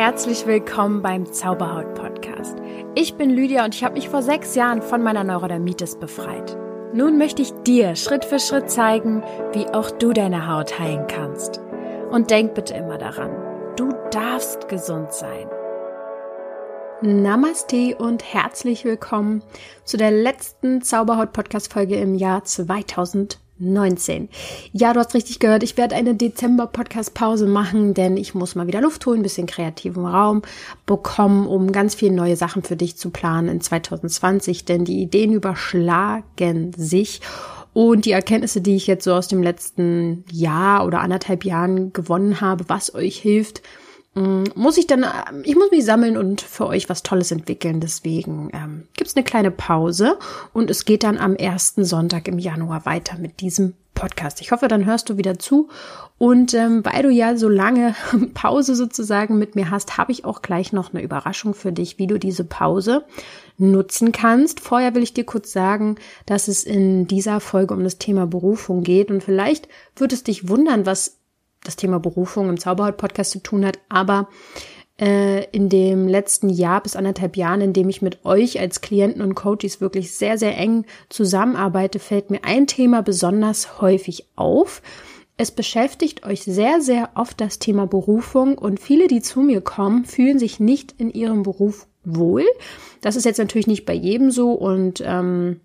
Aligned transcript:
herzlich 0.00 0.46
willkommen 0.46 1.02
beim 1.02 1.30
Zauberhaut 1.30 1.92
Podcast. 1.92 2.56
Ich 2.94 3.16
bin 3.16 3.28
Lydia 3.28 3.66
und 3.66 3.74
ich 3.74 3.84
habe 3.84 3.96
mich 3.96 4.08
vor 4.08 4.22
sechs 4.22 4.54
Jahren 4.54 4.80
von 4.80 5.02
meiner 5.02 5.24
Neurodermitis 5.24 5.96
befreit. 5.96 6.56
Nun 6.94 7.18
möchte 7.18 7.42
ich 7.42 7.52
dir 7.66 7.94
Schritt 7.96 8.24
für 8.24 8.38
Schritt 8.38 8.70
zeigen, 8.70 9.22
wie 9.52 9.66
auch 9.66 9.90
du 9.90 10.14
deine 10.14 10.48
Haut 10.48 10.78
heilen 10.78 11.06
kannst. 11.06 11.60
Und 12.10 12.30
denk 12.30 12.54
bitte 12.54 12.72
immer 12.72 12.96
daran, 12.96 13.30
du 13.76 13.92
darfst 14.10 14.70
gesund 14.70 15.12
sein. 15.12 15.50
Namaste 17.02 17.94
und 17.98 18.24
herzlich 18.24 18.86
willkommen 18.86 19.42
zu 19.84 19.98
der 19.98 20.12
letzten 20.12 20.80
Zauberhaut 20.80 21.34
Podcast 21.34 21.70
Folge 21.74 21.96
im 21.96 22.14
Jahr 22.14 22.42
2020. 22.42 23.49
19. 23.60 24.28
Ja, 24.72 24.92
du 24.92 25.00
hast 25.00 25.14
richtig 25.14 25.38
gehört, 25.38 25.62
ich 25.62 25.76
werde 25.76 25.94
eine 25.94 26.14
Dezember-Podcast-Pause 26.14 27.46
machen, 27.46 27.94
denn 27.94 28.16
ich 28.16 28.34
muss 28.34 28.54
mal 28.54 28.66
wieder 28.66 28.80
Luft 28.80 29.06
holen, 29.06 29.22
bisschen 29.22 29.46
kreativen 29.46 30.06
Raum 30.06 30.42
bekommen, 30.86 31.46
um 31.46 31.70
ganz 31.70 31.94
viele 31.94 32.14
neue 32.14 32.36
Sachen 32.36 32.62
für 32.62 32.76
dich 32.76 32.96
zu 32.96 33.10
planen 33.10 33.48
in 33.48 33.60
2020, 33.60 34.64
denn 34.64 34.84
die 34.84 35.02
Ideen 35.02 35.32
überschlagen 35.32 36.72
sich. 36.76 37.20
Und 37.72 38.04
die 38.04 38.12
Erkenntnisse, 38.12 38.60
die 38.60 38.74
ich 38.74 38.88
jetzt 38.88 39.04
so 39.04 39.14
aus 39.14 39.28
dem 39.28 39.42
letzten 39.42 40.24
Jahr 40.32 40.84
oder 40.84 41.00
anderthalb 41.00 41.44
Jahren 41.44 41.92
gewonnen 41.92 42.40
habe, 42.40 42.64
was 42.66 42.94
euch 42.94 43.18
hilft, 43.18 43.62
muss 44.14 44.76
ich 44.76 44.88
dann, 44.88 45.06
ich 45.44 45.54
muss 45.54 45.70
mich 45.70 45.84
sammeln 45.84 46.16
und 46.16 46.40
für 46.40 46.66
euch 46.66 46.88
was 46.88 47.04
Tolles 47.04 47.30
entwickeln. 47.30 47.80
Deswegen 47.80 48.50
ähm, 48.52 48.88
gibt 48.96 49.14
eine 49.14 49.24
kleine 49.24 49.52
Pause 49.52 50.18
und 50.52 50.68
es 50.68 50.84
geht 50.84 51.04
dann 51.04 51.16
am 51.16 51.36
ersten 51.36 51.84
Sonntag 51.84 52.26
im 52.26 52.38
Januar 52.38 52.86
weiter 52.86 53.18
mit 53.18 53.40
diesem 53.40 53.74
Podcast. 53.94 54.40
Ich 54.40 54.50
hoffe, 54.50 54.66
dann 54.66 54.86
hörst 54.86 55.10
du 55.10 55.16
wieder 55.16 55.38
zu. 55.38 55.68
Und 56.18 56.54
ähm, 56.54 56.84
weil 56.84 57.02
du 57.02 57.10
ja 57.10 57.36
so 57.36 57.48
lange 57.48 57.94
Pause 58.34 58.74
sozusagen 58.74 59.38
mit 59.38 59.54
mir 59.54 59.70
hast, 59.70 59.96
habe 59.96 60.10
ich 60.10 60.24
auch 60.24 60.42
gleich 60.42 60.72
noch 60.72 60.92
eine 60.92 61.02
Überraschung 61.02 61.54
für 61.54 61.70
dich, 61.70 61.98
wie 61.98 62.06
du 62.06 62.18
diese 62.18 62.44
Pause 62.44 63.04
nutzen 63.58 64.10
kannst. 64.10 64.58
Vorher 64.60 64.94
will 64.94 65.02
ich 65.02 65.14
dir 65.14 65.24
kurz 65.24 65.52
sagen, 65.52 65.96
dass 66.26 66.48
es 66.48 66.64
in 66.64 67.06
dieser 67.06 67.40
Folge 67.40 67.74
um 67.74 67.84
das 67.84 67.98
Thema 67.98 68.26
Berufung 68.26 68.82
geht. 68.82 69.10
Und 69.10 69.22
vielleicht 69.22 69.68
wird 69.96 70.12
es 70.12 70.24
dich 70.24 70.48
wundern, 70.48 70.84
was 70.84 71.19
das 71.64 71.76
Thema 71.76 72.00
Berufung 72.00 72.48
im 72.48 72.58
Zauberhaut-Podcast 72.58 73.30
zu 73.32 73.38
tun 73.40 73.64
hat, 73.64 73.78
aber 73.88 74.28
äh, 75.00 75.44
in 75.50 75.68
dem 75.68 76.08
letzten 76.08 76.50
Jahr 76.50 76.82
bis 76.82 76.94
anderthalb 76.96 77.36
Jahren, 77.36 77.60
in 77.60 77.72
dem 77.72 77.88
ich 77.88 78.02
mit 78.02 78.24
euch 78.24 78.60
als 78.60 78.80
Klienten 78.80 79.22
und 79.22 79.34
Coaches 79.34 79.80
wirklich 79.80 80.12
sehr, 80.12 80.38
sehr 80.38 80.56
eng 80.56 80.84
zusammenarbeite, 81.08 81.98
fällt 81.98 82.30
mir 82.30 82.44
ein 82.44 82.66
Thema 82.66 83.02
besonders 83.02 83.80
häufig 83.80 84.26
auf. 84.36 84.82
Es 85.36 85.50
beschäftigt 85.50 86.26
euch 86.26 86.42
sehr, 86.42 86.82
sehr 86.82 87.10
oft 87.14 87.40
das 87.40 87.58
Thema 87.58 87.86
Berufung 87.86 88.58
und 88.58 88.78
viele, 88.78 89.08
die 89.08 89.22
zu 89.22 89.40
mir 89.40 89.62
kommen, 89.62 90.04
fühlen 90.04 90.38
sich 90.38 90.60
nicht 90.60 90.94
in 90.98 91.10
ihrem 91.10 91.44
Beruf 91.44 91.86
wohl. 92.04 92.44
Das 93.00 93.16
ist 93.16 93.24
jetzt 93.24 93.38
natürlich 93.38 93.66
nicht 93.66 93.86
bei 93.86 93.94
jedem 93.94 94.30
so 94.30 94.52
und 94.52 95.02
ähm, 95.04 95.60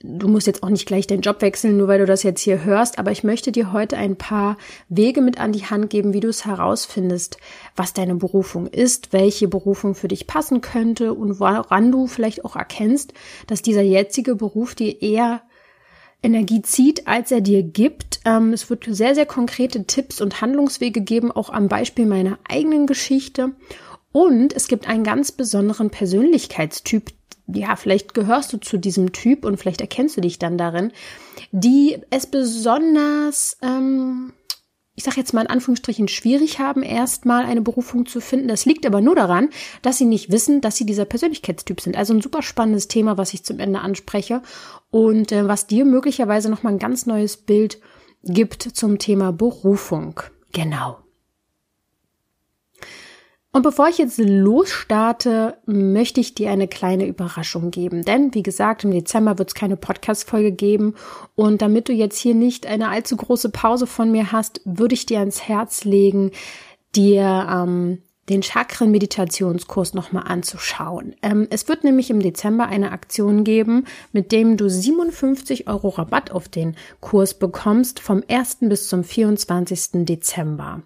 du 0.00 0.28
musst 0.28 0.46
jetzt 0.46 0.62
auch 0.62 0.68
nicht 0.68 0.86
gleich 0.86 1.06
deinen 1.06 1.22
Job 1.22 1.40
wechseln, 1.40 1.78
nur 1.78 1.88
weil 1.88 1.98
du 1.98 2.06
das 2.06 2.22
jetzt 2.22 2.40
hier 2.40 2.64
hörst, 2.64 2.98
aber 2.98 3.12
ich 3.12 3.24
möchte 3.24 3.50
dir 3.50 3.72
heute 3.72 3.96
ein 3.96 4.16
paar 4.16 4.58
Wege 4.88 5.22
mit 5.22 5.40
an 5.40 5.52
die 5.52 5.64
Hand 5.64 5.90
geben, 5.90 6.12
wie 6.12 6.20
du 6.20 6.28
es 6.28 6.44
herausfindest, 6.44 7.38
was 7.76 7.94
deine 7.94 8.14
Berufung 8.14 8.66
ist, 8.66 9.12
welche 9.12 9.48
Berufung 9.48 9.94
für 9.94 10.08
dich 10.08 10.26
passen 10.26 10.60
könnte 10.60 11.14
und 11.14 11.40
woran 11.40 11.92
du 11.92 12.06
vielleicht 12.06 12.44
auch 12.44 12.56
erkennst, 12.56 13.14
dass 13.46 13.62
dieser 13.62 13.82
jetzige 13.82 14.34
Beruf 14.34 14.74
dir 14.74 15.00
eher 15.00 15.42
Energie 16.22 16.62
zieht, 16.62 17.06
als 17.06 17.30
er 17.30 17.40
dir 17.40 17.62
gibt. 17.62 18.20
Ähm, 18.24 18.52
es 18.52 18.68
wird 18.68 18.84
sehr, 18.88 19.14
sehr 19.14 19.26
konkrete 19.26 19.84
Tipps 19.84 20.20
und 20.20 20.40
Handlungswege 20.40 21.00
geben, 21.00 21.30
auch 21.30 21.50
am 21.50 21.68
Beispiel 21.68 22.06
meiner 22.06 22.38
eigenen 22.48 22.86
Geschichte. 22.86 23.52
Und 24.12 24.54
es 24.54 24.66
gibt 24.66 24.88
einen 24.88 25.04
ganz 25.04 25.30
besonderen 25.30 25.90
Persönlichkeitstyp, 25.90 27.12
ja, 27.46 27.76
vielleicht 27.76 28.14
gehörst 28.14 28.52
du 28.52 28.58
zu 28.58 28.76
diesem 28.78 29.12
Typ 29.12 29.44
und 29.44 29.56
vielleicht 29.56 29.80
erkennst 29.80 30.16
du 30.16 30.20
dich 30.20 30.38
dann 30.38 30.58
darin, 30.58 30.92
die 31.52 31.98
es 32.10 32.26
besonders, 32.26 33.56
ähm, 33.62 34.32
ich 34.94 35.04
sage 35.04 35.18
jetzt 35.18 35.32
mal 35.32 35.42
in 35.42 35.50
Anführungsstrichen, 35.50 36.08
schwierig 36.08 36.58
haben, 36.58 36.82
erstmal 36.82 37.44
eine 37.44 37.60
Berufung 37.60 38.06
zu 38.06 38.20
finden. 38.20 38.48
Das 38.48 38.64
liegt 38.64 38.84
aber 38.86 39.00
nur 39.00 39.14
daran, 39.14 39.50
dass 39.82 39.98
sie 39.98 40.06
nicht 40.06 40.32
wissen, 40.32 40.60
dass 40.60 40.76
sie 40.76 40.86
dieser 40.86 41.04
Persönlichkeitstyp 41.04 41.80
sind. 41.80 41.96
Also 41.96 42.14
ein 42.14 42.22
super 42.22 42.42
spannendes 42.42 42.88
Thema, 42.88 43.16
was 43.16 43.32
ich 43.32 43.44
zum 43.44 43.60
Ende 43.60 43.80
anspreche 43.80 44.42
und 44.90 45.30
äh, 45.30 45.46
was 45.46 45.66
dir 45.66 45.84
möglicherweise 45.84 46.50
nochmal 46.50 46.72
ein 46.72 46.78
ganz 46.78 47.06
neues 47.06 47.36
Bild 47.36 47.78
gibt 48.22 48.62
zum 48.62 48.98
Thema 48.98 49.32
Berufung. 49.32 50.20
Genau. 50.52 51.05
Und 53.56 53.62
bevor 53.62 53.88
ich 53.88 53.96
jetzt 53.96 54.18
losstarte, 54.18 55.56
möchte 55.64 56.20
ich 56.20 56.34
dir 56.34 56.50
eine 56.50 56.68
kleine 56.68 57.06
Überraschung 57.06 57.70
geben. 57.70 58.04
Denn, 58.04 58.34
wie 58.34 58.42
gesagt, 58.42 58.84
im 58.84 58.90
Dezember 58.90 59.38
wird 59.38 59.48
es 59.48 59.54
keine 59.54 59.78
Podcast-Folge 59.78 60.52
geben. 60.52 60.94
Und 61.36 61.62
damit 61.62 61.88
du 61.88 61.94
jetzt 61.94 62.18
hier 62.18 62.34
nicht 62.34 62.66
eine 62.66 62.90
allzu 62.90 63.16
große 63.16 63.48
Pause 63.48 63.86
von 63.86 64.12
mir 64.12 64.30
hast, 64.30 64.60
würde 64.66 64.92
ich 64.92 65.06
dir 65.06 65.20
ans 65.20 65.48
Herz 65.48 65.84
legen, 65.84 66.32
dir 66.94 67.48
ähm, 67.50 68.02
den 68.28 68.42
Chakren-Meditationskurs 68.42 69.94
nochmal 69.94 70.24
anzuschauen. 70.26 71.16
Ähm, 71.22 71.46
es 71.48 71.66
wird 71.66 71.82
nämlich 71.82 72.10
im 72.10 72.20
Dezember 72.20 72.66
eine 72.66 72.92
Aktion 72.92 73.42
geben, 73.42 73.86
mit 74.12 74.32
dem 74.32 74.58
du 74.58 74.68
57 74.68 75.66
Euro 75.66 75.88
Rabatt 75.88 76.30
auf 76.30 76.50
den 76.50 76.76
Kurs 77.00 77.32
bekommst 77.32 78.00
vom 78.00 78.22
1. 78.28 78.58
bis 78.68 78.90
zum 78.90 79.02
24. 79.02 80.04
Dezember. 80.04 80.82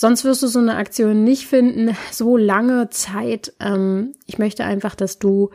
Sonst 0.00 0.24
wirst 0.24 0.42
du 0.42 0.46
so 0.46 0.60
eine 0.60 0.76
Aktion 0.76 1.24
nicht 1.24 1.46
finden, 1.46 1.94
so 2.10 2.38
lange 2.38 2.88
Zeit. 2.88 3.52
Ähm, 3.60 4.12
ich 4.24 4.38
möchte 4.38 4.64
einfach, 4.64 4.94
dass 4.94 5.18
du 5.18 5.50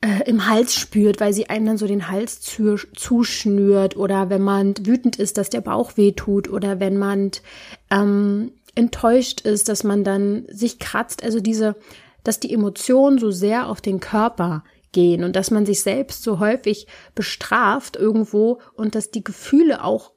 äh, 0.00 0.22
im 0.26 0.48
Hals 0.48 0.74
spürt, 0.74 1.20
weil 1.20 1.32
sie 1.32 1.48
einem 1.48 1.66
dann 1.66 1.78
so 1.78 1.86
den 1.86 2.08
Hals 2.08 2.40
zu, 2.40 2.76
zuschnürt 2.94 3.96
oder 3.96 4.30
wenn 4.30 4.42
man 4.42 4.74
wütend 4.82 5.16
ist, 5.16 5.38
dass 5.38 5.50
der 5.50 5.60
Bauch 5.60 5.96
weh 5.96 6.12
tut 6.12 6.48
oder 6.48 6.78
wenn 6.80 6.98
man 6.98 7.30
ähm, 7.90 8.52
enttäuscht 8.74 9.42
ist, 9.42 9.68
dass 9.68 9.84
man 9.84 10.04
dann 10.04 10.44
sich 10.48 10.78
kratzt. 10.78 11.22
Also 11.22 11.40
diese, 11.40 11.76
dass 12.24 12.40
die 12.40 12.52
Emotionen 12.52 13.18
so 13.18 13.30
sehr 13.30 13.68
auf 13.68 13.80
den 13.80 14.00
Körper 14.00 14.64
gehen 14.92 15.24
und 15.24 15.34
dass 15.36 15.50
man 15.50 15.66
sich 15.66 15.82
selbst 15.82 16.22
so 16.22 16.38
häufig 16.38 16.86
bestraft 17.14 17.96
irgendwo 17.96 18.60
und 18.74 18.94
dass 18.94 19.10
die 19.10 19.24
Gefühle 19.24 19.82
auch 19.84 20.12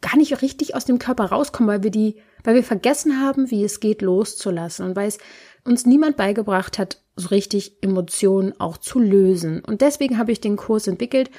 gar 0.00 0.16
nicht 0.16 0.42
richtig 0.42 0.74
aus 0.74 0.84
dem 0.84 0.98
Körper 0.98 1.26
rauskommen, 1.26 1.68
weil 1.68 1.82
wir 1.82 1.90
die, 1.90 2.16
weil 2.44 2.54
wir 2.54 2.62
vergessen 2.62 3.20
haben, 3.20 3.50
wie 3.50 3.64
es 3.64 3.80
geht, 3.80 4.02
loszulassen 4.02 4.86
und 4.86 4.96
weil 4.96 5.08
es 5.08 5.18
uns 5.64 5.86
niemand 5.86 6.18
beigebracht 6.18 6.78
hat, 6.78 7.00
so 7.16 7.28
richtig 7.28 7.78
Emotionen 7.80 8.58
auch 8.60 8.76
zu 8.76 8.98
lösen. 8.98 9.64
Und 9.64 9.80
deswegen 9.80 10.18
habe 10.18 10.32
ich 10.32 10.40
den 10.40 10.56
Kurs 10.56 10.86
entwickelt. 10.86 11.30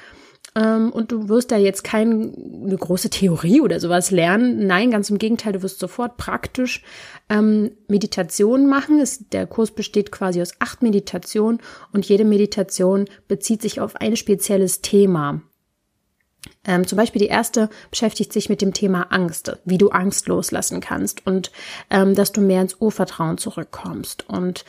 Ähm, 0.54 0.90
und 0.90 1.12
du 1.12 1.28
wirst 1.28 1.50
da 1.50 1.56
jetzt 1.56 1.84
keine 1.84 2.30
große 2.30 3.10
Theorie 3.10 3.60
oder 3.60 3.80
sowas 3.80 4.10
lernen. 4.10 4.66
Nein, 4.66 4.90
ganz 4.90 5.10
im 5.10 5.18
Gegenteil, 5.18 5.54
du 5.54 5.62
wirst 5.62 5.78
sofort 5.78 6.16
praktisch 6.16 6.82
ähm, 7.28 7.72
Meditation 7.88 8.66
machen. 8.68 9.00
Es, 9.00 9.28
der 9.28 9.46
Kurs 9.46 9.70
besteht 9.70 10.12
quasi 10.12 10.40
aus 10.40 10.54
acht 10.58 10.82
Meditationen 10.82 11.60
und 11.92 12.06
jede 12.06 12.24
Meditation 12.24 13.06
bezieht 13.28 13.62
sich 13.62 13.80
auf 13.80 13.96
ein 13.96 14.16
spezielles 14.16 14.80
Thema. 14.80 15.42
Ähm, 16.64 16.86
zum 16.86 16.96
Beispiel 16.96 17.20
die 17.20 17.28
erste 17.28 17.68
beschäftigt 17.90 18.32
sich 18.32 18.48
mit 18.48 18.62
dem 18.62 18.72
Thema 18.72 19.08
Angst, 19.10 19.56
wie 19.64 19.78
du 19.78 19.90
Angst 19.90 20.28
loslassen 20.28 20.80
kannst 20.80 21.26
und 21.26 21.50
ähm, 21.90 22.14
dass 22.14 22.32
du 22.32 22.40
mehr 22.40 22.62
ins 22.62 22.76
Urvertrauen 22.80 23.38
zurückkommst. 23.38 24.28
Und 24.28 24.64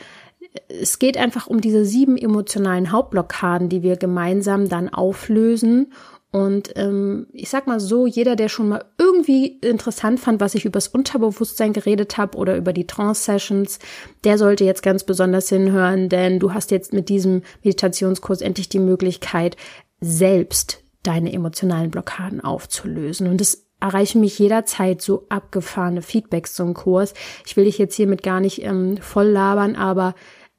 es 0.68 0.98
geht 0.98 1.16
einfach 1.16 1.46
um 1.46 1.60
diese 1.60 1.84
sieben 1.84 2.16
emotionalen 2.16 2.92
Hauptblockaden, 2.92 3.68
die 3.68 3.82
wir 3.82 3.96
gemeinsam 3.96 4.68
dann 4.68 4.88
auflösen. 4.88 5.92
Und 6.30 6.72
ähm, 6.76 7.26
ich 7.32 7.48
sag 7.48 7.66
mal 7.66 7.80
so, 7.80 8.06
jeder, 8.06 8.36
der 8.36 8.50
schon 8.50 8.68
mal 8.68 8.84
irgendwie 8.98 9.46
interessant 9.46 10.20
fand, 10.20 10.40
was 10.40 10.54
ich 10.54 10.66
übers 10.66 10.88
Unterbewusstsein 10.88 11.72
geredet 11.72 12.18
habe 12.18 12.36
oder 12.36 12.56
über 12.56 12.74
die 12.74 12.86
Trance-Sessions, 12.86 13.78
der 14.24 14.36
sollte 14.36 14.64
jetzt 14.64 14.82
ganz 14.82 15.04
besonders 15.04 15.48
hinhören, 15.48 16.10
denn 16.10 16.38
du 16.38 16.52
hast 16.52 16.70
jetzt 16.70 16.92
mit 16.92 17.08
diesem 17.08 17.42
Meditationskurs 17.62 18.42
endlich 18.42 18.68
die 18.68 18.78
Möglichkeit, 18.78 19.56
selbst 20.00 20.84
deine 21.02 21.32
emotionalen 21.32 21.90
Blockaden 21.90 22.42
aufzulösen. 22.42 23.26
Und 23.28 23.40
es 23.40 23.66
erreichen 23.80 24.20
mich 24.20 24.38
jederzeit 24.38 25.00
so 25.00 25.24
abgefahrene 25.28 26.02
Feedbacks 26.02 26.52
zum 26.52 26.74
Kurs. 26.74 27.14
Ich 27.46 27.56
will 27.56 27.64
dich 27.64 27.78
jetzt 27.78 27.94
hiermit 27.94 28.22
gar 28.22 28.40
nicht 28.40 28.62
ähm, 28.62 28.98
voll 28.98 29.28
labern, 29.28 29.76
aber 29.76 30.14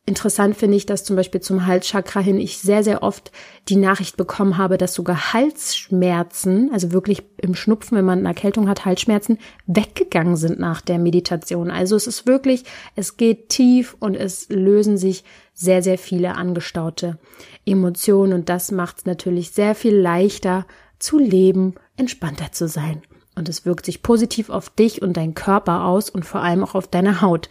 Interessant 0.10 0.58
finde 0.58 0.76
ich, 0.76 0.88
dass 0.88 1.04
zum 1.04 1.16
Beispiel 1.16 1.40
zum 1.40 1.68
Halschakra 1.68 2.20
hin 2.20 2.40
ich 2.40 2.58
sehr, 2.58 2.84
sehr 2.84 3.04
oft 3.04 3.32
die 3.68 3.76
Nachricht 3.76 4.18
bekommen 4.18 4.58
habe, 4.58 4.80
dass 4.80 4.96
sogar 4.96 5.34
Halsschmerzen, 5.34 6.72
also 6.74 6.92
wirklich 6.92 7.22
im 7.38 7.54
Schnupfen, 7.54 7.96
wenn 7.96 8.06
man 8.06 8.18
eine 8.18 8.30
Erkältung 8.30 8.68
hat, 8.68 8.86
Halsschmerzen, 8.86 9.38
weggegangen 9.68 10.36
sind 10.36 10.58
nach 10.58 10.82
der 10.82 10.98
Meditation. 10.98 11.70
Also 11.70 11.96
es 11.96 12.08
ist 12.08 12.26
wirklich, 12.26 12.64
es 12.96 13.18
geht 13.18 13.50
tief 13.50 13.96
und 14.00 14.16
es 14.16 14.50
lösen 14.50 14.98
sich 14.98 15.24
sehr, 15.54 15.84
sehr 15.84 16.00
viele 16.00 16.34
angestaute 16.34 17.20
Emotionen 17.64 18.34
und 18.34 18.50
das 18.50 18.72
macht 18.72 18.98
es 18.98 19.06
natürlich 19.06 19.52
sehr 19.52 19.76
viel 19.76 19.96
leichter 19.96 20.66
zu 20.98 21.20
leben, 21.20 21.76
entspannter 21.98 22.52
zu 22.52 22.68
sein. 22.68 23.04
Und 23.36 23.48
es 23.48 23.64
wirkt 23.64 23.86
sich 23.86 24.02
positiv 24.02 24.50
auf 24.50 24.72
dich 24.72 25.04
und 25.04 25.18
deinen 25.18 25.36
Körper 25.36 25.86
aus 25.86 26.10
und 26.10 26.26
vor 26.26 26.42
allem 26.42 26.64
auch 26.64 26.74
auf 26.74 26.88
deine 26.88 27.22
Haut. 27.22 27.48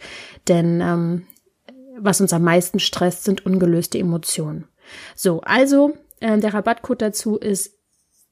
Denn 0.49 0.81
ähm, 0.81 1.25
was 2.01 2.21
uns 2.21 2.33
am 2.33 2.43
meisten 2.43 2.79
stresst, 2.79 3.23
sind 3.23 3.45
ungelöste 3.45 3.97
Emotionen. 3.97 4.67
So, 5.15 5.41
also 5.41 5.97
äh, 6.19 6.37
der 6.37 6.53
Rabattcode 6.53 7.01
dazu 7.01 7.37
ist 7.37 7.73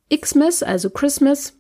Xmas, 0.10 0.64
also 0.64 0.90
Christmas. 0.90 1.54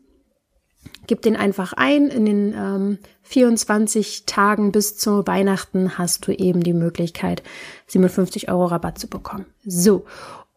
Gib 1.05 1.21
den 1.21 1.35
einfach 1.35 1.73
ein. 1.73 2.07
In 2.07 2.25
den 2.25 2.53
ähm, 2.53 2.97
24 3.23 4.25
Tagen 4.25 4.71
bis 4.71 4.97
zu 4.97 5.25
Weihnachten 5.27 5.97
hast 5.97 6.27
du 6.27 6.31
eben 6.31 6.63
die 6.63 6.73
Möglichkeit, 6.73 7.43
57 7.87 8.49
Euro 8.49 8.65
Rabatt 8.65 8.99
zu 8.99 9.07
bekommen. 9.07 9.45
So, 9.65 10.05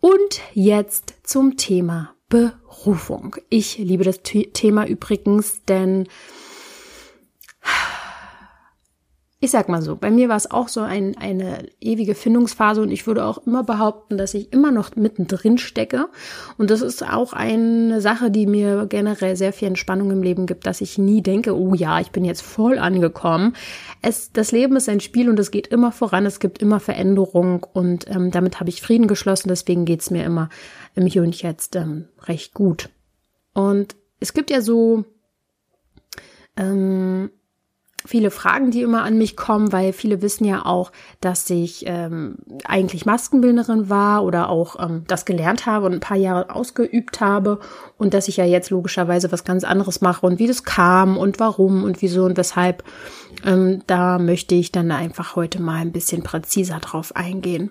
und 0.01 0.41
jetzt 0.55 1.15
zum 1.25 1.57
Thema 1.57 2.15
Berufung. 2.29 3.37
Ich 3.49 3.79
liebe 3.79 4.05
das 4.05 4.23
Thema 4.23 4.87
übrigens, 4.87 5.65
denn 5.65 6.09
ich 9.43 9.51
sag 9.51 9.71
mal 9.71 9.81
so, 9.81 9.97
bei 9.97 10.11
mir 10.11 10.29
war 10.29 10.37
es 10.37 10.51
auch 10.51 10.69
so 10.69 10.81
ein, 10.81 11.17
eine 11.17 11.67
ewige 11.81 12.15
Findungsphase 12.15 12.83
und 12.83 12.91
ich 12.91 13.07
würde 13.07 13.25
auch 13.25 13.47
immer 13.47 13.65
behaupten, 13.65 14.19
dass 14.19 14.35
ich 14.35 14.53
immer 14.53 14.71
noch 14.71 14.95
mittendrin 14.97 15.57
stecke. 15.57 16.09
Und 16.59 16.71
das 16.71 16.83
ist 16.83 17.03
auch 17.03 17.33
eine 17.33 18.03
Sache, 18.03 18.31
die 18.31 18.47
mir 18.47 18.85
generell 18.87 19.37
sehr 19.37 19.55
viel 19.55 19.69
Entspannung 19.69 20.11
im 20.11 20.23
Leben 20.23 20.45
gibt, 20.45 20.67
dass 20.67 20.83
ich 20.83 20.99
nie 20.99 21.23
denke, 21.23 21.59
oh 21.59 21.73
ja, 21.73 22.01
ich 22.01 22.11
bin 22.11 22.27
jetzt 22.27 22.43
voll 22.43 22.79
angekommen. 22.79 23.57
Es, 24.03 24.31
das 24.31 24.53
Leben 24.53 24.77
ist 24.77 24.91
ein 24.91 25.01
Spiel 25.01 25.31
und 25.31 25.39
es 25.39 25.51
geht 25.51 25.69
immer 25.69 25.91
voran, 25.91 26.27
es 26.27 26.39
gibt 26.39 26.61
immer 26.61 26.79
Veränderung 26.79 27.67
und 27.73 28.11
ähm, 28.11 28.31
damit 28.31 28.61
habe 28.61 28.69
ich 28.69 28.83
Frieden 28.83 29.07
geschlossen, 29.07 29.49
deswegen 29.49 29.87
geht's 29.87 30.11
mir 30.11 30.25
immer 30.25 30.51
im 30.95 31.07
Hier 31.07 31.23
und 31.23 31.41
Jetzt 31.41 31.77
ähm, 31.77 32.09
recht 32.25 32.53
gut. 32.53 32.91
Und 33.55 33.97
es 34.21 34.35
gibt 34.35 34.51
ja 34.51 34.61
so 34.61 35.07
ähm, 36.59 37.31
viele 38.07 38.31
Fragen, 38.31 38.71
die 38.71 38.83
immer 38.83 39.03
an 39.03 39.19
mich 39.19 39.37
kommen, 39.37 39.73
weil 39.73 39.93
viele 39.93 40.23
wissen 40.23 40.45
ja 40.45 40.65
auch, 40.65 40.93
dass 41.21 41.49
ich 41.51 41.85
ähm, 41.87 42.37
eigentlich 42.65 43.07
Maskenbildnerin 43.07 43.89
war 43.89 44.25
oder 44.25 44.49
auch 44.49 44.83
ähm, 44.83 45.05
das 45.07 45.25
gelernt 45.25 45.67
habe 45.67 45.87
und 45.87 45.95
ein 45.95 46.01
paar 46.01 46.17
Jahre 46.17 46.55
ausgeübt 46.55 47.21
habe 47.21 47.61
und 47.99 48.15
dass 48.15 48.29
ich 48.29 48.39
ja 48.39 48.45
jetzt 48.45 48.71
logischerweise 48.71 49.31
was 49.33 49.45
ganz 49.45 49.65
anderes 49.65 50.01
mache 50.01 50.27
und 50.27 50.39
wie 50.39 50.47
das 50.47 50.65
kam 50.65 51.19
und 51.19 51.41
warum 51.41 51.85
und 51.85 52.03
wieso 52.03 52.25
und 52.25 52.37
weshalb. 52.37 52.85
Ähm, 53.45 53.83
da 53.87 54.19
möchte 54.19 54.55
ich 54.55 54.73
dann 54.73 54.91
einfach 54.91 55.37
heute 55.37 55.63
mal 55.63 55.77
ein 55.77 55.93
bisschen 55.93 56.23
präziser 56.23 56.79
drauf 56.79 57.15
eingehen. 57.17 57.71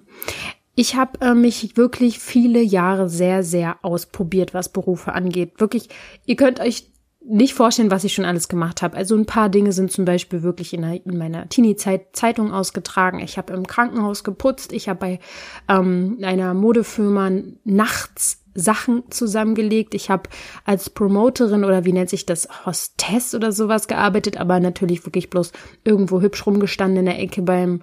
Ich 0.76 0.96
habe 0.96 1.20
äh, 1.22 1.34
mich 1.34 1.76
wirklich 1.76 2.20
viele 2.20 2.62
Jahre 2.62 3.10
sehr, 3.10 3.44
sehr 3.44 3.78
ausprobiert, 3.82 4.54
was 4.54 4.70
Berufe 4.70 5.14
angeht. 5.14 5.60
Wirklich, 5.60 5.90
ihr 6.26 6.38
könnt 6.38 6.62
euch 6.62 6.90
nicht 7.22 7.54
vorstellen, 7.54 7.92
was 7.92 8.06
ich 8.06 8.14
schon 8.14 8.26
alles 8.26 8.48
gemacht 8.48 8.82
habe. 8.82 8.96
Also 8.96 9.16
ein 9.16 9.26
paar 9.26 9.50
Dinge 9.50 9.72
sind 9.72 9.92
zum 9.92 10.06
Beispiel 10.06 10.42
wirklich 10.42 10.74
in, 10.74 10.82
der, 10.82 11.06
in 11.06 11.18
meiner 11.18 11.50
Teenie-Zeit 11.50 12.08
Zeitung 12.14 12.52
ausgetragen. 12.54 13.20
Ich 13.20 13.38
habe 13.38 13.54
im 13.54 13.68
Krankenhaus 13.68 14.24
geputzt. 14.24 14.72
Ich 14.72 14.88
habe 14.88 15.00
bei 15.00 15.20
ähm, 15.68 16.20
einer 16.22 16.54
Modefirma 16.54 17.30
nachts 17.66 18.44
Sachen 18.56 19.04
zusammengelegt. 19.12 19.94
Ich 19.94 20.10
habe 20.10 20.30
als 20.66 20.90
Promoterin 20.90 21.64
oder 21.64 21.86
wie 21.86 21.94
nennt 21.94 22.10
sich 22.10 22.26
das, 22.26 22.48
Hostess 22.66 23.36
oder 23.36 23.52
sowas 23.52 23.88
gearbeitet, 23.88 24.38
aber 24.38 24.60
natürlich 24.60 25.06
wirklich 25.06 25.30
bloß 25.30 25.52
irgendwo 25.84 26.22
hübsch 26.22 26.46
rumgestanden 26.46 27.00
in 27.00 27.06
der 27.06 27.20
Ecke 27.20 27.42
beim 27.42 27.82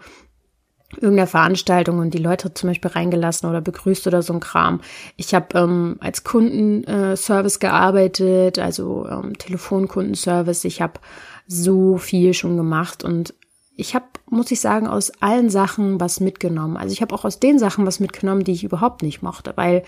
irgendeiner 1.00 1.26
Veranstaltung 1.26 1.98
und 1.98 2.14
die 2.14 2.18
Leute 2.18 2.52
zum 2.54 2.70
Beispiel 2.70 2.90
reingelassen 2.90 3.48
oder 3.48 3.60
begrüßt 3.60 4.06
oder 4.06 4.22
so 4.22 4.32
ein 4.32 4.40
Kram. 4.40 4.80
Ich 5.16 5.34
habe 5.34 5.58
ähm, 5.58 5.96
als 6.00 6.24
Kundenservice 6.24 7.58
gearbeitet, 7.58 8.58
also 8.58 9.06
ähm, 9.08 9.36
Telefonkundenservice. 9.38 10.64
Ich 10.64 10.80
habe 10.82 11.00
so 11.46 11.96
viel 11.96 12.34
schon 12.34 12.56
gemacht 12.56 13.04
und 13.04 13.34
ich 13.76 13.94
habe, 13.94 14.06
muss 14.28 14.50
ich 14.50 14.60
sagen, 14.60 14.86
aus 14.86 15.12
allen 15.20 15.50
Sachen 15.50 16.00
was 16.00 16.20
mitgenommen. 16.20 16.76
Also 16.76 16.92
ich 16.92 17.02
habe 17.02 17.14
auch 17.14 17.24
aus 17.24 17.40
den 17.40 17.58
Sachen 17.58 17.86
was 17.86 18.00
mitgenommen, 18.00 18.42
die 18.42 18.52
ich 18.52 18.64
überhaupt 18.64 19.02
nicht 19.02 19.22
mochte, 19.22 19.52
weil 19.56 19.82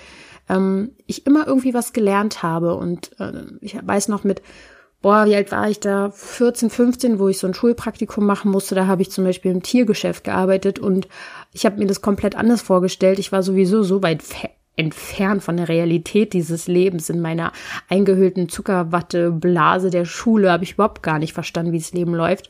ähm, 0.49 0.91
ich 1.07 1.27
immer 1.27 1.47
irgendwie 1.47 1.75
was 1.75 1.93
gelernt 1.93 2.43
habe 2.43 2.75
und 2.75 3.19
äh, 3.19 3.45
ich 3.61 3.79
weiß 3.81 4.09
noch 4.09 4.25
mit 4.25 4.43
boah, 5.01 5.27
wie 5.27 5.37
alt 5.37 5.53
war 5.53 5.71
ich 5.71 5.81
da? 5.81 6.11
14, 6.11 6.71
15, 6.71 7.19
wo 7.19 7.29
ich 7.29 7.39
so 7.39 7.47
ein 7.47 7.55
Schulpraktikum 7.55 8.27
machen 8.27 8.51
musste. 8.51 8.75
Da 8.75 8.87
habe 8.87 9.03
ich 9.03 9.11
zum 9.11 9.25
Beispiel 9.25 9.53
im 9.53 9.63
Tiergeschäft 9.63 10.25
gearbeitet 10.25 10.79
und 10.79 11.09
ich 11.53 11.65
habe 11.65 11.79
mir 11.79 11.87
das 11.87 12.03
komplett 12.03 12.37
anders 12.37 12.63
vorgestellt. 12.63 13.19
Ich 13.19 13.33
war 13.33 13.43
sowieso 13.43 13.83
so 13.83 14.03
weit 14.03 14.23
entfernt 14.77 15.43
von 15.43 15.57
der 15.57 15.69
Realität 15.69 16.33
dieses 16.33 16.69
Lebens. 16.69 17.11
In 17.11 17.21
meiner 17.21 17.53
eingehüllten 17.89 18.49
Zuckerwatteblase 18.49 19.91
der 19.91 20.05
Schule 20.05 20.51
habe 20.53 20.65
ich 20.65 20.75
überhaupt 20.75 21.03
gar 21.03 21.19
nicht 21.19 21.33
verstanden, 21.33 21.73
wie 21.73 21.79
das 21.79 21.93
Leben 21.93 22.15
läuft. 22.15 22.49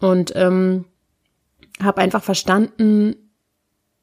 Und 0.00 0.32
ähm, 0.36 0.84
habe 1.82 2.02
einfach 2.02 2.22
verstanden, 2.22 3.16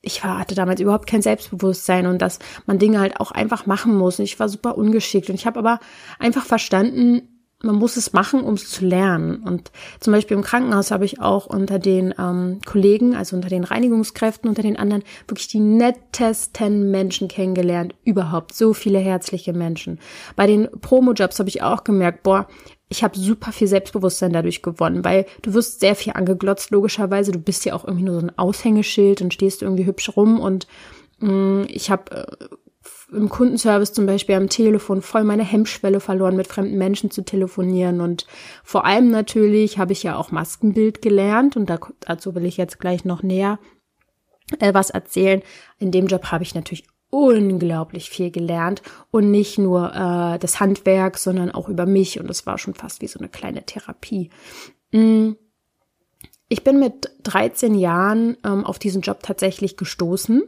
ich 0.01 0.24
war, 0.24 0.39
hatte 0.39 0.56
damals 0.56 0.81
überhaupt 0.81 1.07
kein 1.07 1.22
Selbstbewusstsein 1.22 2.07
und 2.07 2.22
dass 2.22 2.39
man 2.66 2.80
Dinge 2.80 3.00
halt 3.00 3.19
auch 3.19 3.31
einfach 3.31 3.68
machen 3.68 3.95
muss. 3.95 4.18
Und 4.18 4.25
ich 4.25 4.39
war 4.39 4.50
super 4.50 4.78
ungeschickt. 4.78 5.30
Und 5.30 5.36
ich 5.36 5.45
habe 5.45 5.60
aber 5.60 5.80
einfach 6.18 6.45
verstanden, 6.45 7.31
man 7.63 7.75
muss 7.75 7.97
es 7.97 8.13
machen, 8.13 8.41
um 8.41 8.55
es 8.55 8.69
zu 8.69 8.85
lernen. 8.85 9.43
Und 9.43 9.71
zum 9.99 10.13
Beispiel 10.13 10.37
im 10.37 10.43
Krankenhaus 10.43 10.91
habe 10.91 11.05
ich 11.05 11.19
auch 11.19 11.45
unter 11.45 11.79
den 11.79 12.13
ähm, 12.17 12.59
Kollegen, 12.65 13.15
also 13.15 13.35
unter 13.35 13.49
den 13.49 13.63
Reinigungskräften, 13.63 14.49
unter 14.49 14.61
den 14.61 14.77
anderen, 14.77 15.03
wirklich 15.27 15.47
die 15.47 15.59
nettesten 15.59 16.91
Menschen 16.91 17.27
kennengelernt. 17.27 17.95
Überhaupt 18.03 18.53
so 18.53 18.73
viele 18.73 18.99
herzliche 18.99 19.53
Menschen. 19.53 19.99
Bei 20.35 20.47
den 20.47 20.69
Promo-Jobs 20.81 21.39
habe 21.39 21.49
ich 21.49 21.61
auch 21.61 21.83
gemerkt, 21.83 22.23
boah, 22.23 22.47
ich 22.91 23.03
habe 23.05 23.17
super 23.17 23.53
viel 23.53 23.67
Selbstbewusstsein 23.67 24.33
dadurch 24.33 24.61
gewonnen, 24.61 25.06
weil 25.06 25.25
du 25.44 25.53
wirst 25.53 25.80
sehr 25.80 25.95
viel 25.95 26.13
angeglotzt, 26.13 26.71
logischerweise. 26.71 27.31
Du 27.31 27.39
bist 27.39 27.63
ja 27.63 27.73
auch 27.73 27.85
irgendwie 27.85 28.03
nur 28.03 28.19
so 28.19 28.27
ein 28.27 28.37
Aushängeschild 28.37 29.21
und 29.21 29.33
stehst 29.33 29.61
irgendwie 29.61 29.85
hübsch 29.85 30.11
rum 30.18 30.39
und 30.41 30.68
mh, 31.19 31.31
mm, 31.31 31.65
ich 31.69 31.89
habe 31.89 32.11
äh, 32.11 32.56
im 33.11 33.30
Kundenservice 33.30 33.94
zum 33.94 34.06
Beispiel 34.06 34.35
am 34.35 34.49
Telefon 34.49 35.01
voll 35.01 35.23
meine 35.23 35.44
Hemmschwelle 35.44 35.99
verloren, 35.99 36.35
mit 36.35 36.47
fremden 36.47 36.77
Menschen 36.77 37.11
zu 37.11 37.23
telefonieren. 37.23 38.01
Und 38.01 38.25
vor 38.63 38.85
allem 38.85 39.09
natürlich 39.09 39.77
habe 39.77 39.91
ich 39.91 40.03
ja 40.03 40.15
auch 40.15 40.31
Maskenbild 40.31 41.01
gelernt 41.01 41.57
und 41.57 41.71
dazu 41.99 42.35
will 42.35 42.45
ich 42.45 42.57
jetzt 42.57 42.80
gleich 42.80 43.06
noch 43.06 43.21
näher 43.21 43.59
äh, 44.59 44.73
was 44.73 44.89
erzählen. 44.89 45.41
In 45.77 45.91
dem 45.91 46.07
Job 46.07 46.25
habe 46.31 46.44
ich 46.44 46.56
natürlich 46.56 46.85
unglaublich 47.09 48.09
viel 48.09 48.31
gelernt 48.31 48.81
und 49.11 49.30
nicht 49.30 49.57
nur 49.57 49.94
äh, 49.94 50.39
das 50.39 50.59
Handwerk, 50.61 51.18
sondern 51.18 51.51
auch 51.51 51.68
über 51.68 51.85
mich 51.85 52.19
und 52.19 52.27
das 52.27 52.45
war 52.45 52.57
schon 52.57 52.73
fast 52.73 53.01
wie 53.01 53.07
so 53.07 53.19
eine 53.19 53.30
kleine 53.30 53.63
Therapie. 53.65 54.30
Mm. 54.91 55.31
Ich 56.51 56.65
bin 56.65 56.79
mit 56.79 57.09
13 57.23 57.75
Jahren 57.75 58.35
ähm, 58.45 58.65
auf 58.65 58.77
diesen 58.77 59.01
Job 59.01 59.19
tatsächlich 59.23 59.77
gestoßen. 59.77 60.43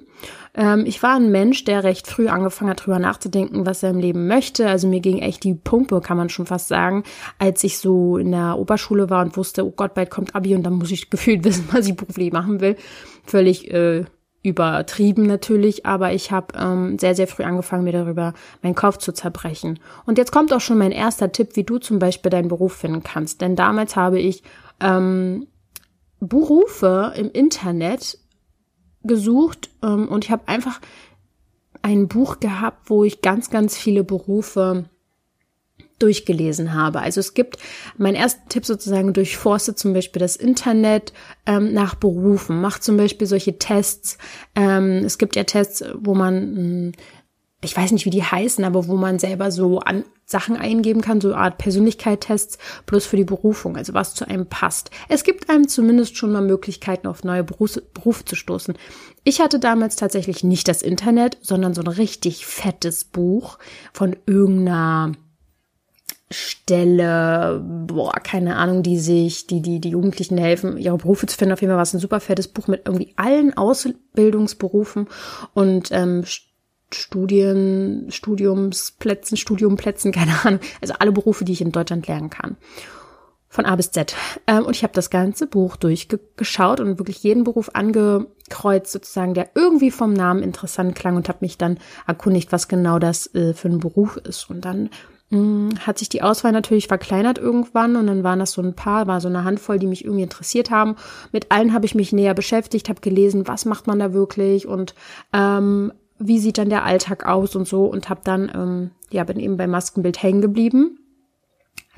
Ähm, 0.54 0.84
ich 0.86 1.02
war 1.02 1.16
ein 1.16 1.32
Mensch, 1.32 1.64
der 1.64 1.86
recht 1.86 2.08
früh 2.08 2.28
angefangen 2.28 2.72
hat, 2.72 2.86
drüber 2.86 3.00
nachzudenken, 3.00 3.66
was 3.66 3.84
er 3.84 3.92
im 3.92 4.00
Leben 4.00 4.28
möchte. 4.28 4.68
Also 4.68 4.90
mir 4.90 5.00
ging 5.00 5.20
echt 5.20 5.46
die 5.46 5.54
Pumpe, 5.54 6.02
kann 6.02 6.18
man 6.18 6.28
schon 6.28 6.46
fast 6.46 6.68
sagen, 6.68 7.04
als 7.40 7.64
ich 7.64 7.78
so 7.78 8.18
in 8.18 8.34
der 8.34 8.60
Oberschule 8.60 9.10
war 9.10 9.24
und 9.24 9.38
wusste, 9.38 9.66
oh 9.66 9.72
Gott, 9.72 9.94
bald 9.94 10.10
kommt 10.10 10.36
Abi 10.36 10.54
und 10.56 10.64
dann 10.64 10.74
muss 10.74 10.92
ich 10.92 11.10
gefühlt 11.10 11.46
wissen, 11.46 11.70
was 11.72 11.88
ich 11.88 11.96
beruflich 11.96 12.34
machen 12.34 12.60
will. 12.60 12.76
Völlig 13.24 13.72
äh, 13.72 14.04
übertrieben 14.42 15.26
natürlich, 15.26 15.86
aber 15.86 16.12
ich 16.12 16.32
habe 16.32 16.48
ähm, 16.60 17.00
sehr, 17.00 17.16
sehr 17.16 17.28
früh 17.28 17.44
angefangen, 17.44 17.86
mir 17.86 17.94
darüber 17.94 18.34
meinen 18.62 18.76
Kopf 18.76 18.98
zu 18.98 19.14
zerbrechen. 19.14 19.80
Und 20.06 20.18
jetzt 20.18 20.34
kommt 20.34 20.52
auch 20.52 20.60
schon 20.60 20.80
mein 20.80 20.92
erster 20.92 21.32
Tipp, 21.32 21.52
wie 21.54 21.64
du 21.64 21.78
zum 21.78 22.00
Beispiel 22.00 22.30
deinen 22.30 22.50
Beruf 22.50 22.74
finden 22.74 23.04
kannst. 23.04 23.40
Denn 23.40 23.56
damals 23.56 23.96
habe 23.96 24.20
ich 24.20 24.44
ähm, 24.82 25.48
Berufe 26.28 27.14
im 27.16 27.32
Internet 27.32 28.18
gesucht 29.04 29.70
ähm, 29.84 30.08
und 30.08 30.26
ich 30.26 30.32
habe 30.32 30.48
einfach 30.48 30.80
ein 31.82 32.08
Buch 32.08 32.40
gehabt, 32.40 32.90
wo 32.90 33.04
ich 33.04 33.22
ganz, 33.22 33.50
ganz 33.50 33.78
viele 33.78 34.04
Berufe 34.04 34.86
durchgelesen 36.00 36.74
habe. 36.74 37.02
Also 37.02 37.20
es 37.20 37.34
gibt 37.34 37.58
mein 37.98 38.16
erster 38.16 38.48
Tipp 38.50 38.66
sozusagen 38.66 39.14
durchforste 39.14 39.76
zum 39.76 39.94
Beispiel 39.94 40.20
das 40.20 40.36
Internet 40.36 41.14
ähm, 41.46 41.74
nach 41.74 41.96
Berufen, 41.96 42.62
macht 42.62 42.84
zum 42.84 42.98
Beispiel 42.98 43.28
solche 43.28 43.58
Tests. 43.58 44.18
Ähm, 44.56 45.04
es 45.06 45.18
gibt 45.18 45.36
ja 45.36 45.44
Tests, 45.44 45.84
wo 45.96 46.16
man, 46.16 46.36
hm, 46.36 46.92
ich 47.64 47.76
weiß 47.76 47.92
nicht, 47.92 48.06
wie 48.06 48.10
die 48.10 48.24
heißen, 48.24 48.64
aber 48.66 48.88
wo 48.88 48.96
man 48.96 49.20
selber 49.20 49.52
so 49.52 49.80
an 49.80 50.04
Sachen 50.26 50.56
eingeben 50.56 51.02
kann, 51.02 51.22
so 51.22 51.30
eine 51.30 51.38
Art 51.38 51.58
Persönlichkeitstests, 51.58 52.58
bloß 52.86 53.06
für 53.06 53.18
die 53.18 53.24
Berufung, 53.24 53.78
also 53.78 53.94
was 53.94 54.16
zu 54.16 54.28
einem 54.28 54.46
passt. 54.46 54.90
Es 55.10 55.24
gibt 55.24 55.50
einem 55.50 55.68
zumindest 55.68 56.18
schon 56.18 56.32
mal 56.32 56.42
Möglichkeiten, 56.42 57.08
auf 57.08 57.24
neue 57.24 57.44
Berufs 57.44 57.82
Berufe 57.94 58.26
zu 58.26 58.36
stoßen. 58.36 58.76
Ich 59.24 59.42
hatte 59.42 59.60
damals 59.60 59.96
tatsächlich 59.96 60.44
nicht 60.44 60.68
das 60.68 60.82
Internet, 60.82 61.38
sondern 61.42 61.74
so 61.74 61.82
ein 61.82 61.88
richtig 61.88 62.46
fettes 62.46 63.04
Buch 63.04 63.58
von 63.94 64.16
irgendeiner 64.26 65.14
Stelle, 66.34 67.64
boah, 67.64 68.14
keine 68.14 68.56
Ahnung, 68.56 68.84
die 68.84 68.98
sich, 68.98 69.48
die, 69.48 69.62
die, 69.62 69.80
die 69.80 69.90
Jugendlichen 69.90 70.38
helfen, 70.38 70.78
ihre 70.78 70.98
Berufe 70.98 71.28
zu 71.28 71.38
finden. 71.38 71.54
Auf 71.54 71.62
jeden 71.62 71.72
Fall 71.72 71.78
war 71.78 71.84
es 71.84 71.94
ein 71.94 72.00
super 72.00 72.20
fettes 72.20 72.48
Buch 72.48 72.68
mit 72.68 72.84
irgendwie 72.86 73.14
allen 73.16 73.56
Ausbildungsberufen 73.56 75.08
und 75.54 75.90
ähm, 75.92 76.24
Studien, 76.96 78.08
Studiumsplätzen, 78.10 79.38
Studiumplätzen, 79.38 80.12
keine 80.12 80.44
Ahnung. 80.44 80.60
Also 80.82 80.96
alle 81.00 81.12
Berufe, 81.12 81.46
die 81.46 81.54
ich 81.54 81.62
in 81.62 81.72
Deutschland 81.72 82.08
lernen 82.08 82.30
kann. 82.30 82.58
Von 83.50 83.66
A 83.66 83.76
bis 83.76 83.92
Z. 83.92 84.16
Ähm, 84.48 84.66
und 84.66 84.76
ich 84.76 84.84
habe 84.84 84.94
das 84.94 85.12
ganze 85.12 85.46
Buch 85.46 85.76
durchgeschaut 85.76 86.80
und 86.80 86.98
wirklich 86.98 87.22
jeden 87.22 87.44
Beruf 87.44 87.70
angekreuzt, 87.74 88.92
sozusagen, 88.92 89.36
der 89.36 89.52
irgendwie 89.54 89.92
vom 89.92 90.12
Namen 90.12 90.42
interessant 90.42 90.96
klang 90.96 91.16
und 91.16 91.30
habe 91.30 91.40
mich 91.42 91.60
dann 91.60 91.78
erkundigt, 92.08 92.52
was 92.52 92.68
genau 92.68 92.98
das 92.98 93.34
äh, 93.36 93.54
für 93.54 93.70
ein 93.70 93.80
Beruf 93.80 94.18
ist. 94.18 94.50
Und 94.50 94.66
dann 94.66 94.90
hm, 95.34 95.70
hat 95.80 95.98
sich 95.98 96.10
die 96.10 96.22
Auswahl 96.22 96.52
natürlich 96.52 96.88
verkleinert 96.88 97.40
irgendwann 97.40 97.96
und 97.96 98.06
dann 98.06 98.24
waren 98.24 98.38
das 98.38 98.52
so 98.52 98.62
ein 98.62 98.76
paar, 98.76 99.08
war 99.08 99.20
so 99.20 99.28
eine 99.28 99.44
Handvoll, 99.44 99.80
die 99.80 99.88
mich 99.88 100.06
irgendwie 100.06 100.24
interessiert 100.24 100.70
haben. 100.70 100.96
Mit 101.32 101.52
allen 101.52 101.74
habe 101.74 101.88
ich 101.88 101.96
mich 101.96 102.14
näher 102.14 102.36
beschäftigt, 102.36 102.88
habe 102.88 103.02
gelesen, 103.02 103.48
was 103.48 103.66
macht 103.66 103.88
man 103.88 103.98
da 103.98 104.14
wirklich 104.14 104.68
und 104.68 104.94
ähm, 105.34 105.92
wie 106.28 106.40
sieht 106.40 106.58
dann 106.58 106.70
der 106.70 106.86
Alltag 106.86 107.26
aus 107.26 107.56
und 107.56 107.68
so 107.68 107.86
und 107.86 108.10
habe 108.10 108.22
dann, 108.24 108.52
ähm, 108.54 108.92
ja, 109.12 109.24
bin 109.24 109.40
eben 109.40 109.58
bei 109.58 109.68
Maskenbild 109.68 110.22
hängen 110.22 110.42
geblieben. 110.42 111.00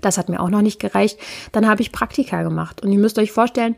Das 0.02 0.18
hat 0.18 0.30
mir 0.30 0.42
auch 0.42 0.50
noch 0.50 0.62
nicht 0.62 0.80
gereicht. 0.80 1.20
Dann 1.52 1.68
habe 1.68 1.82
ich 1.82 1.92
Praktika 1.92 2.44
gemacht 2.44 2.84
und 2.84 2.92
ihr 2.92 3.00
müsst 3.00 3.18
euch 3.18 3.32
vorstellen, 3.32 3.76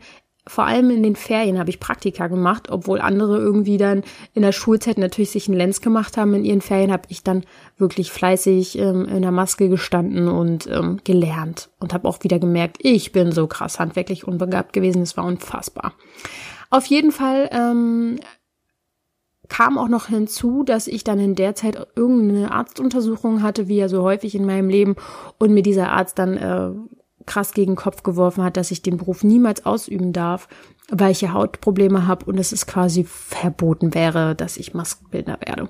vor 0.48 0.64
allem 0.64 0.90
in 0.90 1.02
den 1.02 1.14
Ferien 1.14 1.58
habe 1.58 1.70
ich 1.70 1.78
Praktika 1.78 2.26
gemacht, 2.26 2.70
obwohl 2.70 3.00
andere 3.00 3.38
irgendwie 3.38 3.76
dann 3.76 4.02
in 4.34 4.42
der 4.42 4.52
Schulzeit 4.52 4.98
natürlich 4.98 5.30
sich 5.30 5.46
einen 5.46 5.58
Lenz 5.58 5.80
gemacht 5.80 6.16
haben. 6.16 6.34
In 6.34 6.44
ihren 6.44 6.62
Ferien 6.62 6.90
habe 6.90 7.04
ich 7.08 7.22
dann 7.22 7.44
wirklich 7.76 8.10
fleißig 8.10 8.78
ähm, 8.78 9.06
in 9.06 9.22
der 9.22 9.30
Maske 9.30 9.68
gestanden 9.68 10.26
und 10.28 10.66
ähm, 10.66 11.00
gelernt 11.04 11.68
und 11.80 11.92
habe 11.92 12.08
auch 12.08 12.24
wieder 12.24 12.38
gemerkt, 12.38 12.78
ich 12.80 13.12
bin 13.12 13.30
so 13.30 13.46
krass 13.46 13.78
handwerklich 13.78 14.26
unbegabt 14.26 14.72
gewesen. 14.72 15.02
Es 15.02 15.16
war 15.16 15.24
unfassbar. 15.24 15.92
Auf 16.70 16.86
jeden 16.86 17.12
Fall 17.12 17.48
ähm, 17.52 18.18
kam 19.48 19.78
auch 19.78 19.88
noch 19.88 20.06
hinzu, 20.06 20.62
dass 20.62 20.86
ich 20.86 21.04
dann 21.04 21.18
in 21.18 21.34
der 21.34 21.54
Zeit 21.54 21.88
irgendeine 21.96 22.50
Arztuntersuchung 22.52 23.42
hatte, 23.42 23.68
wie 23.68 23.76
ja 23.76 23.88
so 23.88 24.02
häufig 24.02 24.34
in 24.34 24.46
meinem 24.46 24.68
Leben, 24.68 24.96
und 25.38 25.52
mir 25.52 25.62
dieser 25.62 25.90
Arzt 25.90 26.18
dann 26.18 26.36
äh, 26.36 26.70
krass 27.26 27.52
gegen 27.52 27.72
den 27.72 27.76
Kopf 27.76 28.02
geworfen 28.02 28.42
hat, 28.42 28.56
dass 28.56 28.70
ich 28.70 28.82
den 28.82 28.96
Beruf 28.96 29.22
niemals 29.22 29.64
ausüben 29.64 30.12
darf, 30.12 30.48
weil 30.90 31.12
ich 31.12 31.20
ja 31.20 31.32
Hautprobleme 31.32 32.06
habe 32.06 32.24
und 32.24 32.38
es 32.38 32.52
ist 32.52 32.66
quasi 32.66 33.04
verboten 33.04 33.94
wäre, 33.94 34.34
dass 34.34 34.56
ich 34.56 34.74
Maskenbildner 34.74 35.38
werde. 35.44 35.68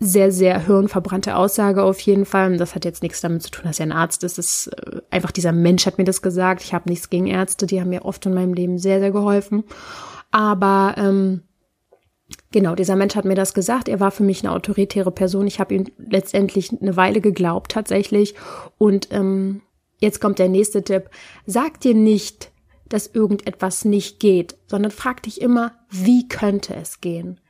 Sehr, 0.00 0.30
sehr 0.30 0.64
hirnverbrannte 0.64 1.34
Aussage 1.34 1.82
auf 1.82 1.98
jeden 2.00 2.24
Fall. 2.24 2.52
Und 2.52 2.58
das 2.58 2.76
hat 2.76 2.84
jetzt 2.84 3.02
nichts 3.02 3.20
damit 3.20 3.42
zu 3.42 3.50
tun, 3.50 3.64
dass 3.64 3.80
er 3.80 3.86
ein 3.86 3.92
Arzt 3.92 4.22
ist. 4.22 4.38
Es 4.38 4.66
ist 4.66 4.66
äh, 4.68 5.00
einfach 5.10 5.32
dieser 5.32 5.50
Mensch 5.50 5.86
hat 5.86 5.98
mir 5.98 6.04
das 6.04 6.22
gesagt. 6.22 6.62
Ich 6.62 6.72
habe 6.72 6.88
nichts 6.88 7.10
gegen 7.10 7.26
Ärzte, 7.26 7.66
die 7.66 7.80
haben 7.80 7.88
mir 7.88 8.04
oft 8.04 8.24
in 8.24 8.34
meinem 8.34 8.54
Leben 8.54 8.78
sehr, 8.78 9.00
sehr 9.00 9.10
geholfen. 9.10 9.64
Aber 10.30 10.94
ähm, 10.96 11.42
Genau, 12.50 12.74
dieser 12.74 12.96
Mensch 12.96 13.14
hat 13.14 13.24
mir 13.24 13.34
das 13.34 13.54
gesagt. 13.54 13.88
Er 13.88 14.00
war 14.00 14.10
für 14.10 14.22
mich 14.22 14.42
eine 14.42 14.52
autoritäre 14.52 15.10
Person. 15.10 15.46
Ich 15.46 15.60
habe 15.60 15.74
ihm 15.74 15.84
letztendlich 15.98 16.70
eine 16.80 16.96
Weile 16.96 17.20
geglaubt 17.20 17.72
tatsächlich. 17.72 18.34
Und 18.78 19.08
ähm, 19.12 19.62
Jetzt 19.98 20.20
kommt 20.20 20.38
der 20.38 20.48
nächste 20.48 20.82
Tipp. 20.82 21.10
Sag 21.44 21.80
dir 21.80 21.94
nicht, 21.94 22.52
dass 22.88 23.08
irgendetwas 23.08 23.84
nicht 23.84 24.20
geht, 24.20 24.56
sondern 24.66 24.92
frag 24.92 25.22
dich 25.24 25.40
immer, 25.40 25.72
wie 25.90 26.28
könnte 26.28 26.74
es 26.74 27.00
gehen? 27.00 27.40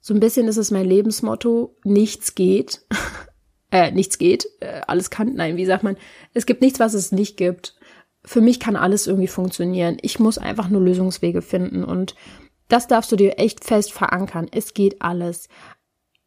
So 0.00 0.14
ein 0.14 0.20
bisschen 0.20 0.48
ist 0.48 0.56
es 0.56 0.72
mein 0.72 0.84
Lebensmotto, 0.84 1.76
nichts 1.84 2.34
geht. 2.34 2.84
äh, 3.70 3.92
nichts 3.92 4.18
geht, 4.18 4.48
äh, 4.60 4.80
alles 4.86 5.10
kann, 5.10 5.34
nein, 5.34 5.56
wie 5.56 5.64
sagt 5.64 5.84
man? 5.84 5.96
Es 6.34 6.44
gibt 6.44 6.60
nichts, 6.60 6.80
was 6.80 6.92
es 6.92 7.12
nicht 7.12 7.36
gibt. 7.36 7.76
Für 8.24 8.40
mich 8.40 8.60
kann 8.60 8.76
alles 8.76 9.06
irgendwie 9.06 9.28
funktionieren. 9.28 9.98
Ich 10.02 10.18
muss 10.18 10.38
einfach 10.38 10.68
nur 10.68 10.80
Lösungswege 10.80 11.40
finden 11.40 11.84
und 11.84 12.14
das 12.72 12.86
darfst 12.86 13.12
du 13.12 13.16
dir 13.16 13.38
echt 13.38 13.64
fest 13.64 13.92
verankern. 13.92 14.48
Es 14.50 14.72
geht 14.72 15.02
alles. 15.02 15.48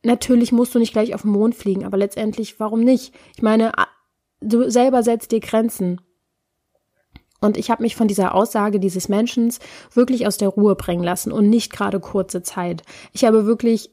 Natürlich 0.04 0.52
musst 0.52 0.76
du 0.76 0.80
nicht 0.80 0.94
gleich 0.94 1.16
auf 1.16 1.24
den 1.24 1.32
Mond 1.32 1.56
fliegen, 1.56 1.84
aber 1.84 1.98
letztendlich, 1.98 2.60
warum 2.60 2.82
nicht? 2.82 3.16
Ich 3.36 3.42
meine, 3.42 3.72
du 4.42 4.70
selber 4.70 5.02
setzt 5.02 5.32
dir 5.32 5.40
Grenzen. 5.40 6.02
Und 7.42 7.58
ich 7.58 7.72
habe 7.72 7.82
mich 7.82 7.96
von 7.96 8.08
dieser 8.08 8.36
Aussage 8.36 8.80
dieses 8.80 9.10
Menschen 9.10 9.52
wirklich 9.92 10.28
aus 10.28 10.38
der 10.38 10.50
Ruhe 10.50 10.76
bringen 10.76 11.04
lassen 11.04 11.32
und 11.32 11.50
nicht 11.50 11.74
gerade 11.74 12.00
kurze 12.00 12.44
Zeit. 12.44 12.84
Ich 13.12 13.26
habe 13.26 13.48
wirklich 13.48 13.90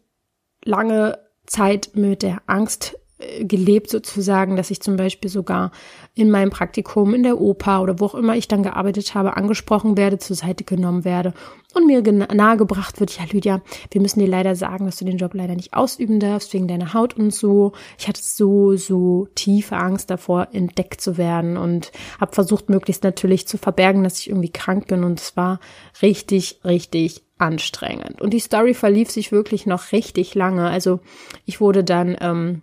lange 0.62 1.18
Zeit 1.47 1.92
mit 1.94 2.23
der 2.23 2.42
Angst 2.47 2.99
gelebt 3.41 3.91
sozusagen, 3.91 4.57
dass 4.57 4.71
ich 4.71 4.81
zum 4.81 4.97
Beispiel 4.97 5.31
sogar 5.31 5.71
in 6.14 6.31
meinem 6.31 6.50
Praktikum 6.50 7.14
in 7.14 7.23
der 7.23 7.41
Oper 7.41 7.83
oder 7.83 8.00
wo 8.00 8.07
auch 8.07 8.14
immer 8.14 8.37
ich 8.37 8.49
dann 8.49 8.62
gearbeitet 8.62 9.14
habe, 9.14 9.37
angesprochen 9.37 9.97
werde, 9.97 10.19
zur 10.19 10.37
Seite 10.37 10.64
genommen 10.64 11.05
werde 11.05 11.33
und 11.75 11.87
mir 11.87 12.02
nahegebracht 12.02 13.00
wird, 13.00 13.17
ja 13.17 13.25
Lydia, 13.31 13.62
wir 13.91 14.00
müssen 14.00 14.21
dir 14.21 14.29
leider 14.29 14.55
sagen, 14.55 14.87
dass 14.87 14.97
du 14.97 15.05
den 15.05 15.17
Job 15.17 15.35
leider 15.35 15.55
nicht 15.55 15.75
ausüben 15.75 16.21
darfst 16.21 16.52
wegen 16.52 16.69
deiner 16.69 16.95
Haut 16.95 17.17
und 17.17 17.35
so. 17.35 17.73
Ich 17.99 18.09
hatte 18.09 18.21
so, 18.23 18.76
so 18.76 19.29
tiefe 19.35 19.76
Angst 19.76 20.11
davor, 20.11 20.49
entdeckt 20.52 21.00
zu 21.00 21.17
werden 21.17 21.57
und 21.57 21.93
habe 22.21 22.33
versucht, 22.33 22.69
möglichst 22.69 23.05
natürlich 23.05 23.47
zu 23.47 23.59
verbergen, 23.59 24.05
dass 24.05 24.19
ich 24.19 24.29
irgendwie 24.29 24.50
krank 24.50 24.88
bin 24.88 25.05
und 25.05 25.21
es 25.21 25.37
war 25.37 25.61
richtig, 26.02 26.61
richtig 26.64 27.23
anstrengend. 27.38 28.21
Und 28.21 28.31
die 28.31 28.41
Story 28.41 28.75
verlief 28.75 29.11
sich 29.11 29.33
wirklich 29.33 29.67
noch 29.67 29.93
richtig 29.93 30.35
lange. 30.35 30.69
Also 30.69 31.00
ich 31.45 31.61
wurde 31.61 31.83
dann 31.83 32.17
ähm, 32.21 32.62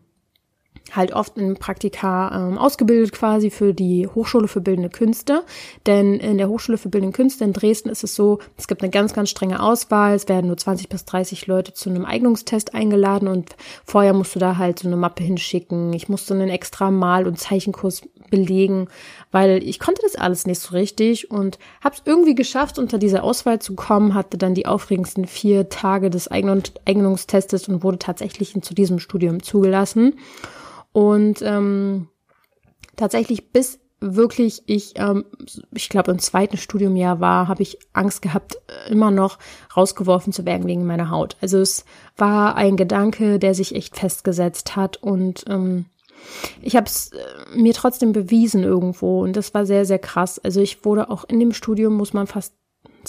halt 0.96 1.14
oft 1.14 1.38
in 1.38 1.56
Praktika 1.56 2.48
ähm, 2.50 2.58
ausgebildet 2.58 3.12
quasi 3.12 3.50
für 3.50 3.74
die 3.74 4.08
Hochschule 4.08 4.48
für 4.48 4.62
Bildende 4.62 4.90
Künste. 4.90 5.44
Denn 5.86 6.16
in 6.16 6.38
der 6.38 6.50
Hochschule 6.50 6.78
für 6.78 6.90
Bildende 6.90 7.16
Künste 7.16 7.44
in 7.44 7.54
Dresden 7.54 7.90
ist 7.90 8.04
es 8.04 8.16
so, 8.16 8.40
es 8.58 8.68
gibt 8.68 8.82
eine 8.82 8.90
ganz, 8.90 9.14
ganz 9.14 9.30
strenge 9.30 9.62
Auswahl. 9.62 10.16
Es 10.16 10.28
werden 10.28 10.48
nur 10.48 10.58
20 10.58 10.90
bis 10.90 11.06
30 11.06 11.48
Leute 11.48 11.74
zu 11.74 11.90
einem 11.90 12.06
Eignungstest 12.06 12.74
eingeladen 12.74 13.28
und 13.28 13.56
vorher 13.86 14.14
musst 14.14 14.36
du 14.36 14.40
da 14.40 14.58
halt 14.58 14.80
so 14.80 14.88
eine 14.88 14.98
Mappe 14.98 15.24
hinschicken. 15.24 15.94
Ich 15.94 16.10
musste 16.10 16.34
einen 16.34 16.50
extra 16.50 16.92
Mal- 16.92 17.28
und 17.28 17.40
Zeichenkurs 17.40 18.02
belegen, 18.30 18.88
weil 19.32 19.64
ich 19.64 19.80
konnte 19.80 20.02
das 20.04 20.16
alles 20.16 20.46
nicht 20.46 20.60
so 20.60 20.76
richtig 20.76 21.32
und 21.32 21.60
habe 21.84 21.96
es 21.96 22.02
irgendwie 22.06 22.36
geschafft, 22.36 22.80
unter 22.80 22.98
diese 22.98 23.24
Auswahl 23.24 23.60
zu 23.60 23.76
kommen, 23.76 24.14
hatte 24.14 24.38
dann 24.38 24.54
die 24.54 24.66
aufregendsten 24.66 25.26
vier 25.26 25.70
Tage 25.70 26.10
des 26.10 26.30
Eignungstestes 26.30 27.68
und 27.68 27.84
wurde 27.84 28.00
tatsächlich 28.00 28.60
zu 28.62 28.74
diesem 28.74 29.00
Studium 29.00 29.44
zugelassen. 29.44 30.16
Und 30.92 31.42
ähm, 31.42 32.08
tatsächlich 32.96 33.52
bis 33.52 33.80
wirklich 34.02 34.64
ich, 34.66 34.94
ähm, 34.96 35.26
ich 35.72 35.90
glaube 35.90 36.12
im 36.12 36.20
zweiten 36.20 36.58
Studiumjahr 36.58 37.20
war, 37.20 37.48
habe 37.48 37.64
ich 37.64 37.78
Angst 37.94 38.22
gehabt, 38.22 38.56
äh, 38.68 38.92
immer 38.92 39.12
noch 39.12 39.38
rausgeworfen 39.76 40.32
zu 40.32 40.46
werden 40.46 40.68
wegen 40.68 40.86
meiner 40.86 41.10
Haut. 41.10 41.36
Also 41.42 41.60
es 41.60 41.86
war 42.16 42.56
ein 42.56 42.78
Gedanke, 42.78 43.40
der 43.40 43.54
sich 43.54 43.76
echt 43.76 43.98
festgesetzt 43.98 44.76
hat 44.76 44.98
und 44.98 45.46
ähm, 45.48 45.86
ich 46.62 46.76
habe 46.76 46.86
es 46.86 47.12
äh, 47.12 47.58
mir 47.58 47.74
trotzdem 47.74 48.12
bewiesen 48.12 48.64
irgendwo 48.64 49.22
und 49.22 49.36
das 49.36 49.54
war 49.54 49.66
sehr, 49.66 49.86
sehr 49.86 50.00
krass. 50.00 50.40
Also 50.40 50.62
ich 50.62 50.86
wurde 50.86 51.10
auch 51.10 51.26
in 51.26 51.40
dem 51.40 51.54
Studium, 51.54 51.96
muss 51.96 52.14
man 52.14 52.28
fast 52.28 52.54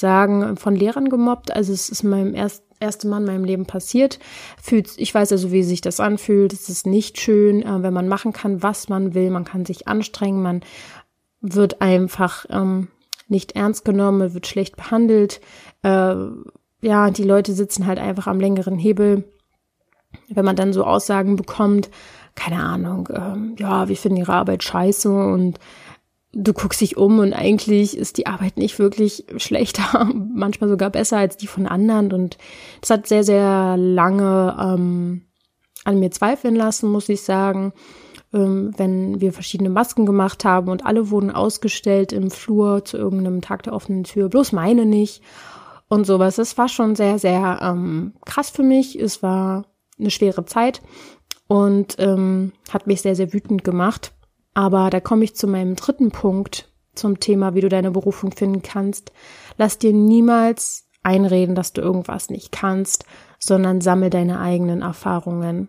sagen, 0.01 0.57
von 0.57 0.75
Lehrern 0.75 1.09
gemobbt. 1.09 1.55
Also 1.55 1.73
es 1.73 1.89
ist 1.89 2.03
meinem 2.03 2.35
erst, 2.35 2.65
erste 2.81 3.07
Mal 3.07 3.19
in 3.19 3.27
meinem 3.27 3.45
Leben 3.45 3.67
passiert. 3.67 4.19
Fühlt, 4.61 4.91
ich 4.97 5.15
weiß 5.15 5.33
also, 5.33 5.53
wie 5.53 5.63
sich 5.63 5.81
das 5.81 6.01
anfühlt. 6.01 6.53
Es 6.53 6.69
ist 6.69 6.87
nicht 6.87 7.21
schön, 7.21 7.63
äh, 7.63 7.83
wenn 7.83 7.95
man 7.95 8.09
machen 8.09 8.33
kann, 8.33 8.63
was 8.63 8.89
man 8.89 9.15
will. 9.15 9.31
Man 9.31 9.45
kann 9.45 9.65
sich 9.65 9.87
anstrengen. 9.87 10.43
Man 10.43 10.63
wird 11.41 11.81
einfach 11.81 12.47
ähm, 12.51 12.89
nicht 13.29 13.53
ernst 13.53 13.85
genommen, 13.85 14.35
wird 14.35 14.47
schlecht 14.47 14.77
behandelt. 14.77 15.41
Äh, 15.83 16.15
ja, 16.83 17.11
die 17.11 17.25
Leute 17.25 17.53
sitzen 17.53 17.87
halt 17.87 17.99
einfach 17.99 18.27
am 18.27 18.41
längeren 18.41 18.79
Hebel. 18.79 19.25
Wenn 20.29 20.45
man 20.45 20.57
dann 20.57 20.73
so 20.73 20.85
Aussagen 20.85 21.37
bekommt, 21.37 21.91
keine 22.35 22.63
Ahnung, 22.63 23.09
ähm, 23.13 23.55
ja, 23.59 23.89
wir 23.89 23.97
finden 23.97 24.19
ihre 24.19 24.33
Arbeit 24.33 24.65
scheiße 24.65 25.11
und 25.11 25.59
du 26.33 26.53
guckst 26.53 26.81
dich 26.81 26.97
um 26.97 27.19
und 27.19 27.33
eigentlich 27.33 27.97
ist 27.97 28.17
die 28.17 28.27
Arbeit 28.27 28.57
nicht 28.57 28.79
wirklich 28.79 29.25
schlechter, 29.37 30.09
manchmal 30.35 30.71
sogar 30.71 30.91
besser 30.91 31.19
als 31.19 31.37
die 31.37 31.47
von 31.47 31.67
anderen. 31.67 32.13
Und 32.13 32.39
das 32.81 32.91
hat 32.91 33.07
sehr, 33.07 33.25
sehr 33.25 33.77
lange 33.77 34.57
ähm, 34.61 35.23
an 35.85 35.99
mir 35.99 36.11
zweifeln 36.11 36.55
lassen, 36.55 36.91
muss 36.91 37.09
ich 37.09 37.23
sagen. 37.23 37.73
Ähm, 38.33 38.73
wenn 38.77 39.21
wir 39.21 39.33
verschiedene 39.33 39.71
Masken 39.71 40.07
gemacht 40.07 40.45
haben 40.45 40.69
und 40.69 40.87
alle 40.87 41.11
wurden 41.11 41.33
ausgestellt 41.33 42.13
im 42.13 42.31
Flur 42.31 42.85
zu 42.85 42.97
irgendeinem 42.97 43.41
Tag 43.41 43.65
der 43.65 43.73
offenen 43.73 44.05
Tür, 44.05 44.29
bloß 44.29 44.53
meine 44.53 44.87
nicht 44.87 45.23
und 45.89 46.07
sowas. 46.07 46.37
Das 46.37 46.57
war 46.57 46.69
schon 46.69 46.95
sehr, 46.95 47.19
sehr 47.19 47.59
ähm, 47.61 48.15
krass 48.25 48.51
für 48.51 48.63
mich. 48.63 48.99
Es 48.99 49.23
war 49.23 49.67
eine 49.99 50.11
schwere 50.11 50.45
Zeit. 50.45 50.81
und 51.49 51.97
ähm, 51.99 52.53
hat 52.73 52.87
mich 52.87 53.03
sehr, 53.03 53.17
sehr 53.17 53.33
wütend 53.33 53.65
gemacht. 53.65 54.13
Aber 54.55 54.91
da 54.91 55.01
komme 55.01 55.25
ich 55.25 55.37
zu 55.37 55.47
meinem 55.47 55.77
dritten 55.77 56.11
Punkt 56.11 56.71
zum 56.95 57.21
Thema, 57.21 57.55
wie 57.55 57.61
du 57.61 57.69
deine 57.69 57.91
Berufung 57.91 58.33
finden 58.33 58.63
kannst. 58.63 59.13
Lass 59.57 59.79
dir 59.79 59.93
niemals 59.93 60.87
einreden, 61.03 61.55
dass 61.55 61.73
du 61.73 61.81
irgendwas 61.81 62.31
nicht 62.31 62.53
kannst, 62.53 63.05
sondern 63.39 63.81
sammel 63.81 64.11
deine 64.11 64.41
eigenen 64.41 64.83
Erfahrungen. 64.83 65.69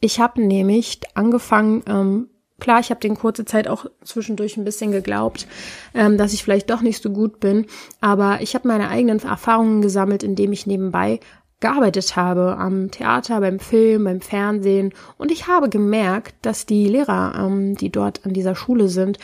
Ich 0.00 0.20
habe 0.20 0.42
nämlich 0.42 1.00
angefangen, 1.14 1.82
ähm, 1.86 2.28
klar, 2.60 2.80
ich 2.80 2.90
habe 2.90 3.00
den 3.00 3.16
kurze 3.16 3.44
Zeit 3.44 3.68
auch 3.68 3.86
zwischendurch 4.02 4.56
ein 4.56 4.64
bisschen 4.64 4.90
geglaubt, 4.90 5.46
ähm, 5.94 6.18
dass 6.18 6.32
ich 6.32 6.42
vielleicht 6.42 6.70
doch 6.70 6.80
nicht 6.80 7.02
so 7.02 7.10
gut 7.10 7.40
bin, 7.40 7.66
aber 8.00 8.40
ich 8.40 8.54
habe 8.54 8.68
meine 8.68 8.88
eigenen 8.88 9.20
Erfahrungen 9.20 9.80
gesammelt, 9.80 10.22
indem 10.22 10.52
ich 10.52 10.66
nebenbei 10.66 11.20
gearbeitet 11.60 12.16
habe 12.16 12.56
am 12.58 12.90
Theater, 12.90 13.40
beim 13.40 13.58
Film, 13.58 14.04
beim 14.04 14.20
Fernsehen 14.20 14.92
und 15.16 15.30
ich 15.30 15.46
habe 15.46 15.68
gemerkt, 15.68 16.34
dass 16.42 16.66
die 16.66 16.88
Lehrer, 16.88 17.34
ähm, 17.38 17.76
die 17.76 17.90
dort 17.90 18.24
an 18.26 18.32
dieser 18.32 18.54
Schule 18.54 18.88
sind, 18.88 19.18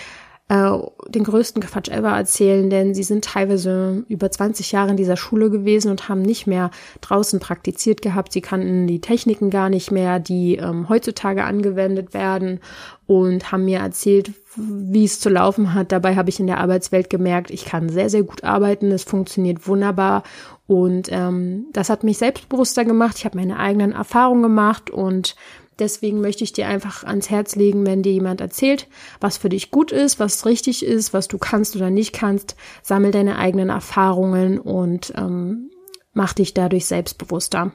äh, 0.50 0.76
den 1.06 1.22
größten 1.22 1.62
Quatsch 1.62 1.88
ever 1.88 2.10
erzählen, 2.10 2.68
denn 2.70 2.92
sie 2.92 3.04
sind 3.04 3.24
teilweise 3.24 4.04
über 4.08 4.32
20 4.32 4.72
Jahre 4.72 4.90
in 4.90 4.96
dieser 4.96 5.16
Schule 5.16 5.48
gewesen 5.48 5.92
und 5.92 6.08
haben 6.08 6.22
nicht 6.22 6.48
mehr 6.48 6.72
draußen 7.00 7.38
praktiziert 7.38 8.02
gehabt. 8.02 8.32
Sie 8.32 8.40
kannten 8.40 8.88
die 8.88 9.00
Techniken 9.00 9.50
gar 9.50 9.68
nicht 9.68 9.92
mehr, 9.92 10.18
die 10.18 10.56
ähm, 10.56 10.88
heutzutage 10.88 11.44
angewendet 11.44 12.14
werden 12.14 12.58
und 13.06 13.52
haben 13.52 13.64
mir 13.64 13.78
erzählt, 13.78 14.32
wie 14.56 15.04
es 15.04 15.20
zu 15.20 15.28
laufen 15.28 15.72
hat. 15.72 15.92
Dabei 15.92 16.16
habe 16.16 16.30
ich 16.30 16.40
in 16.40 16.48
der 16.48 16.58
Arbeitswelt 16.58 17.10
gemerkt, 17.10 17.52
ich 17.52 17.64
kann 17.64 17.88
sehr, 17.88 18.10
sehr 18.10 18.24
gut 18.24 18.42
arbeiten, 18.42 18.90
es 18.90 19.04
funktioniert 19.04 19.68
wunderbar 19.68 20.24
und 20.70 21.08
ähm, 21.10 21.66
das 21.72 21.90
hat 21.90 22.04
mich 22.04 22.18
selbstbewusster 22.18 22.84
gemacht. 22.84 23.16
Ich 23.18 23.24
habe 23.24 23.36
meine 23.36 23.58
eigenen 23.58 23.90
Erfahrungen 23.90 24.42
gemacht 24.42 24.88
und 24.88 25.34
Deswegen 25.80 26.20
möchte 26.20 26.44
ich 26.44 26.52
dir 26.52 26.68
einfach 26.68 27.04
ans 27.04 27.30
Herz 27.30 27.56
legen, 27.56 27.86
wenn 27.86 28.02
dir 28.02 28.12
jemand 28.12 28.42
erzählt, 28.42 28.86
was 29.18 29.38
für 29.38 29.48
dich 29.48 29.70
gut 29.70 29.92
ist, 29.92 30.20
was 30.20 30.44
richtig 30.44 30.84
ist, 30.84 31.14
was 31.14 31.26
du 31.26 31.38
kannst 31.38 31.74
oder 31.74 31.88
nicht 31.88 32.12
kannst, 32.12 32.54
sammel 32.82 33.12
deine 33.12 33.38
eigenen 33.38 33.70
Erfahrungen 33.70 34.58
und 34.58 35.14
ähm, 35.16 35.70
mach 36.12 36.34
dich 36.34 36.52
dadurch 36.52 36.84
selbstbewusster. 36.84 37.72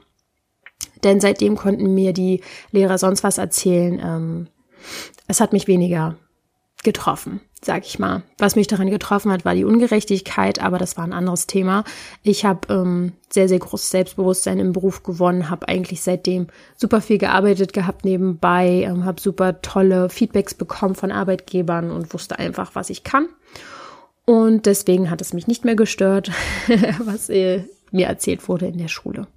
Denn 1.03 1.19
seitdem 1.19 1.55
konnten 1.55 1.95
mir 1.95 2.13
die 2.13 2.41
Lehrer 2.69 2.99
sonst 2.99 3.23
was 3.23 3.39
erzählen. 3.39 3.99
Ähm, 3.99 4.47
es 5.27 5.41
hat 5.41 5.51
mich 5.51 5.67
weniger 5.67 6.15
getroffen 6.85 7.41
sag 7.65 7.85
ich 7.85 7.99
mal. 7.99 8.21
Was 8.37 8.55
mich 8.55 8.67
daran 8.67 8.89
getroffen 8.89 9.31
hat, 9.31 9.43
war 9.43 9.55
die 9.55 9.65
Ungerechtigkeit, 9.65 10.61
aber 10.61 10.77
das 10.77 10.97
war 10.97 11.03
ein 11.03 11.13
anderes 11.13 11.47
Thema. 11.47 11.83
Ich 12.21 12.45
habe 12.45 12.71
ähm, 12.71 13.13
sehr, 13.29 13.49
sehr 13.49 13.59
großes 13.59 13.89
Selbstbewusstsein 13.89 14.59
im 14.59 14.71
Beruf 14.71 15.03
gewonnen, 15.03 15.49
habe 15.49 15.67
eigentlich 15.67 16.01
seitdem 16.01 16.47
super 16.77 17.01
viel 17.01 17.17
gearbeitet 17.17 17.73
gehabt 17.73 18.05
nebenbei, 18.05 18.85
ähm, 18.87 19.03
habe 19.03 19.19
super 19.19 19.61
tolle 19.61 20.09
Feedbacks 20.09 20.53
bekommen 20.53 20.95
von 20.95 21.11
Arbeitgebern 21.11 21.91
und 21.91 22.13
wusste 22.13 22.39
einfach, 22.39 22.75
was 22.75 22.89
ich 22.89 23.03
kann. 23.03 23.27
Und 24.25 24.65
deswegen 24.65 25.09
hat 25.09 25.21
es 25.21 25.33
mich 25.33 25.47
nicht 25.47 25.65
mehr 25.65 25.75
gestört, 25.75 26.31
was 26.99 27.29
äh, 27.29 27.63
mir 27.91 28.07
erzählt 28.07 28.47
wurde 28.47 28.67
in 28.67 28.77
der 28.77 28.87
Schule. 28.87 29.27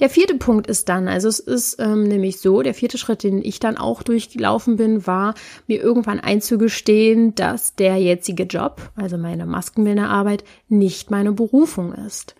Der 0.00 0.10
vierte 0.10 0.36
Punkt 0.36 0.66
ist 0.66 0.88
dann, 0.88 1.08
also 1.08 1.28
es 1.28 1.38
ist 1.38 1.80
ähm, 1.80 2.04
nämlich 2.04 2.40
so, 2.40 2.62
der 2.62 2.74
vierte 2.74 2.98
Schritt, 2.98 3.22
den 3.22 3.42
ich 3.42 3.60
dann 3.60 3.76
auch 3.76 4.02
durchgelaufen 4.02 4.76
bin, 4.76 5.06
war 5.06 5.34
mir 5.66 5.80
irgendwann 5.80 6.20
einzugestehen, 6.20 7.34
dass 7.34 7.74
der 7.74 7.96
jetzige 7.96 8.44
Job, 8.44 8.90
also 8.96 9.18
meine 9.18 9.46
Maskenbildnerarbeit, 9.46 10.44
nicht 10.68 11.10
meine 11.10 11.32
Berufung 11.32 11.92
ist. 11.92 12.34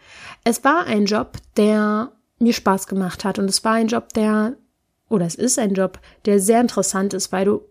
Es 0.44 0.64
war 0.64 0.86
ein 0.86 1.06
Job, 1.06 1.38
der 1.56 2.12
mir 2.38 2.52
Spaß 2.52 2.86
gemacht 2.86 3.24
hat 3.24 3.38
und 3.38 3.48
es 3.48 3.64
war 3.64 3.74
ein 3.74 3.88
Job, 3.88 4.12
der, 4.14 4.54
oder 5.08 5.26
es 5.26 5.34
ist 5.34 5.58
ein 5.58 5.74
Job, 5.74 6.00
der 6.24 6.40
sehr 6.40 6.60
interessant 6.60 7.14
ist, 7.14 7.32
weil 7.32 7.44
du 7.44 7.62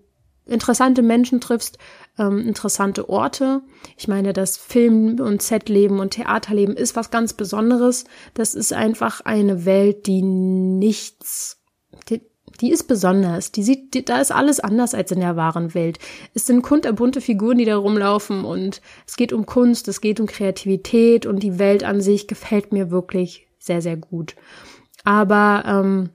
interessante 0.46 1.02
Menschen 1.02 1.42
triffst, 1.42 1.78
ähm, 2.18 2.48
interessante 2.48 3.10
Orte. 3.10 3.62
Ich 3.98 4.08
meine, 4.08 4.34
das 4.34 4.58
Film- 4.58 5.20
und 5.20 5.42
Setleben 5.42 6.00
und 6.00 6.12
Theaterleben 6.12 6.76
ist 6.76 6.96
was 6.96 7.12
ganz 7.12 7.34
Besonderes. 7.34 8.06
Das 8.34 8.56
ist 8.56 8.74
einfach 8.74 9.22
eine 9.22 9.66
Welt, 9.66 10.08
die 10.08 10.22
nichts, 10.22 11.62
die, 12.10 12.22
die 12.60 12.72
ist 12.72 12.84
besonders. 12.84 13.52
Die 13.52 13.64
sieht, 13.64 13.94
die, 13.94 14.04
da 14.04 14.20
ist 14.20 14.32
alles 14.32 14.60
anders 14.60 14.94
als 14.94 15.12
in 15.12 15.20
der 15.20 15.36
wahren 15.36 15.74
Welt. 15.74 16.00
Es 16.34 16.46
sind 16.46 16.62
kunterbunte 16.62 17.22
Figuren, 17.22 17.58
die 17.58 17.66
da 17.66 17.78
rumlaufen 17.78 18.44
und 18.44 18.82
es 19.08 19.16
geht 19.16 19.34
um 19.34 19.46
Kunst, 19.46 19.88
es 19.88 20.02
geht 20.02 20.20
um 20.20 20.28
Kreativität 20.28 21.26
und 21.26 21.44
die 21.44 21.60
Welt 21.60 21.84
an 21.84 22.02
sich 22.02 22.28
gefällt 22.28 22.74
mir 22.74 22.92
wirklich 22.92 23.48
sehr, 23.58 23.82
sehr 23.82 23.98
gut. 23.98 24.36
Aber 25.04 25.64
ähm, 25.66 26.10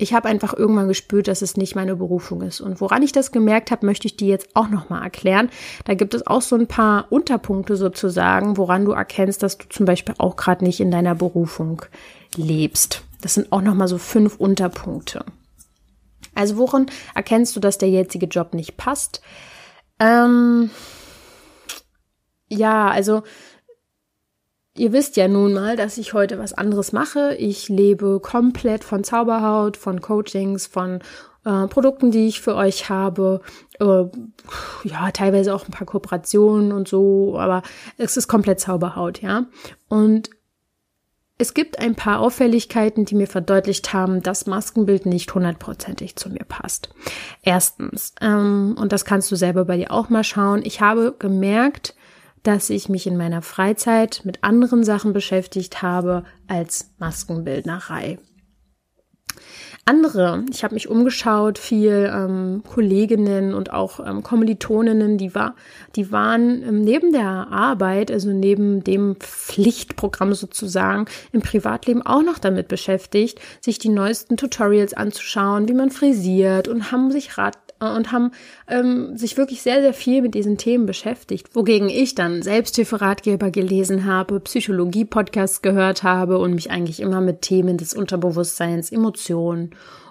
ich 0.00 0.14
habe 0.14 0.28
einfach 0.28 0.54
irgendwann 0.54 0.88
gespürt, 0.88 1.28
dass 1.28 1.42
es 1.42 1.56
nicht 1.56 1.76
meine 1.76 1.94
Berufung 1.94 2.40
ist. 2.42 2.60
Und 2.60 2.80
woran 2.80 3.02
ich 3.02 3.12
das 3.12 3.32
gemerkt 3.32 3.70
habe, 3.70 3.84
möchte 3.84 4.06
ich 4.06 4.16
dir 4.16 4.28
jetzt 4.28 4.48
auch 4.54 4.68
nochmal 4.68 5.02
erklären. 5.02 5.50
Da 5.84 5.94
gibt 5.94 6.14
es 6.14 6.26
auch 6.26 6.42
so 6.42 6.56
ein 6.56 6.66
paar 6.66 7.06
Unterpunkte 7.10 7.76
sozusagen, 7.76 8.56
woran 8.56 8.84
du 8.84 8.92
erkennst, 8.92 9.42
dass 9.42 9.58
du 9.58 9.68
zum 9.68 9.84
Beispiel 9.86 10.14
auch 10.18 10.36
gerade 10.36 10.64
nicht 10.64 10.80
in 10.80 10.90
deiner 10.90 11.14
Berufung 11.14 11.82
lebst. 12.34 13.02
Das 13.20 13.34
sind 13.34 13.52
auch 13.52 13.60
nochmal 13.60 13.88
so 13.88 13.98
fünf 13.98 14.36
Unterpunkte. 14.36 15.24
Also 16.34 16.56
woran 16.56 16.86
erkennst 17.14 17.54
du, 17.54 17.60
dass 17.60 17.76
der 17.76 17.90
jetzige 17.90 18.26
Job 18.26 18.54
nicht 18.54 18.78
passt? 18.78 19.20
Ähm, 19.98 20.70
ja, 22.48 22.88
also 22.88 23.22
Ihr 24.80 24.94
wisst 24.94 25.18
ja 25.18 25.28
nun 25.28 25.52
mal, 25.52 25.76
dass 25.76 25.98
ich 25.98 26.14
heute 26.14 26.38
was 26.38 26.54
anderes 26.54 26.92
mache. 26.92 27.34
Ich 27.34 27.68
lebe 27.68 28.18
komplett 28.18 28.82
von 28.82 29.04
Zauberhaut, 29.04 29.76
von 29.76 30.00
Coachings, 30.00 30.66
von 30.66 31.00
äh, 31.44 31.66
Produkten, 31.66 32.10
die 32.10 32.26
ich 32.26 32.40
für 32.40 32.54
euch 32.54 32.88
habe. 32.88 33.42
Äh, 33.78 34.04
ja, 34.84 35.10
teilweise 35.12 35.54
auch 35.54 35.66
ein 35.66 35.70
paar 35.70 35.86
Kooperationen 35.86 36.72
und 36.72 36.88
so, 36.88 37.38
aber 37.38 37.62
es 37.98 38.16
ist 38.16 38.26
komplett 38.26 38.58
Zauberhaut, 38.58 39.20
ja. 39.20 39.44
Und 39.88 40.30
es 41.36 41.52
gibt 41.52 41.78
ein 41.78 41.94
paar 41.94 42.20
Auffälligkeiten, 42.20 43.04
die 43.04 43.16
mir 43.16 43.26
verdeutlicht 43.26 43.92
haben, 43.92 44.22
dass 44.22 44.46
Maskenbild 44.46 45.04
nicht 45.04 45.34
hundertprozentig 45.34 46.16
zu 46.16 46.30
mir 46.30 46.46
passt. 46.48 46.88
Erstens, 47.42 48.14
ähm, 48.22 48.76
und 48.80 48.92
das 48.92 49.04
kannst 49.04 49.30
du 49.30 49.36
selber 49.36 49.66
bei 49.66 49.76
dir 49.76 49.90
auch 49.90 50.08
mal 50.08 50.24
schauen, 50.24 50.62
ich 50.64 50.80
habe 50.80 51.14
gemerkt, 51.18 51.94
dass 52.42 52.70
ich 52.70 52.88
mich 52.88 53.06
in 53.06 53.16
meiner 53.16 53.42
Freizeit 53.42 54.22
mit 54.24 54.42
anderen 54.42 54.84
Sachen 54.84 55.12
beschäftigt 55.12 55.82
habe 55.82 56.24
als 56.48 56.92
Maskenbildnerei. 56.98 58.18
Andere, 59.86 60.44
ich 60.52 60.62
habe 60.62 60.74
mich 60.74 60.88
umgeschaut, 60.88 61.58
viel 61.58 62.10
ähm, 62.14 62.62
Kolleginnen 62.68 63.54
und 63.54 63.72
auch 63.72 63.98
ähm, 63.98 64.22
Kommilitoninnen, 64.22 65.18
die 65.18 65.34
war, 65.34 65.56
die 65.96 66.12
waren 66.12 66.62
ähm, 66.62 66.82
neben 66.82 67.12
der 67.12 67.48
Arbeit, 67.50 68.10
also 68.10 68.30
neben 68.30 68.84
dem 68.84 69.16
Pflichtprogramm 69.16 70.34
sozusagen 70.34 71.06
im 71.32 71.40
Privatleben 71.40 72.02
auch 72.02 72.22
noch 72.22 72.38
damit 72.38 72.68
beschäftigt, 72.68 73.40
sich 73.60 73.78
die 73.78 73.88
neuesten 73.88 74.36
Tutorials 74.36 74.94
anzuschauen, 74.94 75.66
wie 75.68 75.74
man 75.74 75.90
frisiert 75.90 76.68
und 76.68 76.92
haben 76.92 77.10
sich 77.10 77.38
Rat 77.38 77.56
und 77.80 78.12
haben 78.12 78.32
ähm, 78.68 79.16
sich 79.16 79.36
wirklich 79.36 79.62
sehr, 79.62 79.80
sehr 79.80 79.94
viel 79.94 80.22
mit 80.22 80.34
diesen 80.34 80.58
Themen 80.58 80.86
beschäftigt, 80.86 81.54
wogegen 81.54 81.88
ich 81.88 82.14
dann 82.14 82.42
Selbsthilferatgeber 82.42 83.50
gelesen 83.50 84.04
habe, 84.04 84.40
Psychologie-Podcasts 84.40 85.62
gehört 85.62 86.02
habe 86.02 86.38
und 86.38 86.54
mich 86.54 86.70
eigentlich 86.70 87.00
immer 87.00 87.20
mit 87.20 87.42
Themen 87.42 87.78
des 87.78 87.94
Unterbewusstseins, 87.94 88.92
Emotionen 88.92 89.70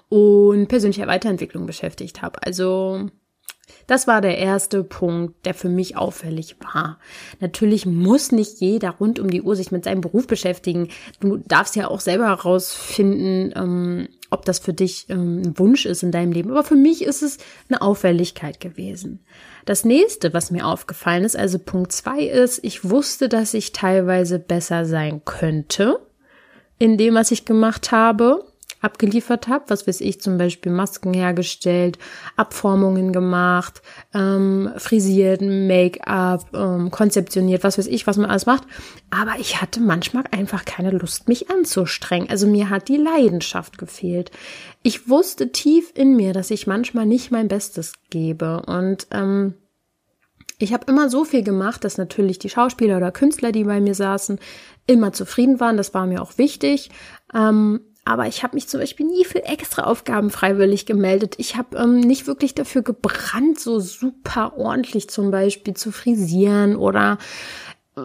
und 0.09 0.67
persönlicher 0.67 1.07
Weiterentwicklung 1.07 1.67
beschäftigt 1.67 2.21
habe. 2.23 2.41
Also 2.43 3.09
das 3.89 4.05
war 4.05 4.21
der 4.21 4.37
erste 4.37 4.83
Punkt, 4.83 5.45
der 5.47 5.55
für 5.55 5.67
mich 5.67 5.97
auffällig 5.97 6.57
war. 6.61 6.99
Natürlich 7.39 7.87
muss 7.87 8.31
nicht 8.31 8.61
jeder 8.61 8.91
rund 8.91 9.17
um 9.17 9.31
die 9.31 9.41
Uhr 9.41 9.55
sich 9.55 9.71
mit 9.71 9.83
seinem 9.83 10.01
Beruf 10.01 10.27
beschäftigen. 10.27 10.89
Du 11.19 11.37
darfst 11.37 11.75
ja 11.75 11.87
auch 11.87 11.99
selber 11.99 12.27
herausfinden, 12.27 13.51
ähm, 13.55 14.07
ob 14.29 14.45
das 14.45 14.59
für 14.59 14.73
dich 14.73 15.07
ähm, 15.09 15.41
ein 15.43 15.57
Wunsch 15.57 15.87
ist 15.87 16.03
in 16.03 16.11
deinem 16.11 16.31
Leben. 16.31 16.51
Aber 16.51 16.63
für 16.63 16.75
mich 16.75 17.03
ist 17.03 17.23
es 17.23 17.39
eine 17.67 17.81
Auffälligkeit 17.81 18.59
gewesen. 18.59 19.21
Das 19.65 19.85
nächste, 19.85 20.35
was 20.35 20.51
mir 20.51 20.67
aufgefallen 20.67 21.23
ist, 21.23 21.35
also 21.35 21.57
Punkt 21.57 21.91
zwei 21.91 22.25
ist, 22.25 22.63
ich 22.63 22.87
wusste, 22.87 23.27
dass 23.27 23.55
ich 23.55 23.71
teilweise 23.71 24.37
besser 24.37 24.85
sein 24.85 25.23
könnte 25.25 25.99
in 26.77 26.97
dem, 26.99 27.15
was 27.15 27.31
ich 27.31 27.45
gemacht 27.45 27.91
habe 27.91 28.45
abgeliefert 28.81 29.47
habe. 29.47 29.65
Was 29.67 29.87
weiß 29.87 30.01
ich, 30.01 30.21
zum 30.21 30.37
Beispiel 30.37 30.71
Masken 30.71 31.13
hergestellt, 31.13 31.97
Abformungen 32.35 33.11
gemacht, 33.11 33.81
ähm, 34.13 34.71
frisiert, 34.77 35.41
Make-up, 35.41 36.45
ähm, 36.53 36.91
konzeptioniert, 36.91 37.63
was 37.63 37.77
weiß 37.77 37.87
ich, 37.87 38.07
was 38.07 38.17
man 38.17 38.29
alles 38.29 38.45
macht. 38.45 38.63
Aber 39.09 39.33
ich 39.39 39.61
hatte 39.61 39.79
manchmal 39.79 40.23
einfach 40.31 40.65
keine 40.65 40.91
Lust, 40.91 41.27
mich 41.27 41.49
anzustrengen. 41.49 42.29
Also 42.29 42.47
mir 42.47 42.69
hat 42.69 42.87
die 42.87 42.97
Leidenschaft 42.97 43.77
gefehlt. 43.77 44.31
Ich 44.83 45.09
wusste 45.09 45.51
tief 45.51 45.91
in 45.95 46.15
mir, 46.15 46.33
dass 46.33 46.51
ich 46.51 46.67
manchmal 46.67 47.05
nicht 47.05 47.31
mein 47.31 47.47
Bestes 47.47 47.93
gebe 48.09 48.61
und 48.65 49.07
ähm, 49.11 49.55
ich 50.61 50.73
habe 50.73 50.85
immer 50.87 51.09
so 51.09 51.23
viel 51.23 51.41
gemacht, 51.41 51.85
dass 51.85 51.97
natürlich 51.97 52.37
die 52.37 52.49
Schauspieler 52.49 52.97
oder 52.97 53.13
Künstler, 53.13 53.53
die 53.53 53.63
bei 53.63 53.79
mir 53.79 53.95
saßen, 53.95 54.39
immer 54.87 55.13
zufrieden 55.13 55.61
waren. 55.61 55.77
Das 55.77 55.93
war 55.93 56.05
mir 56.05 56.21
auch 56.21 56.37
wichtig. 56.37 56.91
Ähm, 57.33 57.79
aber 58.09 58.27
ich 58.27 58.41
habe 58.41 58.55
mich 58.55 58.67
zum 58.67 58.79
Beispiel 58.79 59.05
nie 59.05 59.23
für 59.23 59.45
extra 59.45 59.83
Aufgaben 59.83 60.31
freiwillig 60.31 60.87
gemeldet. 60.87 61.35
Ich 61.37 61.55
habe 61.55 61.77
ähm, 61.77 61.99
nicht 61.99 62.25
wirklich 62.25 62.55
dafür 62.55 62.81
gebrannt, 62.81 63.59
so 63.59 63.79
super 63.79 64.57
ordentlich 64.57 65.09
zum 65.09 65.29
Beispiel 65.29 65.75
zu 65.75 65.91
frisieren 65.91 66.75
oder 66.75 67.19
äh, 67.95 68.01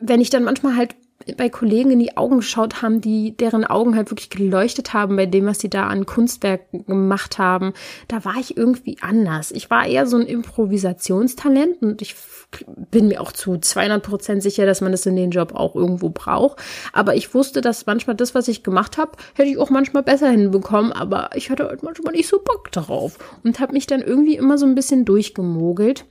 wenn 0.00 0.20
ich 0.20 0.30
dann 0.30 0.42
manchmal 0.42 0.76
halt 0.76 0.96
bei 1.36 1.48
Kollegen 1.48 1.90
in 1.90 1.98
die 1.98 2.16
Augen 2.16 2.36
geschaut 2.36 2.82
haben, 2.82 3.00
die 3.00 3.36
deren 3.36 3.64
Augen 3.64 3.96
halt 3.96 4.10
wirklich 4.10 4.30
geleuchtet 4.30 4.92
haben 4.92 5.16
bei 5.16 5.26
dem, 5.26 5.46
was 5.46 5.58
sie 5.58 5.70
da 5.70 5.86
an 5.86 6.06
Kunstwerken 6.06 6.86
gemacht 6.86 7.38
haben, 7.38 7.72
da 8.08 8.24
war 8.24 8.36
ich 8.38 8.56
irgendwie 8.56 8.96
anders. 9.00 9.50
Ich 9.50 9.70
war 9.70 9.86
eher 9.86 10.06
so 10.06 10.16
ein 10.16 10.26
Improvisationstalent 10.26 11.82
und 11.82 12.02
ich 12.02 12.14
bin 12.90 13.08
mir 13.08 13.20
auch 13.20 13.32
zu 13.32 13.58
200 13.58 14.02
Prozent 14.02 14.42
sicher, 14.42 14.66
dass 14.66 14.80
man 14.80 14.92
das 14.92 15.06
in 15.06 15.16
den 15.16 15.30
Job 15.30 15.54
auch 15.54 15.74
irgendwo 15.74 16.08
braucht. 16.10 16.58
Aber 16.92 17.14
ich 17.14 17.34
wusste, 17.34 17.60
dass 17.60 17.86
manchmal 17.86 18.16
das, 18.16 18.34
was 18.34 18.48
ich 18.48 18.62
gemacht 18.62 18.98
habe, 18.98 19.12
hätte 19.34 19.50
ich 19.50 19.58
auch 19.58 19.70
manchmal 19.70 20.02
besser 20.02 20.30
hinbekommen, 20.30 20.92
aber 20.92 21.30
ich 21.34 21.50
hatte 21.50 21.66
halt 21.66 21.82
manchmal 21.82 22.14
nicht 22.14 22.28
so 22.28 22.40
Bock 22.42 22.72
drauf 22.72 23.18
und 23.44 23.60
habe 23.60 23.72
mich 23.72 23.86
dann 23.86 24.00
irgendwie 24.00 24.36
immer 24.36 24.58
so 24.58 24.66
ein 24.66 24.74
bisschen 24.74 25.04
durchgemogelt. 25.04 26.06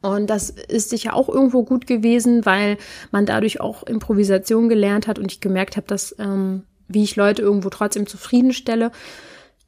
Und 0.00 0.30
das 0.30 0.50
ist 0.50 0.90
sicher 0.90 1.14
auch 1.14 1.28
irgendwo 1.28 1.64
gut 1.64 1.86
gewesen, 1.86 2.46
weil 2.46 2.78
man 3.10 3.26
dadurch 3.26 3.60
auch 3.60 3.82
Improvisation 3.82 4.68
gelernt 4.68 5.08
hat 5.08 5.18
und 5.18 5.32
ich 5.32 5.40
gemerkt 5.40 5.76
habe, 5.76 5.86
dass 5.88 6.14
ähm, 6.18 6.62
wie 6.86 7.02
ich 7.02 7.16
Leute 7.16 7.42
irgendwo 7.42 7.68
trotzdem 7.68 8.06
zufriedenstelle. 8.06 8.92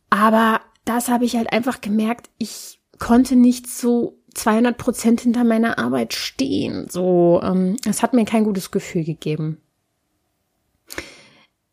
Aber 0.09 0.61
das 0.85 1.09
habe 1.09 1.25
ich 1.25 1.37
halt 1.37 1.53
einfach 1.53 1.81
gemerkt, 1.81 2.31
ich 2.39 2.81
konnte 2.99 3.37
nicht 3.37 3.67
so 3.69 4.19
200 4.35 4.77
Prozent 4.77 5.21
hinter 5.23 5.45
meiner 5.45 5.79
Arbeit 5.79 6.15
stehen. 6.15 6.87
So, 6.89 7.41
ähm, 7.43 7.77
es 7.87 8.03
hat 8.03 8.15
mir 8.15 8.25
kein 8.25 8.45
gutes 8.45 8.71
Gefühl 8.71 9.05
gegeben. 9.05 9.61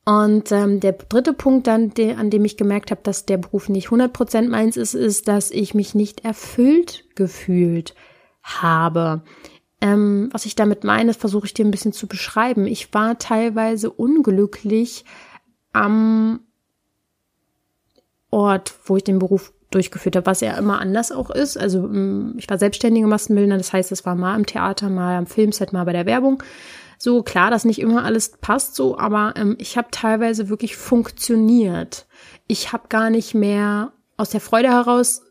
Und 0.06 0.54
ähm, 0.54 0.80
der 0.80 0.94
dritte 0.94 1.34
Punkt 1.34 1.68
dann, 1.68 1.94
de, 1.94 2.14
an 2.14 2.30
dem 2.30 2.46
ich 2.46 2.56
gemerkt 2.56 2.92
habe, 2.92 3.02
dass 3.04 3.26
der 3.26 3.38
Beruf 3.38 3.68
nicht 3.68 3.88
100 3.88 4.14
Prozent 4.14 4.50
meins 4.50 4.78
ist, 4.78 4.94
ist, 4.94 5.28
dass 5.28 5.52
ich 5.52 5.74
mich 5.74 5.96
nicht 5.96 6.24
erfüllt 6.24 7.04
gefühlt 7.16 7.94
habe. 8.48 9.22
Ähm, 9.80 10.30
was 10.32 10.46
ich 10.46 10.56
damit 10.56 10.84
meine, 10.84 11.14
versuche 11.14 11.46
ich 11.46 11.54
dir 11.54 11.66
ein 11.66 11.72
bisschen 11.72 11.94
zu 11.94 12.08
beschreiben. 12.08 12.66
Ich 12.66 12.94
war 12.94 13.20
teilweise 13.20 13.92
unglücklich 13.92 15.06
am 15.72 16.40
Ort, 18.32 18.74
wo 18.86 18.98
ich 18.98 19.04
den 19.04 19.20
Beruf 19.20 19.54
durchgeführt 19.72 20.16
habe, 20.16 20.26
was 20.26 20.42
ja 20.42 20.58
immer 20.58 20.80
anders 20.80 21.12
auch 21.12 21.30
ist. 21.30 21.58
Also 21.58 21.82
mm, 21.82 22.36
ich 22.38 22.50
war 22.50 22.58
selbstständige 22.58 23.08
Maskenbildner, 23.08 23.58
das 23.58 23.74
heißt, 23.74 23.92
es 23.92 24.06
war 24.06 24.16
mal 24.16 24.36
im 24.36 24.46
Theater, 24.46 24.90
mal 24.90 25.18
am 25.18 25.28
Filmset, 25.28 25.74
mal 25.74 25.84
bei 25.84 25.94
der 25.94 26.06
Werbung. 26.06 26.42
So 26.98 27.22
klar, 27.22 27.52
dass 27.52 27.66
nicht 27.66 27.80
immer 27.80 28.04
alles 28.04 28.32
passt 28.42 28.76
so, 28.76 28.98
aber 28.98 29.34
ähm, 29.36 29.56
ich 29.60 29.78
habe 29.78 29.90
teilweise 29.92 30.50
wirklich 30.50 30.78
funktioniert. 30.78 32.08
Ich 32.48 32.74
habe 32.74 32.88
gar 32.88 33.10
nicht 33.10 33.36
mehr 33.36 33.92
aus 34.16 34.32
der 34.32 34.42
Freude 34.42 34.70
heraus 34.70 35.22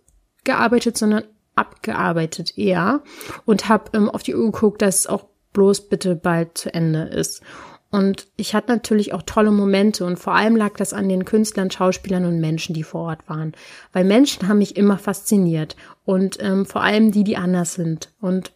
gearbeitet, 0.44 0.96
sondern 0.96 1.24
abgearbeitet 1.56 2.56
eher 2.56 3.02
und 3.44 3.68
habe 3.68 3.90
ähm, 3.94 4.08
auf 4.08 4.22
die 4.22 4.36
Uhr 4.36 4.52
geguckt, 4.52 4.82
dass 4.82 5.00
es 5.00 5.06
auch 5.06 5.24
bloß 5.52 5.88
bitte 5.88 6.14
bald 6.14 6.56
zu 6.56 6.72
Ende 6.72 7.02
ist. 7.04 7.42
Und 7.90 8.26
ich 8.36 8.54
hatte 8.54 8.72
natürlich 8.72 9.14
auch 9.14 9.22
tolle 9.22 9.50
Momente 9.50 10.04
und 10.04 10.18
vor 10.18 10.34
allem 10.34 10.54
lag 10.54 10.74
das 10.76 10.92
an 10.92 11.08
den 11.08 11.24
Künstlern, 11.24 11.70
Schauspielern 11.70 12.26
und 12.26 12.40
Menschen, 12.40 12.74
die 12.74 12.82
vor 12.82 13.02
Ort 13.02 13.28
waren. 13.28 13.52
Weil 13.92 14.04
Menschen 14.04 14.48
haben 14.48 14.58
mich 14.58 14.76
immer 14.76 14.98
fasziniert 14.98 15.76
und 16.04 16.38
ähm, 16.40 16.66
vor 16.66 16.82
allem 16.82 17.10
die, 17.10 17.24
die 17.24 17.36
anders 17.36 17.74
sind. 17.74 18.12
Und 18.20 18.52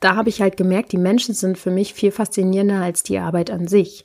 da 0.00 0.16
habe 0.16 0.28
ich 0.28 0.40
halt 0.40 0.56
gemerkt, 0.56 0.92
die 0.92 0.98
Menschen 0.98 1.34
sind 1.34 1.58
für 1.58 1.70
mich 1.70 1.94
viel 1.94 2.10
faszinierender 2.10 2.82
als 2.82 3.02
die 3.02 3.18
Arbeit 3.18 3.50
an 3.50 3.68
sich. 3.68 4.04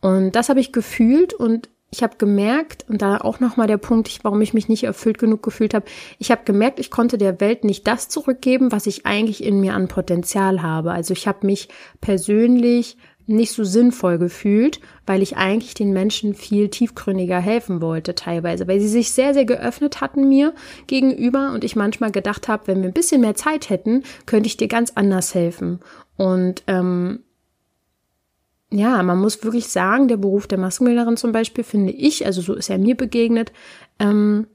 Und 0.00 0.32
das 0.32 0.48
habe 0.48 0.60
ich 0.60 0.72
gefühlt 0.72 1.34
und 1.34 1.68
ich 1.94 2.02
habe 2.02 2.16
gemerkt, 2.18 2.84
und 2.88 3.00
da 3.02 3.18
auch 3.18 3.38
nochmal 3.38 3.68
der 3.68 3.76
Punkt, 3.76 4.18
warum 4.22 4.40
ich 4.40 4.52
mich 4.52 4.68
nicht 4.68 4.82
erfüllt 4.82 5.18
genug 5.18 5.44
gefühlt 5.44 5.74
habe, 5.74 5.86
ich 6.18 6.32
habe 6.32 6.42
gemerkt, 6.44 6.80
ich 6.80 6.90
konnte 6.90 7.18
der 7.18 7.40
Welt 7.40 7.62
nicht 7.62 7.86
das 7.86 8.08
zurückgeben, 8.08 8.72
was 8.72 8.88
ich 8.88 9.06
eigentlich 9.06 9.44
in 9.44 9.60
mir 9.60 9.74
an 9.74 9.86
Potenzial 9.86 10.60
habe. 10.60 10.90
Also 10.90 11.12
ich 11.12 11.28
habe 11.28 11.46
mich 11.46 11.68
persönlich 12.00 12.96
nicht 13.26 13.52
so 13.52 13.62
sinnvoll 13.62 14.18
gefühlt, 14.18 14.80
weil 15.06 15.22
ich 15.22 15.36
eigentlich 15.36 15.74
den 15.74 15.92
Menschen 15.92 16.34
viel 16.34 16.68
tiefgründiger 16.68 17.38
helfen 17.38 17.80
wollte 17.80 18.16
teilweise, 18.16 18.66
weil 18.66 18.80
sie 18.80 18.88
sich 18.88 19.12
sehr, 19.12 19.32
sehr 19.32 19.44
geöffnet 19.44 20.00
hatten 20.00 20.28
mir 20.28 20.52
gegenüber 20.88 21.52
und 21.52 21.62
ich 21.62 21.76
manchmal 21.76 22.10
gedacht 22.10 22.48
habe, 22.48 22.66
wenn 22.66 22.82
wir 22.82 22.90
ein 22.90 22.92
bisschen 22.94 23.20
mehr 23.20 23.36
Zeit 23.36 23.70
hätten, 23.70 24.02
könnte 24.26 24.48
ich 24.48 24.56
dir 24.56 24.68
ganz 24.68 24.92
anders 24.96 25.34
helfen. 25.34 25.78
Und 26.16 26.64
ähm, 26.66 27.20
ja, 28.70 29.02
man 29.02 29.20
muss 29.20 29.44
wirklich 29.44 29.68
sagen, 29.68 30.08
der 30.08 30.16
Beruf 30.16 30.46
der 30.46 30.58
Maskenbildnerin 30.58 31.16
zum 31.16 31.32
Beispiel, 31.32 31.64
finde 31.64 31.92
ich, 31.92 32.26
also 32.26 32.40
so 32.40 32.54
ist 32.54 32.70
er 32.70 32.78
mir 32.78 32.96
begegnet, 32.96 33.52
ähm, 33.98 34.46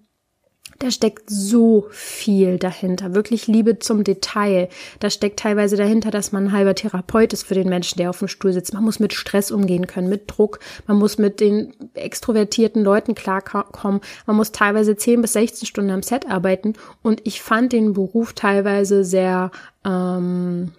da 0.80 0.91
steckt 0.91 1.30
so 1.30 1.88
viel 1.89 2.58
dahinter. 2.58 3.13
Wirklich 3.13 3.48
Liebe 3.48 3.80
zum 3.80 4.06
Detail. 4.06 4.69
Da 5.02 5.10
steckt 5.10 5.39
teilweise 5.39 5.76
dahinter, 5.76 6.10
dass 6.10 6.32
man 6.32 6.45
ein 6.45 6.52
halber 6.54 6.74
Therapeut 6.74 7.34
ist 7.34 7.43
für 7.43 7.54
den 7.54 7.67
Menschen, 7.67 7.98
der 7.98 8.10
auf 8.10 8.19
dem 8.19 8.30
Stuhl 8.30 8.54
sitzt. 8.54 8.74
Man 8.74 8.86
muss 8.86 9.00
mit 9.00 9.13
Stress 9.13 9.52
umgehen 9.52 9.88
können, 9.88 10.08
mit 10.08 10.24
Druck. 10.28 10.60
Man 10.88 10.98
muss 10.98 11.17
mit 11.17 11.41
den 11.41 11.74
extrovertierten 11.95 12.82
Leuten 12.82 13.13
klarkommen. 13.13 14.00
Man 14.26 14.36
muss 14.38 14.54
teilweise 14.54 14.95
10 14.95 15.22
bis 15.22 15.34
16 15.34 15.67
Stunden 15.67 15.91
am 15.91 16.02
Set 16.02 16.30
arbeiten. 16.30 16.74
Und 17.02 17.22
ich 17.26 17.41
fand 17.41 17.74
den 17.74 17.91
Beruf 17.91 18.32
teilweise 18.32 19.04
sehr 19.04 19.52
ähm, 19.84 20.72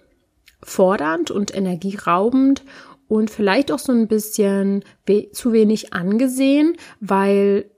fordernd 0.63 1.29
und 1.29 1.53
energieraubend 1.53 2.63
und 3.11 3.29
vielleicht 3.29 3.73
auch 3.73 3.79
so 3.79 3.91
ein 3.91 4.07
bisschen 4.07 4.85
we 5.05 5.31
zu 5.31 5.51
wenig 5.51 5.91
angesehen, 5.91 6.77
weil, 7.01 7.69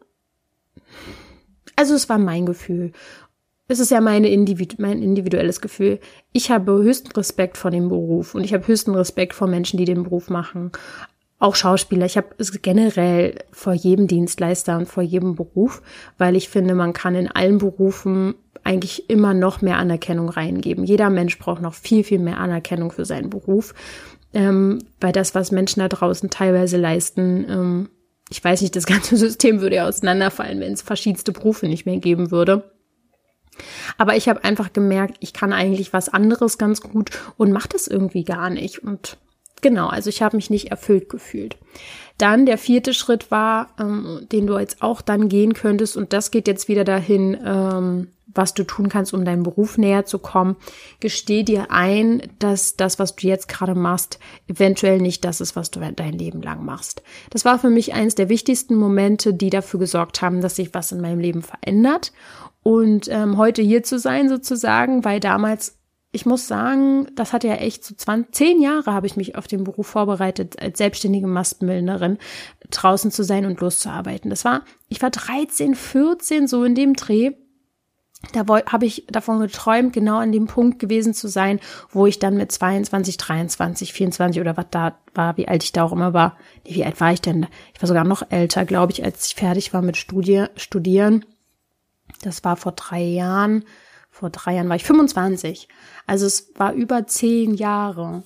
also 1.75 1.95
es 1.95 2.07
war 2.07 2.19
mein 2.19 2.45
Gefühl. 2.45 2.91
Es 3.67 3.79
ist 3.79 3.89
ja 3.89 3.99
meine 3.99 4.29
Individu 4.29 4.75
mein 4.77 5.01
individuelles 5.01 5.59
Gefühl. 5.59 5.99
Ich 6.33 6.51
habe 6.51 6.73
höchsten 6.73 7.11
Respekt 7.13 7.57
vor 7.57 7.71
dem 7.71 7.89
Beruf 7.89 8.35
und 8.35 8.43
ich 8.43 8.53
habe 8.53 8.67
höchsten 8.67 8.93
Respekt 8.93 9.33
vor 9.33 9.47
Menschen, 9.47 9.77
die 9.77 9.85
den 9.85 10.03
Beruf 10.03 10.29
machen. 10.29 10.71
Auch 11.39 11.55
Schauspieler. 11.55 12.05
Ich 12.05 12.15
habe 12.15 12.27
es 12.37 12.61
generell 12.61 13.39
vor 13.51 13.73
jedem 13.73 14.05
Dienstleister 14.05 14.77
und 14.77 14.85
vor 14.85 15.01
jedem 15.01 15.33
Beruf, 15.33 15.81
weil 16.19 16.35
ich 16.35 16.47
finde, 16.47 16.75
man 16.75 16.93
kann 16.93 17.15
in 17.15 17.31
allen 17.31 17.57
Berufen 17.57 18.35
eigentlich 18.63 19.09
immer 19.09 19.33
noch 19.33 19.63
mehr 19.63 19.77
Anerkennung 19.77 20.29
reingeben. 20.29 20.83
Jeder 20.83 21.09
Mensch 21.09 21.39
braucht 21.39 21.63
noch 21.63 21.73
viel, 21.73 22.03
viel 22.03 22.19
mehr 22.19 22.37
Anerkennung 22.37 22.91
für 22.91 23.03
seinen 23.03 23.31
Beruf 23.31 23.73
ähm, 24.33 24.79
weil 24.99 25.11
das, 25.11 25.35
was 25.35 25.51
Menschen 25.51 25.79
da 25.79 25.87
draußen 25.87 26.29
teilweise 26.29 26.77
leisten, 26.77 27.45
ähm, 27.49 27.89
ich 28.29 28.43
weiß 28.43 28.61
nicht, 28.61 28.75
das 28.75 28.85
ganze 28.87 29.17
System 29.17 29.61
würde 29.61 29.77
ja 29.77 29.87
auseinanderfallen, 29.87 30.59
wenn 30.59 30.73
es 30.73 30.81
verschiedenste 30.81 31.31
Berufe 31.31 31.67
nicht 31.67 31.85
mehr 31.85 31.97
geben 31.97 32.31
würde. 32.31 32.71
Aber 33.97 34.15
ich 34.15 34.27
habe 34.27 34.43
einfach 34.43 34.73
gemerkt, 34.73 35.17
ich 35.19 35.33
kann 35.33 35.53
eigentlich 35.53 35.93
was 35.93 36.09
anderes 36.09 36.57
ganz 36.57 36.81
gut 36.81 37.11
und 37.37 37.51
mache 37.51 37.69
das 37.69 37.87
irgendwie 37.87 38.23
gar 38.23 38.49
nicht. 38.49 38.83
Und 38.83 39.17
genau, 39.61 39.87
also 39.87 40.09
ich 40.09 40.21
habe 40.21 40.35
mich 40.35 40.49
nicht 40.49 40.71
erfüllt 40.71 41.09
gefühlt. 41.09 41.57
Dann 42.17 42.45
der 42.45 42.57
vierte 42.57 42.93
Schritt 42.93 43.31
war, 43.31 43.69
ähm, 43.79 44.27
den 44.31 44.47
du 44.47 44.57
jetzt 44.57 44.81
auch 44.81 45.01
dann 45.01 45.29
gehen 45.29 45.53
könntest, 45.53 45.97
und 45.97 46.13
das 46.13 46.31
geht 46.31 46.47
jetzt 46.47 46.67
wieder 46.67 46.83
dahin, 46.83 47.37
ähm, 47.45 48.07
was 48.35 48.53
du 48.53 48.63
tun 48.63 48.89
kannst, 48.89 49.13
um 49.13 49.25
deinem 49.25 49.43
Beruf 49.43 49.77
näher 49.77 50.05
zu 50.05 50.19
kommen. 50.19 50.55
Gesteh 50.99 51.43
dir 51.43 51.71
ein, 51.71 52.21
dass 52.39 52.75
das, 52.75 52.99
was 52.99 53.15
du 53.15 53.27
jetzt 53.27 53.47
gerade 53.47 53.75
machst, 53.75 54.19
eventuell 54.47 54.99
nicht 54.99 55.25
das 55.25 55.41
ist, 55.41 55.55
was 55.55 55.71
du 55.71 55.79
dein 55.79 56.13
Leben 56.13 56.41
lang 56.41 56.63
machst. 56.65 57.03
Das 57.29 57.45
war 57.45 57.59
für 57.59 57.69
mich 57.69 57.93
eines 57.93 58.15
der 58.15 58.29
wichtigsten 58.29 58.75
Momente, 58.75 59.33
die 59.33 59.49
dafür 59.49 59.79
gesorgt 59.79 60.21
haben, 60.21 60.41
dass 60.41 60.55
sich 60.55 60.73
was 60.73 60.91
in 60.91 61.01
meinem 61.01 61.19
Leben 61.19 61.41
verändert. 61.41 62.11
Und 62.61 63.09
ähm, 63.09 63.37
heute 63.37 63.61
hier 63.61 63.83
zu 63.83 63.99
sein 63.99 64.29
sozusagen, 64.29 65.03
weil 65.03 65.19
damals 65.19 65.77
ich 66.15 66.27
muss 66.27 66.47
sagen, 66.47 67.07
das 67.15 67.33
hat 67.33 67.43
ja 67.43 67.55
echt 67.55 67.83
so 67.83 67.95
20, 67.95 68.35
zehn 68.35 68.61
Jahre 68.61 68.93
habe 68.93 69.07
ich 69.07 69.17
mich 69.17 69.35
auf 69.35 69.47
den 69.47 69.63
Beruf 69.63 69.87
vorbereitet, 69.87 70.61
als 70.61 70.77
selbstständige 70.77 71.25
Maskenbildnerin 71.25 72.19
draußen 72.69 73.09
zu 73.09 73.23
sein 73.23 73.47
und 73.47 73.59
loszuarbeiten. 73.59 74.29
Das 74.29 74.45
war, 74.45 74.61
ich 74.89 75.01
war 75.01 75.09
13, 75.09 75.73
14, 75.73 76.47
so 76.47 76.63
in 76.65 76.75
dem 76.75 76.93
Dreh 76.93 77.31
da 78.31 78.45
habe 78.47 78.85
ich 78.85 79.05
davon 79.09 79.39
geträumt, 79.39 79.93
genau 79.93 80.17
an 80.17 80.31
dem 80.31 80.47
Punkt 80.47 80.79
gewesen 80.79 81.13
zu 81.13 81.27
sein, 81.27 81.59
wo 81.89 82.07
ich 82.07 82.19
dann 82.19 82.37
mit 82.37 82.51
22, 82.51 83.17
23, 83.17 83.93
24 83.93 84.41
oder 84.41 84.55
was 84.55 84.67
da 84.71 84.97
war, 85.13 85.37
wie 85.37 85.47
alt 85.47 85.63
ich 85.63 85.73
da 85.73 85.83
auch 85.83 85.91
immer 85.91 86.13
war. 86.13 86.37
Nee, 86.65 86.75
wie 86.75 86.85
alt 86.85 86.99
war 87.01 87.11
ich 87.11 87.21
denn? 87.21 87.47
Ich 87.73 87.81
war 87.81 87.87
sogar 87.87 88.05
noch 88.05 88.23
älter, 88.31 88.65
glaube 88.65 88.93
ich, 88.93 89.03
als 89.03 89.27
ich 89.27 89.35
fertig 89.35 89.73
war 89.73 89.81
mit 89.81 89.97
Studie, 89.97 90.45
Studieren. 90.55 91.25
Das 92.21 92.43
war 92.43 92.55
vor 92.55 92.71
drei 92.71 93.01
Jahren. 93.01 93.65
Vor 94.09 94.29
drei 94.29 94.55
Jahren 94.55 94.69
war 94.69 94.75
ich 94.75 94.85
25. 94.85 95.67
Also 96.07 96.25
es 96.25 96.53
war 96.55 96.73
über 96.73 97.05
zehn 97.07 97.55
Jahre 97.55 98.23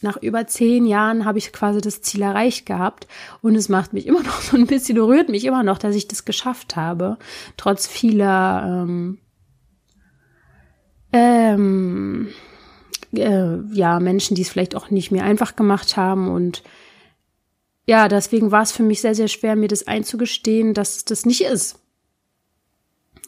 nach 0.00 0.16
über 0.18 0.46
zehn 0.46 0.86
Jahren 0.86 1.24
habe 1.24 1.38
ich 1.38 1.52
quasi 1.52 1.80
das 1.80 2.02
Ziel 2.02 2.22
erreicht 2.22 2.66
gehabt. 2.66 3.06
Und 3.42 3.54
es 3.54 3.68
macht 3.68 3.92
mich 3.92 4.06
immer 4.06 4.22
noch 4.24 4.40
so 4.40 4.56
ein 4.56 4.66
bisschen, 4.66 4.98
rührt 4.98 5.28
mich 5.28 5.44
immer 5.44 5.62
noch, 5.62 5.78
dass 5.78 5.94
ich 5.94 6.08
das 6.08 6.24
geschafft 6.24 6.76
habe, 6.76 7.18
trotz 7.56 7.86
vieler 7.86 8.84
ähm, 8.84 9.18
ähm, 11.12 12.28
äh, 13.12 13.56
ja 13.72 14.00
Menschen, 14.00 14.34
die 14.34 14.42
es 14.42 14.50
vielleicht 14.50 14.76
auch 14.76 14.90
nicht 14.90 15.10
mehr 15.10 15.24
einfach 15.24 15.56
gemacht 15.56 15.96
haben. 15.96 16.28
Und 16.28 16.62
ja, 17.86 18.08
deswegen 18.08 18.50
war 18.50 18.62
es 18.62 18.72
für 18.72 18.82
mich 18.82 19.00
sehr, 19.00 19.14
sehr 19.14 19.28
schwer, 19.28 19.56
mir 19.56 19.68
das 19.68 19.86
einzugestehen, 19.86 20.74
dass 20.74 21.04
das 21.04 21.26
nicht 21.26 21.42
ist. 21.42 21.80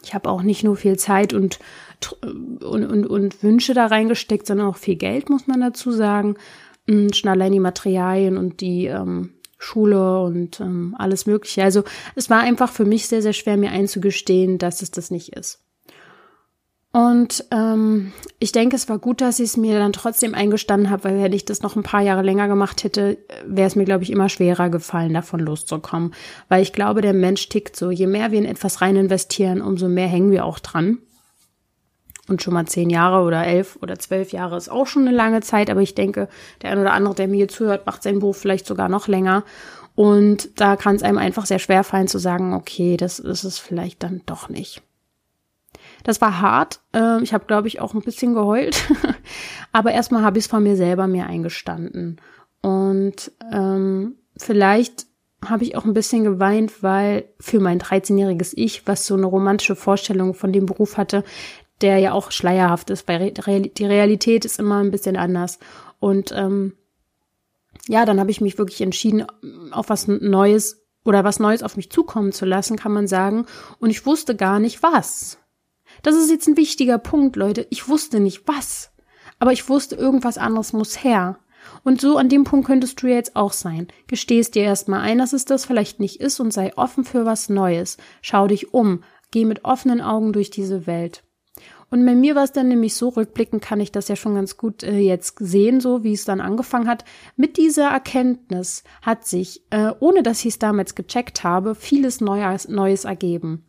Ich 0.05 0.15
habe 0.15 0.29
auch 0.29 0.43
nicht 0.43 0.65
nur 0.65 0.77
viel 0.77 0.97
Zeit 0.97 1.33
und, 1.33 1.59
und, 2.61 2.85
und, 2.85 3.07
und 3.07 3.43
Wünsche 3.43 3.75
da 3.75 3.87
reingesteckt, 3.87 4.47
sondern 4.47 4.67
auch 4.67 4.77
viel 4.77 4.97
Geld, 4.97 5.31
muss 5.31 5.47
man 5.47 5.61
dazu 5.61 5.93
sagen. 5.93 6.37
Hm, 6.89 7.13
schon 7.13 7.31
allein 7.31 7.53
die 7.53 7.61
Materialien 7.61 8.37
und 8.37 8.61
die 8.61 8.87
ähm, 8.87 9.35
Schule 9.59 10.21
und 10.23 10.61
ähm, 10.61 10.97
alles 10.99 11.27
Mögliche. 11.27 11.63
Also 11.63 11.85
es 12.17 12.29
war 12.29 12.41
einfach 12.41 12.71
für 12.71 12.85
mich 12.85 13.07
sehr, 13.07 13.23
sehr 13.23 13.33
schwer, 13.33 13.57
mir 13.57 13.71
einzugestehen, 13.71 14.59
dass 14.59 14.83
es 14.83 14.91
das 14.91 15.11
nicht 15.11 15.37
ist. 15.37 15.61
Und 16.93 17.47
ähm, 17.51 18.13
ich 18.39 18.53
denke, 18.53 18.77
es 18.77 18.87
war 18.91 18.99
gut, 18.99 19.23
dass 19.23 19.39
ich 19.39 19.47
es 19.47 19.57
mir 19.57 19.79
dann 19.79 19.95
trotzdem 19.95 20.35
eingestanden 20.35 20.91
habe, 20.91 21.05
weil 21.05 21.23
wenn 21.23 21.33
ich 21.33 21.47
das 21.47 21.63
noch 21.63 21.75
ein 21.75 21.83
paar 21.83 22.03
Jahre 22.03 22.21
länger 22.21 22.49
gemacht 22.49 22.85
hätte, 22.85 23.17
wäre 23.47 23.67
es 23.67 23.77
mir, 23.77 23.87
glaube 23.87 24.05
ich, 24.05 24.11
immer 24.11 24.29
schwerer 24.29 24.69
gefallen, 24.69 25.15
davon 25.15 25.41
loszukommen. 25.41 26.13
Weil 26.51 26.63
ich 26.63 26.75
glaube, 26.75 27.01
der 27.01 27.15
Mensch 27.15 27.49
tickt 27.49 27.77
so. 27.77 27.91
Je 27.91 28.07
mehr 28.07 28.31
wir 28.31 28.39
in 28.39 28.45
etwas 28.45 28.83
rein 28.83 28.97
investieren, 28.97 29.63
umso 29.63 29.89
mehr 29.89 30.07
hängen 30.07 30.31
wir 30.31 30.45
auch 30.45 30.59
dran. 30.59 30.99
Und 32.29 32.43
schon 32.43 32.53
mal 32.53 32.67
zehn 32.67 32.91
Jahre 32.91 33.25
oder 33.25 33.45
elf 33.47 33.79
oder 33.81 33.99
zwölf 33.99 34.33
Jahre 34.33 34.59
ist 34.59 34.71
auch 34.71 34.87
schon 34.87 35.09
eine 35.09 35.17
lange 35.17 35.41
Zeit, 35.41 35.71
aber 35.71 35.81
ich 35.81 35.95
denke, 35.95 36.29
der 36.61 36.71
ein 36.71 36.79
oder 36.79 36.93
andere, 36.93 37.15
der 37.15 37.27
mir 37.27 37.49
zuhört, 37.49 37.87
macht 37.87 38.03
seinen 38.03 38.21
Beruf 38.21 38.37
vielleicht 38.37 38.67
sogar 38.67 38.91
noch 38.91 39.09
länger. 39.09 39.45
Und 39.95 40.61
da 40.61 40.77
kann 40.77 40.97
es 40.97 41.03
einem 41.03 41.19
einfach 41.19 41.47
sehr 41.47 41.59
schwer 41.59 41.85
fallen 41.85 42.07
zu 42.07 42.19
sagen, 42.19 42.53
okay, 42.53 42.99
das 42.99 43.19
ist 43.19 43.45
es 43.45 43.59
vielleicht 43.59 44.03
dann 44.03 44.21
doch 44.27 44.51
nicht. 44.51 44.83
Das 46.05 46.21
war 46.21 46.41
hart. 46.41 46.81
Ähm, 46.93 47.21
ich 47.23 47.33
habe, 47.33 47.47
glaube 47.47 47.69
ich, 47.69 47.81
auch 47.81 47.95
ein 47.95 48.03
bisschen 48.03 48.35
geheult. 48.35 48.83
Aber 49.73 49.93
erstmal 49.93 50.23
habe 50.23 50.39
ich 50.39 50.45
es 50.45 50.51
von 50.51 50.63
mir 50.63 50.77
selber 50.77 51.07
mir 51.07 51.27
eingestanden. 51.27 52.21
Und 52.61 53.33
ähm, 53.53 54.17
vielleicht 54.37 55.07
habe 55.45 55.65
ich 55.65 55.77
auch 55.77 55.85
ein 55.85 55.95
bisschen 55.95 56.25
geweint, 56.25 56.83
weil 56.83 57.25
für 57.41 57.61
mein 57.61 57.81
13-jähriges 57.81 58.53
Ich, 58.55 58.87
was 58.87 59.07
so 59.07 59.15
eine 59.15 59.27
romantische 59.27 59.77
Vorstellung 59.77 60.35
von 60.35 60.53
dem 60.53 60.67
Beruf 60.67 60.97
hatte, 60.97 61.25
der 61.81 61.99
ja 61.99 62.13
auch 62.13 62.31
schleierhaft 62.31 62.91
ist, 62.91 63.09
weil 63.09 63.33
die 63.33 63.85
Realität 63.85 64.45
ist 64.45 64.61
immer 64.61 64.79
ein 64.79 64.93
bisschen 64.93 65.17
anders. 65.17 65.59
Und 65.99 66.33
ähm, 66.33 66.75
ja, 67.89 68.05
dann 68.05 68.21
habe 68.21 68.31
ich 68.31 68.41
mich 68.41 68.59
wirklich 68.59 68.81
entschieden, 68.81 69.27
auf 69.73 69.89
was 69.89 70.07
Neues 70.07 70.85
oder 71.05 71.25
was 71.25 71.41
Neues 71.41 71.65
auf 71.65 71.77
mich 71.77 71.91
zukommen 71.91 72.31
zu 72.31 72.45
lassen, 72.45 72.77
kann 72.77 72.93
man 72.93 73.09
sagen. 73.09 73.47
Und 73.81 73.91
ich 73.91 74.07
wusste 74.07 74.37
gar 74.37 74.61
nicht 74.61 74.83
was. 74.85 75.39
Das 76.03 76.17
ist 76.17 76.31
jetzt 76.31 76.49
ein 76.49 76.57
wichtiger 76.57 76.99
Punkt, 76.99 77.37
Leute. 77.37 77.67
Ich 77.71 77.89
wusste 77.89 78.21
nicht 78.21 78.43
was. 78.47 78.93
Aber 79.39 79.53
ich 79.53 79.69
wusste, 79.69 79.97
irgendwas 79.97 80.39
anderes 80.39 80.73
muss 80.73 81.03
her. 81.03 81.39
Und 81.85 82.01
so 82.01 82.17
an 82.17 82.29
dem 82.29 82.45
Punkt 82.45 82.67
könntest 82.67 83.03
du 83.03 83.07
jetzt 83.07 83.37
auch 83.37 83.53
sein. 83.53 83.89
Gestehst 84.07 84.55
dir 84.55 84.65
erstmal 84.65 85.01
ein, 85.01 85.19
dass 85.19 85.33
es 85.33 85.45
das 85.45 85.65
vielleicht 85.65 86.01
nicht 86.01 86.21
ist 86.21 86.41
und 86.41 86.53
sei 86.53 86.77
offen 86.77 87.05
für 87.05 87.25
was 87.25 87.49
Neues. 87.49 87.97
Schau 88.21 88.47
dich 88.49 88.75
um. 88.75 89.03
Geh 89.31 89.45
mit 89.45 89.65
offenen 89.65 90.01
Augen 90.01 90.33
durch 90.33 90.51
diese 90.51 90.87
Welt. 90.87 91.23
Und 91.91 92.07
bei 92.07 92.15
mir 92.15 92.35
war 92.35 92.45
es 92.45 92.53
dann 92.53 92.69
nämlich 92.69 92.95
so, 92.95 93.11
rückblickend 93.11 93.63
kann 93.63 93.81
ich 93.81 93.93
das 93.93 94.09
ja 94.09 94.17
schon 94.17 94.35
ganz 94.35 94.57
gut 94.57 94.83
äh, 94.83 94.99
jetzt 94.99 95.37
sehen, 95.39 95.81
so 95.81 96.03
wie 96.03 96.15
es 96.15 96.25
dann 96.25 96.41
angefangen 96.41 96.89
hat. 96.89 97.05
Mit 97.37 97.59
dieser 97.59 97.89
Erkenntnis 97.89 98.83
hat 99.03 99.27
sich, 99.27 99.63
äh, 99.71 99.93
ohne 100.01 100.23
dass 100.23 100.41
ich 100.41 100.47
es 100.47 100.59
damals 100.59 100.95
gecheckt 100.95 101.45
habe, 101.45 101.75
vieles 101.75 102.23
Neues, 102.23 102.67
Neues 102.69 103.05
ergeben. 103.05 103.67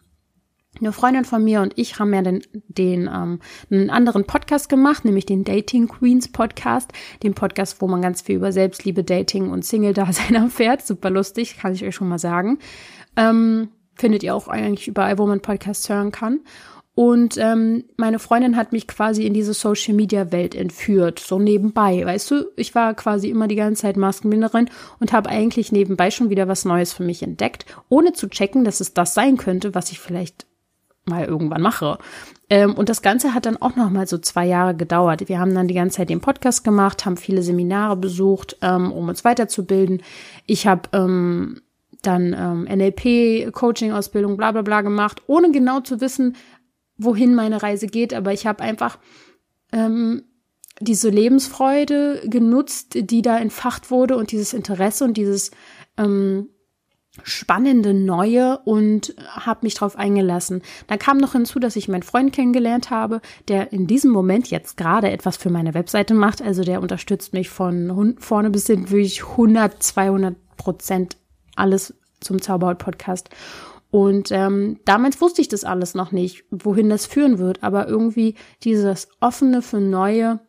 Eine 0.79 0.91
Freundin 0.91 1.23
von 1.23 1.43
mir 1.43 1.61
und 1.61 1.73
ich 1.77 1.99
haben 1.99 2.13
ja 2.13 2.23
den, 2.23 2.43
den 2.51 3.01
ähm, 3.01 3.39
einen 3.69 3.89
anderen 3.91 4.25
Podcast 4.25 4.69
gemacht, 4.69 5.05
nämlich 5.05 5.25
den 5.25 5.43
Dating 5.43 5.87
Queens 5.87 6.31
Podcast, 6.31 6.91
den 7.21 7.35
Podcast, 7.35 7.79
wo 7.79 7.87
man 7.87 8.01
ganz 8.01 8.21
viel 8.21 8.37
über 8.37 8.51
Selbstliebe, 8.51 9.03
Dating 9.03 9.51
und 9.51 9.63
Single-Dasein 9.63 10.35
erfährt. 10.35 10.85
Super 10.85 11.11
lustig, 11.11 11.57
kann 11.57 11.73
ich 11.73 11.85
euch 11.85 11.93
schon 11.93 12.09
mal 12.09 12.17
sagen. 12.17 12.57
Ähm, 13.15 13.69
findet 13.93 14.23
ihr 14.23 14.33
auch 14.33 14.47
eigentlich 14.47 14.87
überall, 14.87 15.19
wo 15.19 15.27
man 15.27 15.41
Podcasts 15.41 15.87
hören 15.89 16.11
kann. 16.11 16.39
Und 16.95 17.37
ähm, 17.39 17.85
meine 17.97 18.19
Freundin 18.19 18.55
hat 18.55 18.71
mich 18.71 18.87
quasi 18.87 19.25
in 19.25 19.33
diese 19.33 19.53
Social 19.53 19.95
Media 19.95 20.31
Welt 20.31 20.53
entführt, 20.53 21.19
so 21.19 21.39
nebenbei. 21.39 22.05
Weißt 22.05 22.29
du, 22.29 22.51
ich 22.55 22.75
war 22.75 22.93
quasi 22.93 23.29
immer 23.29 23.47
die 23.47 23.55
ganze 23.55 23.83
Zeit 23.83 23.97
Maskenbinderin 23.97 24.69
und 24.99 25.11
habe 25.11 25.29
eigentlich 25.29 25.71
nebenbei 25.71 26.11
schon 26.11 26.29
wieder 26.29 26.47
was 26.47 26.65
Neues 26.65 26.93
für 26.93 27.03
mich 27.03 27.23
entdeckt, 27.23 27.65
ohne 27.89 28.13
zu 28.13 28.27
checken, 28.27 28.63
dass 28.63 28.79
es 28.79 28.93
das 28.93 29.15
sein 29.15 29.37
könnte, 29.37 29.73
was 29.73 29.91
ich 29.91 29.99
vielleicht 29.99 30.45
mal 31.05 31.25
irgendwann 31.25 31.61
mache. 31.61 31.97
Ähm, 32.49 32.73
und 32.73 32.89
das 32.89 33.01
Ganze 33.01 33.33
hat 33.33 33.45
dann 33.45 33.57
auch 33.57 33.75
noch 33.75 33.89
mal 33.89 34.07
so 34.07 34.17
zwei 34.17 34.45
Jahre 34.45 34.75
gedauert. 34.75 35.27
Wir 35.27 35.39
haben 35.39 35.53
dann 35.53 35.67
die 35.67 35.73
ganze 35.73 35.97
Zeit 35.97 36.09
den 36.09 36.21
Podcast 36.21 36.63
gemacht, 36.63 37.05
haben 37.05 37.17
viele 37.17 37.41
Seminare 37.41 37.95
besucht, 37.95 38.57
ähm, 38.61 38.91
um 38.91 39.09
uns 39.09 39.25
weiterzubilden. 39.25 40.01
Ich 40.45 40.67
habe 40.67 40.89
ähm, 40.93 41.61
dann 42.01 42.35
ähm, 42.37 42.63
NLP, 42.63 43.51
Coaching-Ausbildung, 43.51 44.37
bla 44.37 44.51
bla 44.51 44.61
bla 44.61 44.81
gemacht, 44.81 45.21
ohne 45.27 45.51
genau 45.51 45.79
zu 45.79 46.01
wissen, 46.01 46.35
wohin 46.97 47.33
meine 47.33 47.63
Reise 47.63 47.87
geht. 47.87 48.13
Aber 48.13 48.33
ich 48.33 48.45
habe 48.45 48.61
einfach 48.63 48.99
ähm, 49.71 50.23
diese 50.79 51.09
Lebensfreude 51.09 52.21
genutzt, 52.25 52.95
die 52.95 53.21
da 53.21 53.37
entfacht 53.37 53.91
wurde 53.91 54.17
und 54.17 54.31
dieses 54.31 54.53
Interesse 54.53 55.05
und 55.05 55.17
dieses 55.17 55.51
ähm, 55.97 56.49
spannende 57.21 57.93
Neue 57.93 58.57
und 58.65 59.13
habe 59.27 59.59
mich 59.63 59.75
drauf 59.75 59.97
eingelassen. 59.97 60.63
Dann 60.87 60.97
kam 60.97 61.17
noch 61.17 61.33
hinzu, 61.33 61.59
dass 61.59 61.75
ich 61.75 61.87
meinen 61.87 62.01
Freund 62.01 62.33
kennengelernt 62.33 62.89
habe, 62.89 63.21
der 63.47 63.71
in 63.71 63.85
diesem 63.85 64.11
Moment 64.11 64.49
jetzt 64.49 64.77
gerade 64.77 65.11
etwas 65.11 65.37
für 65.37 65.51
meine 65.51 65.75
Webseite 65.75 66.15
macht. 66.15 66.41
Also 66.41 66.63
der 66.63 66.81
unterstützt 66.81 67.33
mich 67.33 67.49
von 67.49 68.15
vorne 68.19 68.49
bis 68.49 68.65
hin 68.65 68.89
wirklich 68.89 69.23
100, 69.23 69.81
200 69.83 70.35
Prozent 70.57 71.17
alles 71.55 71.93
zum 72.19 72.41
Zauberhaut-Podcast. 72.41 73.29
Und 73.91 74.31
ähm, 74.31 74.79
damals 74.85 75.21
wusste 75.21 75.41
ich 75.41 75.49
das 75.49 75.65
alles 75.65 75.93
noch 75.93 76.11
nicht, 76.11 76.45
wohin 76.49 76.89
das 76.89 77.05
führen 77.05 77.37
wird. 77.37 77.61
Aber 77.61 77.87
irgendwie 77.87 78.33
dieses 78.63 79.07
offene 79.19 79.61
für 79.61 79.79
Neue, 79.79 80.39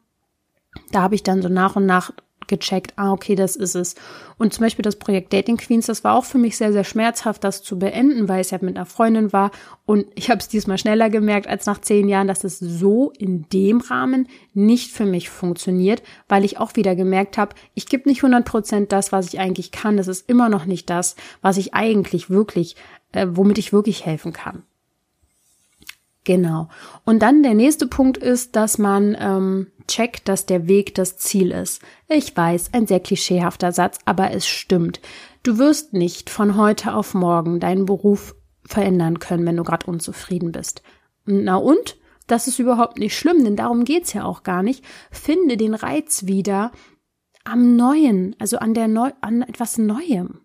da 0.92 1.02
habe 1.02 1.14
ich 1.14 1.22
dann 1.22 1.42
so 1.42 1.50
nach 1.50 1.76
und 1.76 1.84
nach 1.84 2.12
gecheckt, 2.48 2.94
ah, 2.96 3.12
okay, 3.12 3.34
das 3.34 3.56
ist 3.56 3.74
es. 3.74 3.94
Und 4.36 4.52
zum 4.52 4.62
Beispiel 4.62 4.82
das 4.82 4.96
Projekt 4.96 5.32
Dating 5.32 5.56
Queens, 5.56 5.86
das 5.86 6.04
war 6.04 6.14
auch 6.14 6.24
für 6.24 6.38
mich 6.38 6.56
sehr, 6.56 6.72
sehr 6.72 6.84
schmerzhaft, 6.84 7.44
das 7.44 7.62
zu 7.62 7.78
beenden, 7.78 8.28
weil 8.28 8.40
es 8.40 8.50
ja 8.50 8.58
mit 8.60 8.76
einer 8.76 8.86
Freundin 8.86 9.32
war. 9.32 9.50
Und 9.86 10.06
ich 10.14 10.30
habe 10.30 10.40
es 10.40 10.48
diesmal 10.48 10.78
schneller 10.78 11.10
gemerkt 11.10 11.46
als 11.46 11.66
nach 11.66 11.80
zehn 11.80 12.08
Jahren, 12.08 12.28
dass 12.28 12.44
es 12.44 12.58
so 12.58 13.12
in 13.18 13.46
dem 13.52 13.80
Rahmen 13.80 14.28
nicht 14.52 14.92
für 14.92 15.06
mich 15.06 15.30
funktioniert, 15.30 16.02
weil 16.28 16.44
ich 16.44 16.58
auch 16.58 16.76
wieder 16.76 16.96
gemerkt 16.96 17.38
habe, 17.38 17.54
ich 17.74 17.86
gebe 17.86 18.08
nicht 18.08 18.22
100 18.22 18.44
Prozent 18.44 18.92
das, 18.92 19.12
was 19.12 19.32
ich 19.32 19.40
eigentlich 19.40 19.70
kann. 19.70 19.96
Das 19.96 20.08
ist 20.08 20.28
immer 20.28 20.48
noch 20.48 20.64
nicht 20.64 20.90
das, 20.90 21.16
was 21.42 21.56
ich 21.56 21.74
eigentlich 21.74 22.30
wirklich, 22.30 22.76
äh, 23.12 23.26
womit 23.30 23.58
ich 23.58 23.72
wirklich 23.72 24.04
helfen 24.04 24.32
kann. 24.32 24.64
Genau. 26.24 26.68
Und 27.04 27.20
dann 27.20 27.42
der 27.42 27.54
nächste 27.54 27.86
Punkt 27.86 28.16
ist, 28.16 28.56
dass 28.56 28.78
man 28.78 29.16
ähm, 29.20 29.66
checkt, 29.86 30.28
dass 30.28 30.46
der 30.46 30.66
Weg 30.68 30.94
das 30.94 31.16
Ziel 31.18 31.50
ist. 31.50 31.82
Ich 32.08 32.36
weiß, 32.36 32.70
ein 32.72 32.86
sehr 32.86 33.00
klischeehafter 33.00 33.72
Satz, 33.72 33.98
aber 34.04 34.30
es 34.32 34.46
stimmt. 34.46 35.00
Du 35.42 35.58
wirst 35.58 35.92
nicht 35.92 36.30
von 36.30 36.56
heute 36.56 36.94
auf 36.94 37.14
morgen 37.14 37.60
deinen 37.60 37.84
Beruf 37.84 38.34
verändern 38.64 39.18
können, 39.18 39.46
wenn 39.46 39.56
du 39.56 39.62
gerade 39.62 39.86
unzufrieden 39.86 40.52
bist. 40.52 40.82
Na 41.26 41.56
und? 41.56 41.96
Das 42.26 42.48
ist 42.48 42.58
überhaupt 42.58 42.98
nicht 42.98 43.16
schlimm, 43.16 43.44
denn 43.44 43.56
darum 43.56 43.84
geht's 43.84 44.14
ja 44.14 44.24
auch 44.24 44.42
gar 44.42 44.62
nicht. 44.62 44.82
Finde 45.10 45.56
den 45.58 45.74
Reiz 45.74 46.26
wieder 46.26 46.72
am 47.44 47.76
Neuen, 47.76 48.34
also 48.38 48.58
an 48.58 48.72
der 48.72 48.88
Neu 48.88 49.10
an 49.20 49.42
etwas 49.42 49.76
Neuem. 49.76 50.40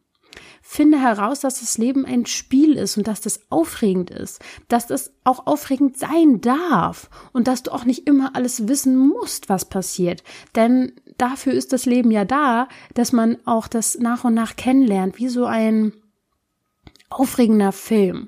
Finde 0.72 1.02
heraus, 1.02 1.40
dass 1.40 1.62
das 1.62 1.80
Leben 1.80 2.06
ein 2.06 2.28
Spiel 2.28 2.78
ist 2.78 2.96
und 2.96 3.08
dass 3.08 3.22
das 3.22 3.40
aufregend 3.50 4.12
ist, 4.12 4.40
dass 4.68 4.86
das 4.86 5.12
auch 5.24 5.48
aufregend 5.48 5.98
sein 5.98 6.42
darf 6.42 7.10
und 7.34 7.48
dass 7.48 7.64
du 7.64 7.72
auch 7.72 7.86
nicht 7.86 8.06
immer 8.06 8.36
alles 8.36 8.68
wissen 8.68 8.96
musst, 8.96 9.50
was 9.50 9.66
passiert. 9.66 10.24
Denn 10.56 10.92
dafür 11.18 11.54
ist 11.54 11.74
das 11.74 11.88
Leben 11.88 12.12
ja 12.12 12.24
da, 12.24 12.68
dass 12.94 13.14
man 13.14 13.40
auch 13.46 13.68
das 13.68 13.98
nach 13.98 14.26
und 14.26 14.36
nach 14.36 14.58
kennenlernt, 14.58 15.18
wie 15.18 15.28
so 15.30 15.46
ein 15.46 15.92
aufregender 17.10 17.72
Film. 17.72 18.28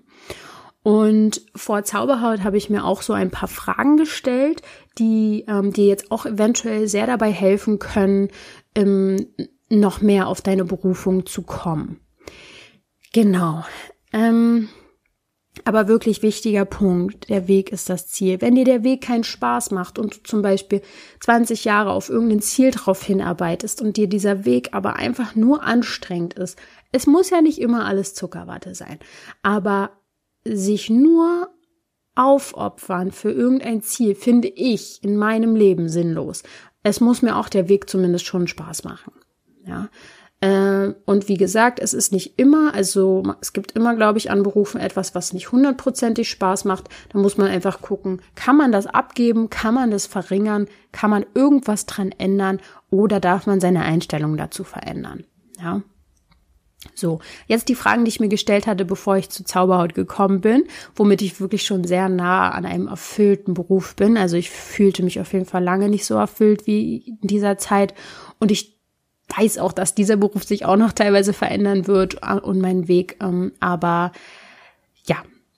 Und 0.81 1.43
vor 1.55 1.83
Zauberhaut 1.83 2.43
habe 2.43 2.57
ich 2.57 2.71
mir 2.71 2.85
auch 2.85 3.03
so 3.03 3.13
ein 3.13 3.29
paar 3.29 3.49
Fragen 3.49 3.97
gestellt, 3.97 4.63
die 4.97 5.45
ähm, 5.47 5.73
dir 5.73 5.85
jetzt 5.85 6.11
auch 6.11 6.25
eventuell 6.25 6.87
sehr 6.87 7.05
dabei 7.05 7.31
helfen 7.31 7.77
können, 7.77 8.29
ähm, 8.73 9.27
noch 9.69 10.01
mehr 10.01 10.27
auf 10.27 10.41
deine 10.41 10.65
Berufung 10.65 11.27
zu 11.27 11.43
kommen. 11.43 11.99
Genau. 13.13 13.65
Ähm, 14.13 14.69
aber 15.65 15.87
wirklich 15.87 16.23
wichtiger 16.23 16.65
Punkt, 16.65 17.29
der 17.29 17.47
Weg 17.47 17.71
ist 17.71 17.89
das 17.89 18.07
Ziel. 18.07 18.39
Wenn 18.41 18.55
dir 18.55 18.63
der 18.63 18.83
Weg 18.83 19.01
keinen 19.01 19.23
Spaß 19.25 19.71
macht 19.71 19.99
und 19.99 20.15
du 20.15 20.23
zum 20.23 20.41
Beispiel 20.41 20.81
20 21.19 21.65
Jahre 21.65 21.91
auf 21.91 22.09
irgendein 22.09 22.41
Ziel 22.41 22.71
drauf 22.71 23.03
hinarbeitest 23.03 23.81
und 23.81 23.97
dir 23.97 24.07
dieser 24.07 24.45
Weg 24.45 24.69
aber 24.71 24.95
einfach 24.95 25.35
nur 25.35 25.63
anstrengend 25.63 26.35
ist, 26.35 26.57
es 26.91 27.05
muss 27.05 27.29
ja 27.29 27.41
nicht 27.41 27.59
immer 27.59 27.85
alles 27.85 28.13
Zuckerwatte 28.13 28.75
sein, 28.75 28.99
aber 29.43 29.91
sich 30.45 30.89
nur 30.89 31.49
aufopfern 32.15 33.11
für 33.11 33.31
irgendein 33.31 33.81
Ziel 33.81 34.15
finde 34.15 34.47
ich 34.47 35.03
in 35.03 35.17
meinem 35.17 35.55
Leben 35.55 35.89
sinnlos. 35.89 36.43
Es 36.83 36.99
muss 36.99 37.21
mir 37.21 37.37
auch 37.37 37.49
der 37.49 37.69
Weg 37.69 37.89
zumindest 37.89 38.25
schon 38.25 38.47
Spaß 38.47 38.83
machen. 38.83 39.13
Ja, 39.65 39.89
und 40.43 41.27
wie 41.27 41.37
gesagt, 41.37 41.79
es 41.79 41.93
ist 41.93 42.11
nicht 42.11 42.39
immer, 42.39 42.73
also 42.73 43.21
es 43.41 43.53
gibt 43.53 43.73
immer, 43.73 43.95
glaube 43.95 44.17
ich, 44.17 44.31
an 44.31 44.41
Berufen 44.41 44.81
etwas, 44.81 45.13
was 45.13 45.33
nicht 45.33 45.51
hundertprozentig 45.51 46.31
Spaß 46.31 46.65
macht. 46.65 46.89
Da 47.09 47.19
muss 47.19 47.37
man 47.37 47.47
einfach 47.47 47.81
gucken, 47.81 48.23
kann 48.33 48.57
man 48.57 48.71
das 48.71 48.87
abgeben, 48.87 49.51
kann 49.51 49.75
man 49.75 49.91
das 49.91 50.07
verringern, 50.07 50.67
kann 50.91 51.11
man 51.11 51.27
irgendwas 51.35 51.85
dran 51.85 52.11
ändern 52.17 52.59
oder 52.89 53.19
darf 53.19 53.45
man 53.45 53.59
seine 53.59 53.83
Einstellung 53.83 54.35
dazu 54.35 54.63
verändern. 54.63 55.25
Ja. 55.61 55.83
So, 56.95 57.19
jetzt 57.45 57.69
die 57.69 57.75
Fragen, 57.75 58.03
die 58.03 58.09
ich 58.09 58.19
mir 58.19 58.27
gestellt 58.27 58.65
hatte, 58.65 58.83
bevor 58.83 59.15
ich 59.17 59.29
zu 59.29 59.43
Zauberhaut 59.43 59.93
gekommen 59.93 60.41
bin, 60.41 60.63
womit 60.95 61.21
ich 61.21 61.39
wirklich 61.39 61.63
schon 61.63 61.83
sehr 61.83 62.09
nah 62.09 62.49
an 62.49 62.65
einem 62.65 62.87
erfüllten 62.87 63.53
Beruf 63.53 63.95
bin. 63.95 64.17
Also 64.17 64.37
ich 64.37 64.49
fühlte 64.49 65.03
mich 65.03 65.19
auf 65.19 65.31
jeden 65.33 65.45
Fall 65.45 65.63
lange 65.63 65.89
nicht 65.89 66.05
so 66.05 66.15
erfüllt 66.15 66.65
wie 66.65 67.17
in 67.21 67.27
dieser 67.27 67.59
Zeit. 67.59 67.93
Und 68.39 68.49
ich 68.49 68.80
weiß 69.37 69.57
auch, 69.57 69.73
dass 69.73 69.95
dieser 69.95 70.17
Beruf 70.17 70.43
sich 70.43 70.65
auch 70.65 70.75
noch 70.75 70.91
teilweise 70.91 71.33
verändern 71.33 71.87
wird 71.87 72.19
äh, 72.21 72.39
und 72.39 72.59
mein 72.59 72.87
Weg. 72.87 73.17
Ähm, 73.21 73.51
aber 73.59 74.11
ja, 75.05 75.17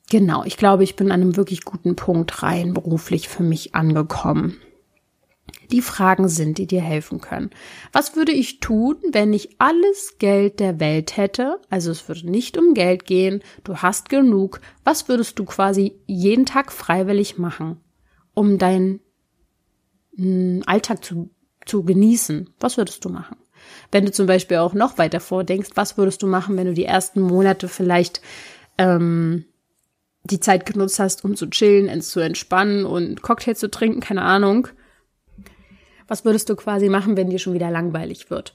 genau. 0.10 0.44
Ich 0.44 0.58
glaube, 0.58 0.84
ich 0.84 0.96
bin 0.96 1.12
an 1.12 1.22
einem 1.22 1.36
wirklich 1.36 1.64
guten 1.64 1.96
Punkt 1.96 2.44
rein 2.44 2.74
beruflich 2.74 3.28
für 3.30 3.44
mich 3.44 3.76
angekommen 3.76 4.58
die 5.72 5.82
Fragen 5.82 6.28
sind, 6.30 6.58
die 6.58 6.68
dir 6.68 6.82
helfen 6.82 7.20
können. 7.20 7.50
Was 7.92 8.16
würde 8.16 8.32
ich 8.32 8.60
tun, 8.60 8.96
wenn 9.12 9.34
ich 9.34 9.60
alles 9.60 10.18
Geld 10.20 10.60
der 10.60 10.80
Welt 10.80 11.18
hätte? 11.18 11.60
Also 11.70 11.92
es 11.92 12.08
würde 12.08 12.30
nicht 12.30 12.58
um 12.58 12.74
Geld 12.74 13.06
gehen, 13.06 13.42
du 13.64 13.78
hast 13.78 14.10
genug. 14.10 14.62
Was 14.84 15.08
würdest 15.08 15.40
du 15.40 15.46
quasi 15.46 16.00
jeden 16.06 16.46
Tag 16.46 16.72
freiwillig 16.72 17.38
machen, 17.38 17.78
um 18.34 18.58
deinen 18.58 19.00
hm, 20.16 20.64
Alltag 20.66 21.04
zu, 21.04 21.32
zu 21.66 21.84
genießen? 21.84 22.52
Was 22.60 22.78
würdest 22.78 23.04
du 23.04 23.10
machen? 23.10 23.38
Wenn 23.92 24.06
du 24.06 24.12
zum 24.12 24.28
Beispiel 24.28 24.58
auch 24.58 24.74
noch 24.74 24.98
weiter 24.98 25.20
vordenkst, 25.20 25.72
was 25.76 25.98
würdest 25.98 26.22
du 26.22 26.28
machen, 26.28 26.58
wenn 26.58 26.68
du 26.68 26.74
die 26.74 26.86
ersten 26.86 27.22
Monate 27.22 27.68
vielleicht 27.68 28.22
ähm, 28.78 29.46
die 30.24 30.40
Zeit 30.40 30.66
genutzt 30.66 31.00
hast, 31.00 31.24
um 31.24 31.36
zu 31.36 31.50
chillen, 31.50 32.02
zu 32.02 32.20
entspannen 32.20 32.86
und 32.86 33.22
Cocktail 33.22 33.56
zu 33.56 33.70
trinken, 33.70 34.00
keine 34.00 34.22
Ahnung. 34.22 34.68
Was 36.14 36.26
würdest 36.26 36.48
du 36.48 36.56
quasi 36.56 36.90
machen, 36.90 37.18
wenn 37.18 37.32
dir 37.32 37.40
schon 37.40 37.56
wieder 37.56 37.72
langweilig 37.72 38.30
wird? 38.30 38.54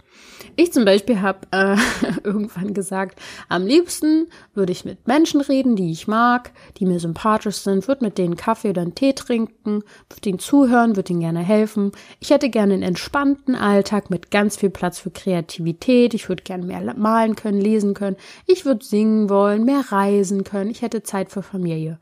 Ich 0.54 0.72
zum 0.72 0.84
Beispiel 0.84 1.20
habe 1.20 1.40
äh, 1.50 1.74
irgendwann 2.22 2.72
gesagt, 2.72 3.18
am 3.48 3.66
liebsten 3.66 4.28
würde 4.54 4.70
ich 4.70 4.84
mit 4.84 5.08
Menschen 5.08 5.40
reden, 5.40 5.74
die 5.74 5.90
ich 5.90 6.06
mag, 6.06 6.52
die 6.76 6.86
mir 6.86 7.00
sympathisch 7.00 7.56
sind, 7.56 7.88
würde 7.88 8.04
mit 8.04 8.16
denen 8.16 8.36
Kaffee 8.36 8.70
oder 8.70 8.82
einen 8.82 8.94
Tee 8.94 9.12
trinken, 9.12 9.82
würde 10.08 10.28
ihnen 10.28 10.38
zuhören, 10.38 10.94
würde 10.94 11.12
ihnen 11.12 11.18
gerne 11.18 11.40
helfen. 11.40 11.90
Ich 12.20 12.30
hätte 12.30 12.48
gerne 12.48 12.74
einen 12.74 12.84
entspannten 12.84 13.56
Alltag 13.56 14.08
mit 14.08 14.30
ganz 14.30 14.56
viel 14.56 14.70
Platz 14.70 15.00
für 15.00 15.10
Kreativität. 15.10 16.14
Ich 16.14 16.28
würde 16.28 16.44
gerne 16.44 16.64
mehr 16.64 16.94
malen 16.94 17.34
können, 17.34 17.60
lesen 17.60 17.92
können. 17.92 18.18
Ich 18.46 18.66
würde 18.66 18.84
singen 18.84 19.28
wollen, 19.30 19.64
mehr 19.64 19.82
reisen 19.88 20.44
können. 20.44 20.70
Ich 20.70 20.82
hätte 20.82 21.02
Zeit 21.02 21.32
für 21.32 21.42
Familie. 21.42 21.98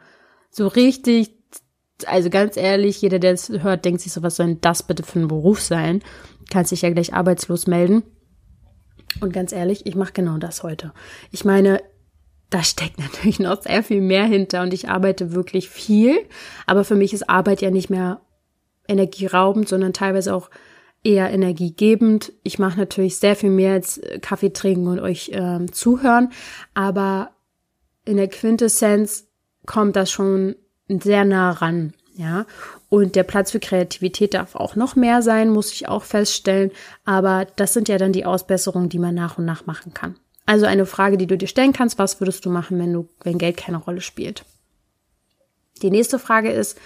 So 0.50 0.66
richtig 0.66 1.35
also 2.04 2.30
ganz 2.30 2.56
ehrlich, 2.56 3.00
jeder, 3.00 3.18
der 3.18 3.32
es 3.32 3.48
hört, 3.48 3.84
denkt 3.84 4.00
sich 4.00 4.12
so, 4.12 4.22
was 4.22 4.36
soll 4.36 4.46
denn 4.46 4.60
das 4.60 4.82
bitte 4.82 5.02
für 5.02 5.18
ein 5.18 5.28
Beruf 5.28 5.62
sein? 5.62 6.02
Kannst 6.50 6.72
dich 6.72 6.82
ja 6.82 6.90
gleich 6.90 7.14
arbeitslos 7.14 7.66
melden. 7.66 8.02
Und 9.20 9.32
ganz 9.32 9.52
ehrlich, 9.52 9.86
ich 9.86 9.94
mache 9.94 10.12
genau 10.12 10.36
das 10.36 10.62
heute. 10.62 10.92
Ich 11.30 11.44
meine, 11.44 11.80
da 12.50 12.62
steckt 12.62 12.98
natürlich 12.98 13.38
noch 13.38 13.62
sehr 13.62 13.82
viel 13.82 14.00
mehr 14.00 14.24
hinter 14.24 14.62
und 14.62 14.74
ich 14.74 14.88
arbeite 14.88 15.32
wirklich 15.32 15.70
viel. 15.70 16.18
Aber 16.66 16.84
für 16.84 16.96
mich 16.96 17.14
ist 17.14 17.28
Arbeit 17.30 17.62
ja 17.62 17.70
nicht 17.70 17.90
mehr 17.90 18.20
energieraubend, 18.88 19.68
sondern 19.68 19.92
teilweise 19.92 20.34
auch 20.34 20.50
eher 21.02 21.30
energiegebend. 21.30 22.32
Ich 22.42 22.58
mache 22.58 22.78
natürlich 22.78 23.16
sehr 23.16 23.36
viel 23.36 23.50
mehr 23.50 23.72
als 23.72 24.00
Kaffee 24.20 24.52
trinken 24.52 24.88
und 24.88 25.00
euch 25.00 25.30
äh, 25.30 25.66
zuhören. 25.66 26.30
Aber 26.74 27.30
in 28.04 28.16
der 28.16 28.28
Quintessenz 28.28 29.28
kommt 29.66 29.96
das 29.96 30.10
schon 30.10 30.56
sehr 30.88 31.24
nah 31.24 31.50
ran, 31.50 31.94
ja. 32.16 32.46
Und 32.88 33.16
der 33.16 33.24
Platz 33.24 33.50
für 33.50 33.60
Kreativität 33.60 34.34
darf 34.34 34.54
auch 34.54 34.76
noch 34.76 34.96
mehr 34.96 35.22
sein, 35.22 35.50
muss 35.50 35.72
ich 35.72 35.88
auch 35.88 36.04
feststellen. 36.04 36.70
Aber 37.04 37.46
das 37.56 37.74
sind 37.74 37.88
ja 37.88 37.98
dann 37.98 38.12
die 38.12 38.24
Ausbesserungen, 38.24 38.88
die 38.88 38.98
man 38.98 39.14
nach 39.14 39.38
und 39.38 39.44
nach 39.44 39.66
machen 39.66 39.92
kann. 39.92 40.16
Also 40.46 40.66
eine 40.66 40.86
Frage, 40.86 41.18
die 41.18 41.26
du 41.26 41.36
dir 41.36 41.48
stellen 41.48 41.72
kannst, 41.72 41.98
was 41.98 42.20
würdest 42.20 42.44
du 42.44 42.50
machen, 42.50 42.78
wenn 42.78 42.92
du, 42.92 43.08
wenn 43.22 43.38
Geld 43.38 43.56
keine 43.56 43.78
Rolle 43.78 44.00
spielt? 44.00 44.44
Die 45.82 45.90
nächste 45.90 46.18
Frage 46.18 46.50
ist, 46.52 46.78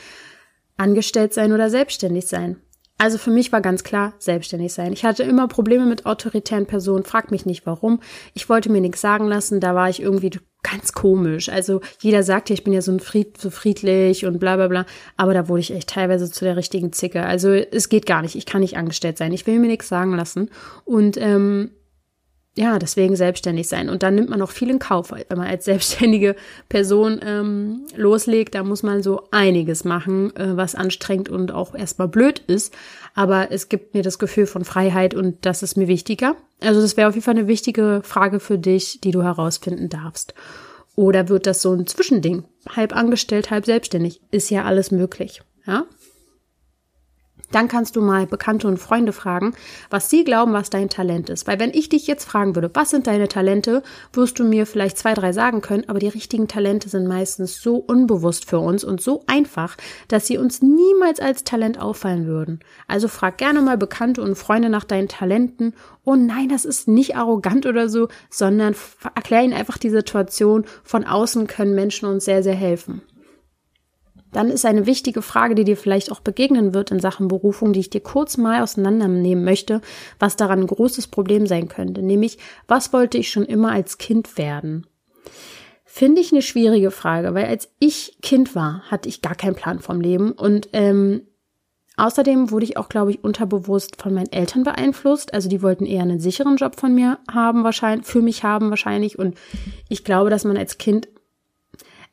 angestellt 0.79 1.35
sein 1.35 1.53
oder 1.53 1.69
selbstständig 1.69 2.27
sein? 2.27 2.57
Also 3.01 3.17
für 3.17 3.31
mich 3.31 3.51
war 3.51 3.63
ganz 3.63 3.83
klar, 3.83 4.13
selbstständig 4.19 4.75
sein. 4.75 4.93
Ich 4.93 5.07
hatte 5.07 5.23
immer 5.23 5.49
Probleme 5.49 5.87
mit 5.87 6.05
autoritären 6.05 6.67
Personen, 6.67 7.03
frag 7.03 7.31
mich 7.31 7.47
nicht 7.47 7.65
warum. 7.65 8.01
Ich 8.35 8.51
wollte 8.51 8.71
mir 8.71 8.83
nichts 8.83 9.01
sagen 9.01 9.27
lassen, 9.27 9.59
da 9.59 9.75
war 9.75 9.89
ich 9.89 10.03
irgendwie 10.03 10.39
ganz 10.63 10.93
komisch. 10.93 11.49
Also 11.49 11.81
jeder 12.03 12.23
sagt 12.23 12.51
ja, 12.51 12.55
ich 12.55 12.63
bin 12.63 12.75
ja 12.75 12.83
so 12.83 12.93
ein 12.93 13.01
Fried, 13.01 13.39
so 13.39 13.49
friedlich 13.49 14.27
und 14.27 14.39
bla 14.39 14.57
bla 14.57 14.69
bla, 14.69 14.85
aber 15.17 15.33
da 15.33 15.49
wurde 15.49 15.61
ich 15.61 15.73
echt 15.73 15.89
teilweise 15.89 16.31
zu 16.31 16.45
der 16.45 16.59
richtigen 16.59 16.93
Zicke. 16.93 17.25
Also 17.25 17.49
es 17.49 17.89
geht 17.89 18.05
gar 18.05 18.21
nicht, 18.21 18.37
ich 18.37 18.45
kann 18.45 18.61
nicht 18.61 18.77
angestellt 18.77 19.17
sein, 19.17 19.33
ich 19.33 19.47
will 19.47 19.61
mir 19.61 19.69
nichts 19.69 19.89
sagen 19.89 20.15
lassen. 20.15 20.51
Und 20.85 21.17
ähm, 21.17 21.71
ja, 22.57 22.81
deswegen 22.81 23.15
selbstständig 23.15 23.69
sein. 23.69 23.89
Und 23.89 24.03
dann 24.03 24.17
nimmt 24.17 24.29
man 24.29 24.43
auch 24.43 24.51
viel 24.51 24.71
in 24.71 24.81
Kauf, 24.81 25.13
wenn 25.13 25.39
man 25.39 25.47
als 25.47 25.65
selbstständige 25.67 26.35
Person 26.69 27.21
ähm, 27.25 27.87
loslegt, 27.95 28.55
da 28.55 28.65
muss 28.65 28.83
man 28.83 29.03
so 29.03 29.23
einiges 29.31 29.85
machen, 29.85 30.35
äh, 30.37 30.57
was 30.57 30.75
anstrengend 30.75 31.29
und 31.29 31.53
auch 31.53 31.75
erstmal 31.75 32.09
blöd 32.09 32.41
ist. 32.41 32.75
Aber 33.15 33.53
es 33.53 33.69
gibt 33.69 33.95
mir 33.95 34.03
das 34.03 34.19
Gefühl 34.19 34.47
von 34.47 34.65
Freiheit 34.65 35.15
und 35.15 35.47
das 35.47 35.63
ist 35.63 35.77
mir 35.77 35.89
wichtiger. 35.89 36.37
Also 36.61 36.81
das 36.81 36.97
wäre 36.97 37.09
auf 37.09 37.15
jeden 37.15 37.25
Fall 37.25 37.37
eine 37.37 37.47
wichtige 37.49 38.03
Frage 38.05 38.41
für 38.41 38.59
dich, 38.59 39.01
die 39.01 39.13
du 39.13 39.23
herausfinden 39.23 39.89
darfst. 39.89 40.35
Oder 40.97 41.29
wird 41.29 41.47
das 41.47 41.63
so 41.63 41.73
ein 41.73 41.87
Zwischending? 41.87 42.45
Halb 42.69 42.95
angestellt, 42.95 43.51
halb 43.51 43.65
selbstständig. 43.65 44.21
Ist 44.33 44.51
ja 44.51 44.65
alles 44.65 44.91
möglich. 44.91 45.41
Ja? 45.67 45.85
Dann 47.53 47.69
kannst 47.69 47.97
du 47.97 48.01
mal 48.01 48.27
Bekannte 48.27 48.69
und 48.69 48.79
Freunde 48.79 49.13
fragen, 49.13 49.55
was 49.91 50.11
sie 50.11 50.25
glauben, 50.25 50.53
was 50.53 50.71
dein 50.71 50.89
Talent 50.89 51.31
ist. 51.31 51.47
Weil 51.47 51.59
wenn 51.59 51.71
ich 51.71 51.89
dich 51.89 52.07
jetzt 52.07 52.25
fragen 52.25 52.55
würde, 52.55 52.71
was 52.75 52.91
sind 52.91 53.07
deine 53.07 53.29
Talente, 53.29 53.83
wirst 54.13 54.39
du 54.39 54.45
mir 54.45 54.67
vielleicht 54.67 54.99
zwei, 54.99 55.15
drei 55.15 55.33
sagen 55.33 55.61
können, 55.61 55.89
aber 55.89 55.99
die 55.99 56.09
richtigen 56.09 56.49
Talente 56.49 56.89
sind 56.89 57.07
meistens 57.07 57.61
so 57.61 57.77
unbewusst 57.77 58.49
für 58.49 58.59
uns 58.59 58.85
und 58.85 59.01
so 59.01 59.25
einfach, 59.27 59.77
dass 60.09 60.27
sie 60.27 60.39
uns 60.39 60.63
niemals 60.63 61.21
als 61.21 61.45
Talent 61.45 61.81
auffallen 61.81 62.27
würden. 62.27 62.61
Also 62.87 63.09
frag 63.09 63.39
gerne 63.39 63.61
mal 63.63 63.79
Bekannte 63.79 64.23
und 64.23 64.37
Freunde 64.37 64.71
nach 64.71 64.85
deinen 64.85 65.09
Talenten. 65.09 65.75
Oh 66.05 66.15
nein, 66.15 66.49
das 66.49 66.65
ist 66.65 66.89
nicht 66.89 67.17
arrogant 67.17 67.67
oder 67.67 67.89
so, 67.89 68.09
sondern 68.31 68.75
erklär 69.15 69.43
ihnen 69.43 69.55
einfach 69.55 69.79
die 69.79 69.91
Situation. 69.91 70.65
Von 70.85 71.05
außen 71.05 71.47
können 71.47 71.75
Menschen 71.75 72.09
uns 72.09 72.25
sehr, 72.25 72.43
sehr 72.43 72.55
helfen 72.55 73.03
dann 74.33 74.49
ist 74.49 74.65
eine 74.65 74.87
wichtige 74.87 75.23
Frage, 75.23 75.55
die 75.55 75.65
dir 75.65 75.77
vielleicht 75.77 76.13
auch 76.13 76.21
begegnen 76.21 76.75
wird 76.75 76.91
in 76.91 77.01
Sachen 77.01 77.29
Berufung, 77.29 77.73
die 77.73 77.81
ich 77.81 77.91
dir 77.91 78.01
kurz 78.01 78.37
mal 78.37 78.63
auseinandernehmen 78.63 79.45
möchte, 79.45 79.81
was 80.19 80.37
daran 80.37 80.61
ein 80.61 80.67
großes 80.67 81.09
Problem 81.09 81.47
sein 81.47 81.69
könnte, 81.69 82.03
nämlich 82.03 82.39
was 82.69 82.93
wollte 82.93 83.19
ich 83.19 83.31
schon 83.31 83.45
immer 83.45 83.73
als 83.73 83.99
Kind 83.99 84.39
werden? 84.39 84.87
Finde 85.85 86.21
ich 86.21 86.33
eine 86.33 86.43
schwierige 86.43 86.93
Frage, 86.93 87.35
weil 87.35 87.47
als 87.47 87.69
ich 87.81 88.19
Kind 88.23 88.55
war, 88.55 88.83
hatte 88.91 89.09
ich 89.09 89.23
gar 89.23 89.35
keinen 89.35 89.57
Plan 89.57 89.81
vom 89.81 90.01
Leben 90.01 90.33
und 90.33 90.69
ähm, 90.73 91.23
Außerdem 92.01 92.51
wurde 92.51 92.65
ich 92.65 92.79
auch, 92.79 92.89
glaube 92.89 93.11
ich, 93.11 93.23
unterbewusst 93.23 94.01
von 94.01 94.15
meinen 94.15 94.33
Eltern 94.33 94.63
beeinflusst. 94.63 95.35
Also 95.35 95.51
die 95.51 95.61
wollten 95.61 95.85
eher 95.85 96.01
einen 96.01 96.19
sicheren 96.19 96.57
Job 96.57 96.81
von 96.81 96.95
mir 96.95 97.19
haben, 97.31 97.63
wahrscheinlich, 97.63 98.07
für 98.07 98.23
mich 98.23 98.43
haben 98.43 98.71
wahrscheinlich. 98.71 99.19
Und 99.19 99.37
ich 99.91 100.03
glaube, 100.03 100.31
dass 100.31 100.45
man 100.45 100.57
als 100.57 100.79
Kind 100.79 101.09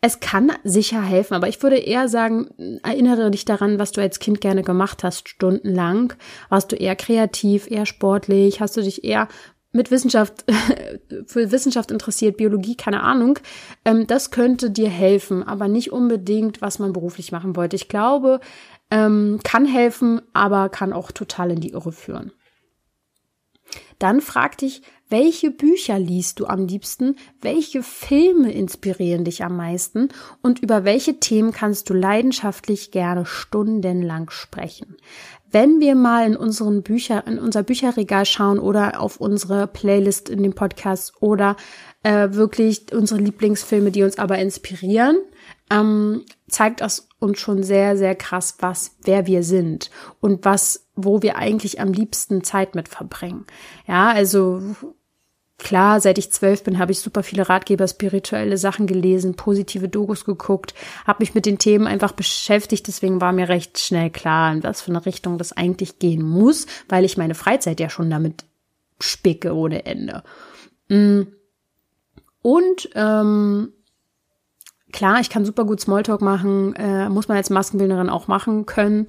es 0.02 0.20
kann 0.20 0.52
sicher 0.64 1.02
helfen, 1.02 1.34
aber 1.34 1.48
ich 1.48 1.62
würde 1.64 1.78
eher 1.78 2.08
sagen, 2.08 2.80
erinnere 2.84 3.32
dich 3.32 3.46
daran, 3.46 3.80
was 3.80 3.92
du 3.92 4.02
als 4.02 4.20
Kind 4.20 4.42
gerne 4.42 4.62
gemacht 4.62 5.04
hast, 5.04 5.28
stundenlang. 5.28 6.14
Warst 6.50 6.72
du 6.72 6.76
eher 6.76 6.96
kreativ, 6.96 7.70
eher 7.70 7.86
sportlich? 7.86 8.62
Hast 8.62 8.78
du 8.78 8.82
dich 8.82 9.04
eher 9.04 9.28
mit 9.72 9.90
Wissenschaft, 9.90 10.46
für 11.26 11.52
Wissenschaft 11.52 11.92
interessiert, 11.92 12.38
Biologie, 12.38 12.76
keine 12.76 13.02
Ahnung. 13.02 13.40
Ähm, 13.86 14.06
das 14.06 14.30
könnte 14.32 14.70
dir 14.70 14.90
helfen, 14.90 15.44
aber 15.44 15.68
nicht 15.68 15.92
unbedingt, 15.92 16.62
was 16.62 16.80
man 16.80 16.94
beruflich 16.94 17.32
machen 17.32 17.56
wollte. 17.56 17.76
Ich 17.76 17.90
glaube, 17.90 18.40
ähm, 18.92 19.40
kann 19.44 19.66
helfen, 19.66 20.22
aber 20.34 20.70
kann 20.70 20.94
auch 20.94 21.12
total 21.12 21.52
in 21.52 21.60
die 21.60 21.72
Irre 21.72 21.92
führen. 21.92 22.32
Dann 24.00 24.22
frag 24.22 24.58
dich, 24.58 24.82
welche 25.10 25.52
Bücher 25.52 26.00
liest 26.00 26.40
du 26.40 26.48
am 26.48 26.68
liebsten? 26.68 27.16
Welche 27.42 27.82
Filme 27.82 28.52
inspirieren 28.52 29.24
dich 29.24 29.44
am 29.44 29.56
meisten? 29.56 30.10
Und 30.42 30.60
über 30.60 30.84
welche 30.84 31.20
Themen 31.20 31.52
kannst 31.52 31.90
du 31.90 31.94
leidenschaftlich 31.94 32.92
gerne 32.92 33.26
stundenlang 33.26 34.30
sprechen? 34.30 34.98
Wenn 35.50 35.80
wir 35.80 35.96
mal 35.96 36.28
in 36.28 36.36
unseren 36.36 36.84
Bücher, 36.84 37.26
in 37.26 37.40
unser 37.40 37.64
Bücherregal 37.64 38.26
schauen 38.26 38.60
oder 38.60 39.00
auf 39.00 39.22
unsere 39.22 39.68
Playlist 39.68 40.28
in 40.28 40.44
dem 40.44 40.54
Podcast 40.54 41.14
oder 41.22 41.56
äh, 42.04 42.30
wirklich 42.32 42.94
unsere 42.94 43.22
Lieblingsfilme, 43.22 43.92
die 43.92 44.04
uns 44.04 44.20
aber 44.20 44.40
inspirieren, 44.40 45.18
ähm, 45.70 46.26
zeigt 46.50 46.82
das 46.82 47.08
uns 47.20 47.40
schon 47.40 47.64
sehr, 47.64 47.98
sehr 47.98 48.16
krass, 48.16 48.58
was, 48.60 48.98
wer 49.04 49.26
wir 49.26 49.44
sind 49.44 49.90
und 50.20 50.46
was, 50.46 50.88
wo 50.96 51.22
wir 51.22 51.38
eigentlich 51.38 51.80
am 51.80 51.92
liebsten 51.94 52.44
Zeit 52.44 52.76
mit 52.76 52.88
verbringen. 52.88 53.46
Ja, 53.88 54.10
also 54.12 54.62
Klar, 55.60 56.00
seit 56.02 56.20
ich 56.20 56.32
zwölf 56.32 56.64
bin, 56.64 56.78
habe 56.78 56.92
ich 56.92 57.00
super 57.00 57.24
viele 57.24 57.50
Ratgeber, 57.50 57.88
spirituelle 57.88 58.58
Sachen 58.58 58.86
gelesen, 58.86 59.36
positive 59.36 59.90
Dokus 59.90 60.24
geguckt, 60.24 60.76
habe 61.06 61.24
mich 61.24 61.34
mit 61.34 61.48
den 61.48 61.58
Themen 61.58 61.88
einfach 61.88 62.12
beschäftigt. 62.12 62.88
Deswegen 62.88 63.22
war 63.22 63.32
mir 63.32 63.50
recht 63.50 63.80
schnell 63.80 64.12
klar, 64.12 64.54
in 64.54 64.64
was 64.64 64.82
für 64.82 64.92
eine 64.92 65.06
Richtung 65.06 65.40
das 65.40 65.54
eigentlich 65.54 65.98
gehen 65.98 66.22
muss, 66.22 66.68
weil 66.88 67.06
ich 67.06 67.18
meine 67.18 67.34
Freizeit 67.34 67.80
ja 67.80 67.90
schon 67.90 68.10
damit 68.12 68.46
spicke 69.00 69.56
ohne 69.56 69.86
Ende. 69.86 70.24
Mm. 70.90 71.24
Und 72.44 72.90
ähm, 72.94 73.74
klar, 74.94 75.20
ich 75.20 75.30
kann 75.30 75.44
super 75.44 75.66
gut 75.66 75.82
Smalltalk 75.82 76.22
machen, 76.22 76.76
äh, 76.76 77.10
muss 77.10 77.28
man 77.28 77.38
als 77.38 77.50
Maskenbildnerin 77.50 78.10
auch 78.10 78.28
machen 78.28 78.68
können. 78.68 79.08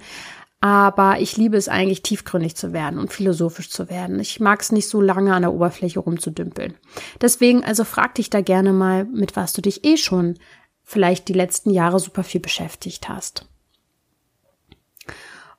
Aber 0.60 1.20
ich 1.20 1.36
liebe 1.36 1.56
es 1.56 1.68
eigentlich, 1.68 2.02
tiefgründig 2.02 2.56
zu 2.56 2.72
werden 2.72 2.98
und 2.98 3.12
philosophisch 3.12 3.70
zu 3.70 3.88
werden. 3.88 4.18
Ich 4.18 4.40
mag 4.40 4.60
es 4.60 4.72
nicht 4.72 4.88
so 4.88 5.00
lange 5.00 5.32
an 5.32 5.42
der 5.42 5.52
Oberfläche 5.52 6.00
rumzudümpeln. 6.00 6.74
Deswegen, 7.20 7.62
also 7.62 7.84
frag 7.84 8.16
dich 8.16 8.28
da 8.28 8.40
gerne 8.40 8.72
mal, 8.72 9.04
mit 9.04 9.36
was 9.36 9.52
du 9.52 9.62
dich 9.62 9.84
eh 9.84 9.96
schon 9.96 10.34
vielleicht 10.82 11.28
die 11.28 11.34
letzten 11.34 11.70
Jahre 11.70 12.00
super 12.00 12.24
viel 12.24 12.40
beschäftigt 12.40 13.08
hast. 13.08 13.46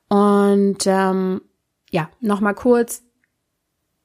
Und 0.09 0.85
ähm, 0.85 1.41
ja, 1.91 2.09
nochmal 2.19 2.55
kurz. 2.55 3.03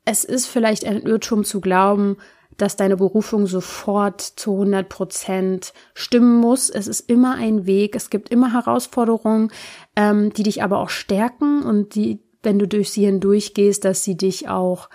Es 0.04 0.22
ist 0.22 0.46
vielleicht 0.46 0.84
ein 0.84 1.00
Irrtum 1.00 1.44
zu 1.44 1.60
glauben, 1.60 2.18
dass 2.56 2.76
deine 2.76 2.96
Berufung 2.96 3.46
sofort 3.46 4.20
zu 4.20 4.52
100 4.52 4.88
Prozent 4.88 5.72
stimmen 5.94 6.40
muss. 6.40 6.70
Es 6.70 6.86
ist 6.86 7.08
immer 7.08 7.34
ein 7.34 7.66
Weg. 7.66 7.96
Es 7.96 8.10
gibt 8.10 8.28
immer 8.28 8.52
Herausforderungen, 8.52 9.50
ähm, 9.96 10.32
die 10.32 10.42
dich 10.42 10.62
aber 10.62 10.78
auch 10.78 10.90
stärken 10.90 11.62
und 11.62 11.94
die, 11.94 12.22
wenn 12.42 12.58
du 12.58 12.68
durch 12.68 12.90
sie 12.90 13.06
hindurchgehst, 13.06 13.84
dass 13.84 14.04
sie 14.04 14.16
dich 14.16 14.48
auch 14.48 14.88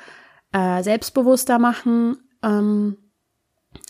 äh, 0.52 0.84
selbstbewusster 0.84 1.60
machen. 1.60 2.18
Ähm, 2.44 2.98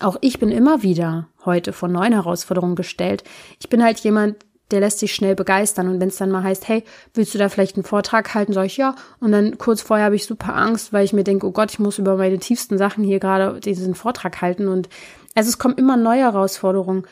auch 0.01 0.17
ich 0.22 0.39
bin 0.39 0.49
immer 0.49 0.84
wieder 0.84 1.30
heute 1.45 1.74
vor 1.74 1.89
neuen 1.89 2.13
Herausforderungen 2.13 2.76
gestellt. 2.76 3.24
Ich 3.59 3.70
bin 3.70 3.84
halt 3.84 3.99
jemand, 3.99 4.45
der 4.72 4.80
lässt 4.80 4.99
sich 4.99 5.13
schnell 5.13 5.36
begeistern. 5.36 5.88
Und 5.88 5.99
wenn 5.99 6.09
es 6.09 6.17
dann 6.17 6.32
mal 6.32 6.43
heißt, 6.43 6.67
hey, 6.67 6.84
willst 7.13 7.34
du 7.34 7.38
da 7.38 7.49
vielleicht 7.49 7.76
einen 7.76 7.84
Vortrag 7.84 8.34
halten, 8.34 8.53
sage 8.53 8.67
ich 8.67 8.78
ja. 8.78 8.95
Und 9.20 9.32
dann 9.32 9.57
kurz 9.57 9.82
vorher 9.82 10.05
habe 10.05 10.15
ich 10.15 10.26
super 10.26 10.55
Angst, 10.55 10.93
weil 10.93 11.05
ich 11.05 11.13
mir 11.13 11.24
denke, 11.24 11.47
oh 11.47 11.51
Gott, 11.51 11.72
ich 11.72 11.80
muss 11.80 11.99
über 11.99 12.17
meine 12.17 12.39
tiefsten 12.39 12.78
Sachen 12.78 13.03
hier 13.03 13.20
gerade 13.20 13.59
diesen 13.59 13.95
Vortrag 13.95 14.41
halten. 14.41 14.67
Und 14.67 14.89
also 15.36 15.49
es 15.49 15.57
kommen 15.57 15.78
immer 15.78 15.97
neue 15.97 16.22
Herausforderungen. 16.22 17.05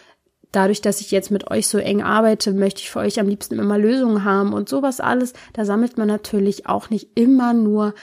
Dadurch, 0.51 0.81
dass 0.81 1.01
ich 1.01 1.11
jetzt 1.11 1.29
mit 1.29 1.51
euch 1.51 1.67
so 1.67 1.77
eng 1.77 2.01
arbeite, 2.01 2.53
möchte 2.53 2.81
ich 2.81 2.89
für 2.89 2.99
euch 2.99 3.19
am 3.19 3.27
liebsten 3.27 3.59
immer 3.59 3.77
Lösungen 3.77 4.23
haben 4.23 4.53
und 4.53 4.69
sowas 4.69 4.99
alles. 4.99 5.33
Da 5.53 5.65
sammelt 5.65 5.97
man 5.97 6.07
natürlich 6.07 6.67
auch 6.67 6.89
nicht 6.89 7.09
immer 7.15 7.53
nur 7.53 7.93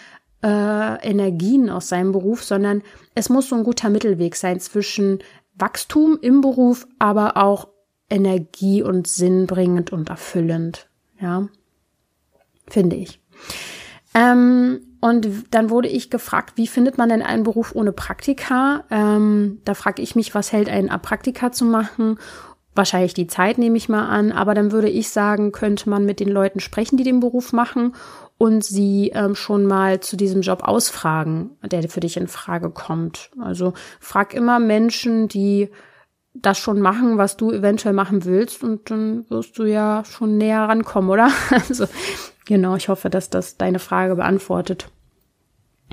äh, 0.45 1.09
Energien 1.09 1.71
aus 1.71 1.89
seinem 1.89 2.13
Beruf, 2.13 2.45
sondern 2.45 2.83
es 3.15 3.31
muss 3.31 3.49
so 3.49 3.57
ein 3.57 3.65
guter 3.65 3.89
Mittelweg 3.89 4.37
sein 4.37 4.61
zwischen 4.61 5.21
Wachstum 5.55 6.19
im 6.21 6.43
Beruf, 6.43 6.87
aber 6.99 7.37
auch 7.37 7.69
Energie 8.11 8.83
und 8.83 9.07
sinnbringend 9.07 9.93
und 9.93 10.11
erfüllend. 10.11 10.89
Ja, 11.21 11.49
finde 12.69 12.97
ich. 12.97 13.21
Ähm, 14.15 14.81
und 15.01 15.29
dann 15.51 15.71
wurde 15.71 15.89
ich 15.89 16.09
gefragt, 16.09 16.55
wie 16.57 16.67
findet 16.67 16.97
man 16.97 17.09
denn 17.09 17.23
einen 17.23 17.43
Beruf 17.43 17.75
ohne 17.75 17.93
Praktika? 17.93 18.85
Ähm, 18.91 19.61
da 19.65 19.75
frage 19.75 20.01
ich 20.01 20.17
mich, 20.17 20.35
was 20.35 20.53
hält 20.53 20.69
einen 20.69 20.89
ab, 20.89 21.03
Praktika 21.03 21.53
zu 21.53 21.65
machen? 21.65 22.19
Wahrscheinlich 22.75 23.15
die 23.15 23.27
Zeit 23.27 23.59
nehme 23.59 23.77
ich 23.77 23.89
mal 23.89 24.09
an, 24.09 24.33
aber 24.33 24.55
dann 24.55 24.73
würde 24.73 24.89
ich 24.89 25.11
sagen, 25.11 25.53
könnte 25.53 25.89
man 25.91 26.07
mit 26.07 26.21
den 26.21 26.29
Leuten 26.29 26.59
sprechen, 26.59 26.97
die 26.97 27.05
den 27.05 27.21
Beruf 27.21 27.53
machen 27.53 27.95
und 28.39 28.65
sie 28.65 29.13
ähm, 29.15 29.35
schon 29.35 29.67
mal 29.67 30.01
zu 30.01 30.17
diesem 30.17 30.41
Job 30.41 30.63
ausfragen, 30.63 31.51
der 31.63 31.89
für 31.89 32.01
dich 32.01 32.17
in 32.17 32.27
Frage 32.27 32.71
kommt. 32.71 33.31
Also 33.41 33.75
frag 34.01 34.35
immer 34.35 34.59
Menschen, 34.59 35.29
die 35.29 35.71
das 36.35 36.59
schon 36.59 36.80
machen, 36.80 37.16
was 37.16 37.37
du 37.37 37.53
eventuell 37.53 37.95
machen 37.95 38.24
willst 38.24 38.62
und 38.62 38.91
dann 38.91 39.28
wirst 39.30 39.59
du 39.59 39.64
ja 39.64 40.05
schon 40.05 40.37
näher 40.37 40.62
rankommen, 40.62 41.11
oder? 41.11 41.30
Also 41.51 41.87
genau, 42.45 42.76
ich 42.76 42.89
hoffe, 42.89 43.09
dass 43.09 43.30
das 43.30 43.57
deine 43.57 43.78
Frage 43.78 44.16
beantwortet. 44.16 44.91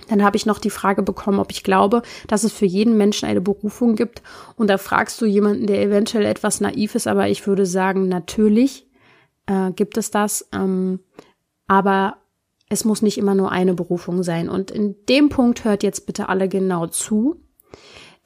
Dann 0.09 0.23
habe 0.23 0.37
ich 0.37 0.45
noch 0.45 0.59
die 0.59 0.69
Frage 0.69 1.03
bekommen, 1.03 1.39
ob 1.39 1.51
ich 1.51 1.63
glaube, 1.63 2.01
dass 2.27 2.43
es 2.43 2.51
für 2.51 2.65
jeden 2.65 2.97
Menschen 2.97 3.27
eine 3.27 3.41
Berufung 3.41 3.95
gibt. 3.95 4.23
Und 4.55 4.67
da 4.67 4.77
fragst 4.77 5.21
du 5.21 5.25
jemanden, 5.25 5.67
der 5.67 5.81
eventuell 5.81 6.25
etwas 6.25 6.59
naiv 6.59 6.95
ist, 6.95 7.07
aber 7.07 7.27
ich 7.27 7.45
würde 7.45 7.65
sagen, 7.65 8.07
natürlich 8.07 8.87
äh, 9.45 9.71
gibt 9.71 9.97
es 9.97 10.09
das. 10.09 10.47
Ähm, 10.53 10.99
aber 11.67 12.17
es 12.69 12.83
muss 12.83 13.01
nicht 13.01 13.17
immer 13.17 13.35
nur 13.35 13.51
eine 13.51 13.73
Berufung 13.73 14.23
sein. 14.23 14.49
Und 14.49 14.71
in 14.71 14.95
dem 15.07 15.29
Punkt 15.29 15.65
hört 15.65 15.83
jetzt 15.83 16.05
bitte 16.05 16.29
alle 16.29 16.49
genau 16.49 16.87
zu. 16.87 17.41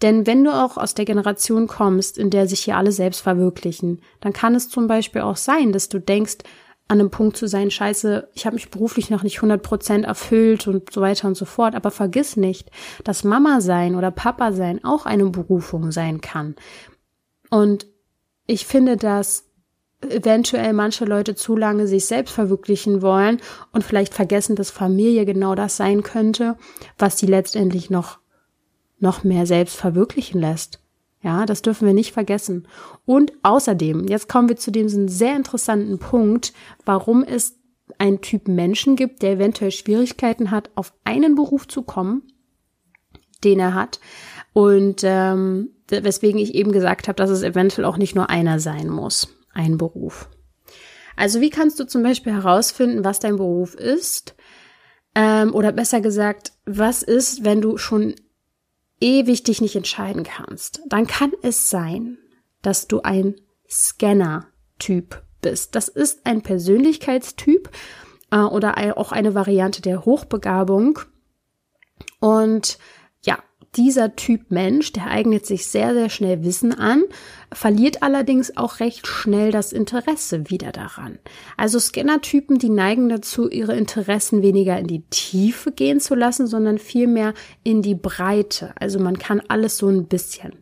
Denn 0.01 0.27
wenn 0.27 0.43
du 0.43 0.53
auch 0.53 0.77
aus 0.77 0.93
der 0.93 1.05
Generation 1.05 1.67
kommst, 1.67 2.17
in 2.17 2.29
der 2.29 2.47
sich 2.47 2.61
hier 2.61 2.77
alle 2.77 2.91
selbst 2.91 3.21
verwirklichen, 3.21 4.01
dann 4.19 4.33
kann 4.33 4.55
es 4.55 4.69
zum 4.69 4.87
Beispiel 4.87 5.21
auch 5.21 5.37
sein, 5.37 5.71
dass 5.71 5.89
du 5.89 5.99
denkst, 5.99 6.39
an 6.87 6.99
einem 6.99 7.09
Punkt 7.09 7.35
zu 7.35 7.47
sein, 7.47 7.71
scheiße, 7.71 8.29
ich 8.33 8.45
habe 8.45 8.55
mich 8.55 8.69
beruflich 8.69 9.09
noch 9.09 9.23
nicht 9.23 9.39
100% 9.39 10.03
erfüllt 10.03 10.67
und 10.67 10.93
so 10.93 11.01
weiter 11.01 11.27
und 11.27 11.35
so 11.35 11.45
fort. 11.45 11.73
Aber 11.73 11.89
vergiss 11.89 12.37
nicht, 12.37 12.69
dass 13.03 13.23
Mama 13.23 13.59
sein 13.61 13.95
oder 13.95 14.11
Papa 14.11 14.51
sein 14.51 14.83
auch 14.83 15.07
eine 15.07 15.25
Berufung 15.25 15.91
sein 15.91 16.21
kann. 16.21 16.55
Und 17.49 17.87
ich 18.45 18.67
finde, 18.67 18.97
dass 18.97 19.45
eventuell 20.01 20.73
manche 20.73 21.05
Leute 21.05 21.33
zu 21.33 21.55
lange 21.55 21.87
sich 21.87 22.05
selbst 22.05 22.33
verwirklichen 22.33 23.01
wollen 23.01 23.41
und 23.71 23.83
vielleicht 23.83 24.13
vergessen, 24.13 24.55
dass 24.55 24.69
Familie 24.69 25.25
genau 25.25 25.55
das 25.55 25.77
sein 25.77 26.03
könnte, 26.03 26.55
was 26.99 27.17
sie 27.17 27.25
letztendlich 27.25 27.89
noch 27.89 28.19
noch 28.99 29.23
mehr 29.23 29.45
selbst 29.45 29.75
verwirklichen 29.75 30.39
lässt. 30.39 30.79
Ja, 31.21 31.45
das 31.45 31.63
dürfen 31.63 31.87
wir 31.87 31.93
nicht 31.93 32.13
vergessen. 32.13 32.67
Und 33.05 33.33
außerdem, 33.41 34.07
jetzt 34.07 34.29
kommen 34.29 34.47
wir 34.47 34.57
zu 34.57 34.71
diesem 34.71 35.07
sehr 35.07 35.35
interessanten 35.35 35.97
Punkt, 35.97 36.53
warum 36.85 37.23
es 37.23 37.57
einen 37.97 38.21
Typ 38.21 38.47
Menschen 38.47 38.95
gibt, 38.95 39.21
der 39.21 39.33
eventuell 39.33 39.71
Schwierigkeiten 39.71 40.51
hat, 40.51 40.69
auf 40.75 40.93
einen 41.03 41.35
Beruf 41.35 41.67
zu 41.67 41.81
kommen, 41.81 42.23
den 43.43 43.59
er 43.59 43.73
hat. 43.73 43.99
Und 44.53 45.01
ähm, 45.03 45.71
weswegen 45.89 46.39
ich 46.39 46.53
eben 46.55 46.71
gesagt 46.71 47.07
habe, 47.07 47.15
dass 47.15 47.29
es 47.29 47.43
eventuell 47.43 47.85
auch 47.85 47.97
nicht 47.97 48.15
nur 48.15 48.29
einer 48.29 48.59
sein 48.59 48.87
muss, 48.89 49.27
ein 49.53 49.77
Beruf. 49.77 50.29
Also 51.15 51.41
wie 51.41 51.49
kannst 51.49 51.79
du 51.79 51.87
zum 51.87 52.03
Beispiel 52.03 52.33
herausfinden, 52.33 53.03
was 53.03 53.19
dein 53.19 53.37
Beruf 53.37 53.73
ist? 53.75 54.35
Ähm, 55.15 55.53
oder 55.53 55.71
besser 55.71 56.01
gesagt, 56.01 56.51
was 56.65 57.03
ist, 57.03 57.45
wenn 57.45 57.61
du 57.61 57.77
schon 57.77 58.15
ewig 58.99 59.43
dich 59.43 59.61
nicht 59.61 59.75
entscheiden 59.75 60.23
kannst, 60.23 60.81
dann 60.87 61.07
kann 61.07 61.31
es 61.41 61.69
sein, 61.69 62.17
dass 62.61 62.87
du 62.87 63.01
ein 63.01 63.35
Scanner-Typ 63.69 65.23
bist. 65.41 65.75
Das 65.75 65.87
ist 65.87 66.25
ein 66.25 66.41
Persönlichkeitstyp 66.41 67.69
äh, 68.31 68.37
oder 68.37 68.97
auch 68.97 69.11
eine 69.11 69.35
Variante 69.35 69.81
der 69.81 70.05
Hochbegabung. 70.05 70.99
Und 72.19 72.77
dieser 73.75 74.15
Typ 74.15 74.49
Mensch, 74.49 74.93
der 74.93 75.07
eignet 75.07 75.45
sich 75.45 75.67
sehr, 75.67 75.93
sehr 75.93 76.09
schnell 76.09 76.43
Wissen 76.43 76.73
an, 76.73 77.03
verliert 77.51 78.03
allerdings 78.03 78.55
auch 78.57 78.79
recht 78.79 79.07
schnell 79.07 79.51
das 79.51 79.73
Interesse 79.73 80.49
wieder 80.49 80.71
daran. 80.71 81.19
Also 81.57 81.79
Scanner-Typen, 81.79 82.57
die 82.57 82.69
neigen 82.69 83.09
dazu, 83.09 83.49
ihre 83.49 83.75
Interessen 83.75 84.41
weniger 84.41 84.77
in 84.79 84.87
die 84.87 85.03
Tiefe 85.09 85.71
gehen 85.71 85.99
zu 85.99 86.15
lassen, 86.15 86.47
sondern 86.47 86.77
vielmehr 86.77 87.33
in 87.63 87.81
die 87.81 87.95
Breite. 87.95 88.73
Also 88.79 88.99
man 88.99 89.17
kann 89.17 89.41
alles 89.47 89.77
so 89.77 89.87
ein 89.87 90.07
bisschen. 90.07 90.53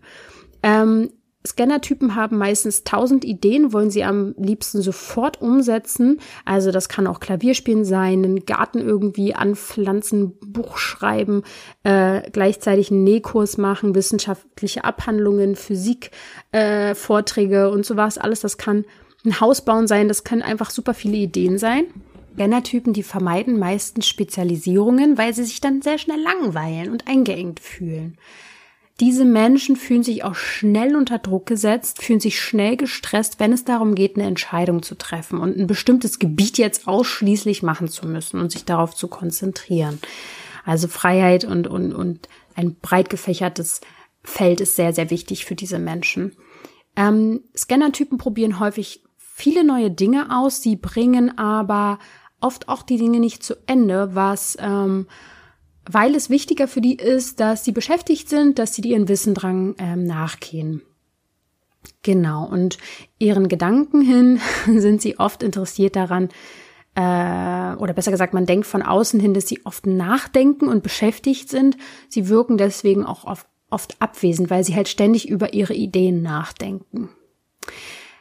Ähm, 0.62 1.12
Scanner-Typen 1.46 2.16
haben 2.16 2.38
meistens 2.38 2.84
tausend 2.84 3.26
Ideen, 3.26 3.74
wollen 3.74 3.92
sie 3.92 4.04
am 4.04 4.34
liebsten 4.38 4.82
sofort 4.82 5.42
umsetzen. 5.42 6.20
Also 6.46 6.72
das 6.72 6.88
kann 6.88 7.06
auch 7.06 7.20
Klavierspielen 7.20 7.84
sein, 7.84 8.24
einen 8.24 8.46
Garten 8.46 8.80
irgendwie 8.80 9.36
anpflanzen, 9.36 10.38
Buch 10.40 10.78
schreiben, 10.78 11.44
äh, 11.84 12.30
gleichzeitig 12.32 12.92
einen 12.92 13.04
Nähkurs 13.04 13.58
machen, 13.58 13.94
wissenschaftliche 13.94 14.86
Abhandlungen, 14.86 15.56
Physik, 15.56 16.12
äh, 16.52 16.96
Vorträge 16.96 17.72
und 17.72 17.86
sowas. 17.86 18.18
Alles, 18.18 18.40
das 18.40 18.58
kann 18.58 18.86
ein 19.26 19.40
Haus 19.42 19.66
bauen 19.66 19.88
sein, 19.88 20.08
das 20.08 20.24
können 20.24 20.42
einfach 20.42 20.70
super 20.70 20.94
viele 20.94 21.18
Ideen 21.18 21.58
sein. 21.58 21.86
Scanner-Typen, 22.36 22.94
die 22.94 23.04
vermeiden 23.04 23.60
meistens 23.60 24.08
Spezialisierungen, 24.08 25.18
weil 25.18 25.34
sie 25.34 25.44
sich 25.44 25.62
dann 25.62 25.82
sehr 25.82 25.98
schnell 25.98 26.20
langweilen 26.20 26.90
und 26.90 27.08
eingeengt 27.08 27.60
fühlen. 27.60 28.18
Diese 29.04 29.26
Menschen 29.26 29.76
fühlen 29.76 30.02
sich 30.02 30.24
auch 30.24 30.36
schnell 30.36 30.96
unter 30.96 31.20
Druck 31.20 31.46
gesetzt, 31.46 32.02
fühlen 32.02 32.22
sich 32.22 32.40
schnell 32.40 32.78
gestresst, 32.78 33.38
wenn 33.38 33.52
es 33.52 33.66
darum 33.66 33.96
geht, 33.96 34.16
eine 34.16 34.26
Entscheidung 34.26 34.82
zu 34.82 34.96
treffen 34.96 35.40
und 35.40 35.58
ein 35.58 35.68
bestimmtes 35.68 36.20
Gebiet 36.20 36.58
jetzt 36.58 36.88
ausschließlich 36.88 37.64
machen 37.64 37.90
zu 37.90 38.08
müssen 38.08 38.40
und 38.40 38.50
sich 38.50 38.64
darauf 38.64 38.96
zu 38.96 39.10
konzentrieren. 39.10 40.00
Also 40.64 40.88
Freiheit 40.88 41.44
und, 41.44 41.68
und, 41.68 41.92
und 41.94 42.30
ein 42.56 42.76
breit 42.76 43.10
gefächertes 43.10 43.82
Feld 44.24 44.62
ist 44.62 44.78
sehr, 44.78 44.94
sehr 44.94 45.10
wichtig 45.10 45.44
für 45.44 45.56
diese 45.56 45.80
Menschen. 45.80 46.38
Ähm, 46.96 47.42
Scanner-Typen 47.58 48.18
probieren 48.18 48.62
häufig 48.62 49.04
viele 49.18 49.66
neue 49.66 49.92
Dinge 49.92 50.28
aus, 50.34 50.62
sie 50.62 50.78
bringen 50.78 51.38
aber 51.38 52.00
oft 52.40 52.70
auch 52.70 52.84
die 52.84 52.98
Dinge 52.98 53.20
nicht 53.20 53.44
zu 53.44 53.56
Ende, 53.66 54.16
was 54.16 54.58
ähm, 54.62 55.08
weil 55.90 56.16
es 56.16 56.30
wichtiger 56.30 56.68
für 56.68 56.82
die 56.82 56.96
ist, 56.96 57.40
dass 57.40 57.66
sie 57.66 57.72
beschäftigt 57.72 58.30
sind, 58.30 58.60
dass 58.60 58.74
sie 58.76 58.82
ihren 58.82 59.08
Wissendrang 59.08 59.76
ähm, 59.78 60.04
nachgehen. 60.04 60.82
Genau, 62.02 62.46
und 62.46 62.78
ihren 63.20 63.50
Gedanken 63.50 64.02
hin 64.02 64.40
sind 64.66 65.02
sie 65.02 65.20
oft 65.20 65.44
interessiert 65.44 65.96
daran, 65.96 66.30
äh, 66.96 67.76
oder 67.78 67.94
besser 67.94 68.12
gesagt, 68.12 68.34
man 68.34 68.46
denkt 68.46 68.68
von 68.68 68.82
außen 68.82 69.20
hin, 69.20 69.34
dass 69.34 69.48
sie 69.48 69.66
oft 69.66 69.86
nachdenken 69.88 70.68
und 70.68 70.84
beschäftigt 70.84 71.50
sind. 71.50 71.78
Sie 72.08 72.30
wirken 72.30 72.58
deswegen 72.58 73.06
auch 73.06 73.26
oft, 73.26 73.48
oft 73.70 74.00
abwesend, 74.00 74.50
weil 74.50 74.64
sie 74.64 74.76
halt 74.76 74.88
ständig 74.88 75.28
über 75.28 75.54
ihre 75.54 75.74
Ideen 75.74 76.22
nachdenken. 76.22 77.10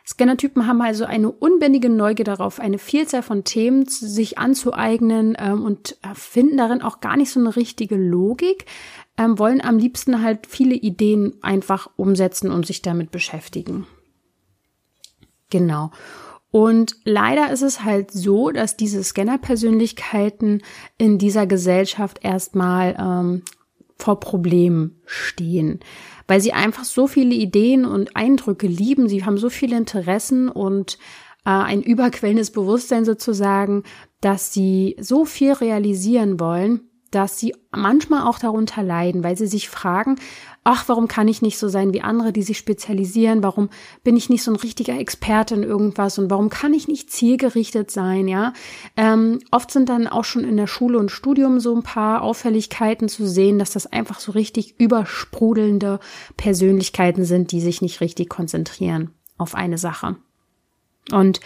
Scannertypen 0.07 0.67
haben 0.67 0.83
also 0.83 1.05
eine 1.05 1.31
unbändige 1.31 1.89
Neugier 1.89 2.25
darauf, 2.25 2.59
eine 2.59 2.79
Vielzahl 2.79 3.23
von 3.23 3.45
Themen 3.45 3.87
sich 3.87 4.39
anzueignen 4.39 5.37
ähm, 5.39 5.65
und 5.65 5.97
finden 6.15 6.57
darin 6.57 6.83
auch 6.83 7.01
gar 7.01 7.17
nicht 7.17 7.31
so 7.31 7.39
eine 7.39 7.55
richtige 7.55 7.97
Logik, 7.97 8.67
ähm, 9.17 9.39
wollen 9.39 9.61
am 9.61 9.79
liebsten 9.79 10.23
halt 10.23 10.47
viele 10.47 10.75
Ideen 10.75 11.35
einfach 11.43 11.89
umsetzen 11.97 12.51
und 12.51 12.67
sich 12.67 12.83
damit 12.83 13.11
beschäftigen. 13.11 13.87
Genau. 15.51 15.91
Und 16.51 16.97
leider 17.05 17.51
ist 17.51 17.63
es 17.63 17.83
halt 17.83 18.11
so, 18.11 18.51
dass 18.51 18.77
diese 18.77 19.03
Scanner-Persönlichkeiten 19.03 20.63
in 20.99 21.19
dieser 21.19 21.47
Gesellschaft 21.47 22.21
erstmal 22.23 22.97
ähm, 22.99 23.43
vor 23.97 24.21
Problemen 24.21 25.01
stehen, 25.07 25.81
weil 26.27 26.41
sie 26.41 26.53
einfach 26.53 26.85
so 26.85 27.07
viele 27.07 27.35
Ideen 27.35 27.85
und 27.85 28.17
Eindrücke 28.17 28.67
lieben. 28.67 29.09
Sie 29.09 29.25
haben 29.25 29.39
so 29.39 29.51
viele 29.51 29.77
Interessen 29.77 30.49
und 30.49 30.99
äh, 31.45 31.51
ein 31.51 31.83
überquellendes 31.83 32.51
Bewusstsein 32.51 33.05
sozusagen, 33.05 33.85
dass 34.21 34.53
sie 34.53 34.97
so 35.01 35.25
viel 35.25 35.53
realisieren 35.53 36.39
wollen, 36.39 36.81
dass 37.11 37.39
sie 37.39 37.55
manchmal 37.71 38.27
auch 38.27 38.39
darunter 38.39 38.83
leiden, 38.83 39.23
weil 39.23 39.37
sie 39.37 39.47
sich 39.47 39.69
fragen, 39.69 40.17
ach, 40.65 40.89
warum 40.89 41.09
kann 41.09 41.29
ich 41.29 41.43
nicht 41.43 41.59
so 41.59 41.69
sein 41.69 41.93
wie 41.93 42.03
andere, 42.03 42.33
die 42.33 42.43
sich 42.43 42.59
spezialisieren? 42.59 43.43
Warum 43.43 43.69
bin 44.05 44.17
ich 44.17 44.31
nicht 44.31 44.43
so 44.43 44.53
ein 44.53 44.57
richtiger 44.57 44.99
Experte 44.99 45.55
in 45.55 45.63
irgendwas? 45.63 46.19
Und 46.19 46.31
warum 46.31 46.51
kann 46.51 46.73
ich 46.73 46.87
nicht 46.89 47.11
zielgerichtet 47.11 47.91
sein? 47.91 48.29
Ja, 48.29 48.53
ähm, 48.97 49.41
oft 49.51 49.71
sind 49.71 49.89
dann 49.89 50.07
auch 50.07 50.25
schon 50.25 50.45
in 50.45 50.57
der 50.57 50.69
Schule 50.69 50.99
und 50.99 51.11
Studium 51.11 51.59
so 51.59 51.75
ein 51.75 51.83
paar 51.83 52.23
Auffälligkeiten 52.23 53.09
zu 53.09 53.27
sehen, 53.27 53.59
dass 53.59 53.73
das 53.73 53.87
einfach 53.87 54.21
so 54.21 54.33
richtig 54.33 54.79
übersprudelnde 54.79 55.99
Persönlichkeiten 56.37 57.25
sind, 57.25 57.53
die 57.53 57.61
sich 57.61 57.83
nicht 57.83 58.01
richtig 58.01 58.29
konzentrieren 58.29 59.11
auf 59.39 59.55
eine 59.55 59.79
Sache. 59.79 60.17
Und 61.11 61.41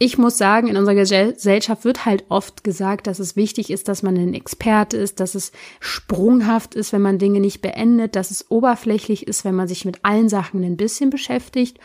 ich 0.00 0.16
muss 0.16 0.38
sagen, 0.38 0.68
in 0.68 0.76
unserer 0.76 0.94
Gesellschaft 0.94 1.84
wird 1.84 2.06
halt 2.06 2.24
oft 2.28 2.62
gesagt, 2.62 3.08
dass 3.08 3.18
es 3.18 3.34
wichtig 3.34 3.70
ist, 3.70 3.88
dass 3.88 4.04
man 4.04 4.16
ein 4.16 4.32
Experte 4.32 4.96
ist, 4.96 5.18
dass 5.18 5.34
es 5.34 5.50
sprunghaft 5.80 6.76
ist, 6.76 6.92
wenn 6.92 7.02
man 7.02 7.18
Dinge 7.18 7.40
nicht 7.40 7.62
beendet, 7.62 8.14
dass 8.14 8.30
es 8.30 8.48
oberflächlich 8.48 9.26
ist, 9.26 9.44
wenn 9.44 9.56
man 9.56 9.66
sich 9.66 9.84
mit 9.84 10.04
allen 10.04 10.28
Sachen 10.28 10.62
ein 10.62 10.76
bisschen 10.76 11.10
beschäftigt. 11.10 11.78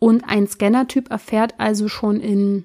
Und 0.00 0.24
ein 0.24 0.48
Scannertyp 0.48 1.10
erfährt 1.12 1.54
also 1.58 1.86
schon 1.86 2.18
in 2.18 2.64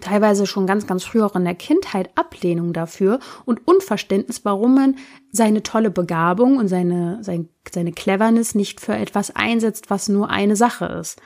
teilweise 0.00 0.46
schon 0.46 0.66
ganz, 0.66 0.86
ganz 0.86 1.04
früh 1.04 1.22
auch 1.22 1.34
in 1.34 1.44
der 1.44 1.54
Kindheit 1.54 2.10
Ablehnung 2.14 2.74
dafür 2.74 3.20
und 3.46 3.66
Unverständnis, 3.66 4.44
warum 4.44 4.74
man 4.74 4.96
seine 5.30 5.62
tolle 5.62 5.90
Begabung 5.90 6.58
und 6.58 6.68
seine, 6.68 7.18
seine, 7.22 7.48
seine 7.72 7.92
Cleverness 7.92 8.54
nicht 8.54 8.80
für 8.80 8.94
etwas 8.94 9.34
einsetzt, 9.34 9.88
was 9.88 10.08
nur 10.08 10.30
eine 10.30 10.56
Sache 10.56 10.86
ist. 10.86 11.20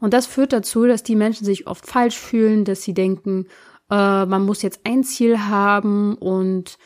Und 0.00 0.14
das 0.14 0.26
führt 0.26 0.52
dazu, 0.52 0.86
dass 0.86 1.02
die 1.02 1.16
Menschen 1.16 1.44
sich 1.44 1.66
oft 1.66 1.86
falsch 1.86 2.18
fühlen, 2.18 2.64
dass 2.64 2.82
sie 2.82 2.94
denken, 2.94 3.46
äh, 3.90 4.26
man 4.26 4.44
muss 4.44 4.62
jetzt 4.62 4.80
ein 4.84 5.04
Ziel 5.04 5.38
haben 5.40 6.14
und 6.16 6.78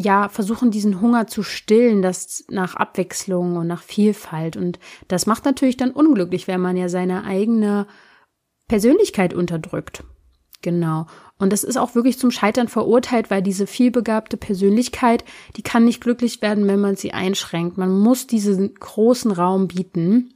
ja, 0.00 0.28
versuchen 0.28 0.70
diesen 0.70 1.00
Hunger 1.00 1.26
zu 1.26 1.42
stillen, 1.42 2.02
das 2.02 2.44
nach 2.48 2.76
Abwechslung 2.76 3.56
und 3.56 3.66
nach 3.66 3.82
Vielfalt. 3.82 4.56
Und 4.56 4.78
das 5.08 5.26
macht 5.26 5.44
natürlich 5.44 5.76
dann 5.76 5.90
unglücklich, 5.90 6.46
wenn 6.46 6.60
man 6.60 6.76
ja 6.76 6.88
seine 6.88 7.24
eigene 7.24 7.88
Persönlichkeit 8.68 9.34
unterdrückt. 9.34 10.04
Genau. 10.62 11.06
Und 11.38 11.52
das 11.52 11.64
ist 11.64 11.76
auch 11.76 11.94
wirklich 11.94 12.18
zum 12.18 12.30
Scheitern 12.30 12.68
verurteilt, 12.68 13.30
weil 13.30 13.42
diese 13.42 13.66
vielbegabte 13.66 14.36
Persönlichkeit, 14.36 15.24
die 15.56 15.62
kann 15.62 15.84
nicht 15.84 16.00
glücklich 16.00 16.42
werden, 16.42 16.66
wenn 16.66 16.80
man 16.80 16.96
sie 16.96 17.12
einschränkt. 17.12 17.76
Man 17.76 17.98
muss 17.98 18.26
diesen 18.26 18.74
großen 18.74 19.30
Raum 19.30 19.68
bieten. 19.68 20.34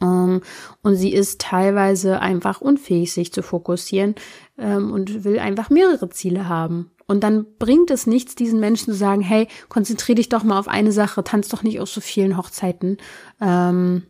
Ähm, 0.00 0.42
und 0.82 0.96
sie 0.96 1.12
ist 1.12 1.40
teilweise 1.40 2.20
einfach 2.20 2.60
unfähig, 2.60 3.12
sich 3.12 3.32
zu 3.32 3.42
fokussieren 3.42 4.14
ähm, 4.58 4.92
und 4.92 5.24
will 5.24 5.38
einfach 5.38 5.70
mehrere 5.70 6.10
Ziele 6.10 6.48
haben. 6.48 6.90
Und 7.06 7.24
dann 7.24 7.46
bringt 7.58 7.90
es 7.90 8.06
nichts, 8.06 8.34
diesen 8.34 8.60
Menschen 8.60 8.92
zu 8.92 8.98
sagen, 8.98 9.22
hey, 9.22 9.48
konzentrier 9.68 10.14
dich 10.14 10.28
doch 10.28 10.44
mal 10.44 10.58
auf 10.58 10.68
eine 10.68 10.92
Sache, 10.92 11.24
tanz 11.24 11.48
doch 11.48 11.62
nicht 11.62 11.80
auf 11.80 11.88
so 11.88 12.02
vielen 12.02 12.36
Hochzeiten. 12.36 12.98
Ähm, 13.40 14.02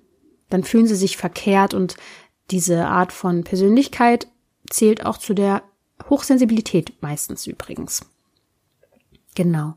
dann 0.51 0.64
fühlen 0.64 0.86
sie 0.86 0.97
sich 0.97 1.16
verkehrt 1.16 1.74
und 1.74 1.97
diese 2.51 2.86
Art 2.86 3.12
von 3.12 3.45
Persönlichkeit 3.45 4.26
zählt 4.68 5.05
auch 5.07 5.18
zu 5.18 5.34
der 5.34 5.62
Hochsensibilität 6.09 6.95
meistens 7.01 7.47
übrigens. 7.47 8.07
Genau. 9.34 9.74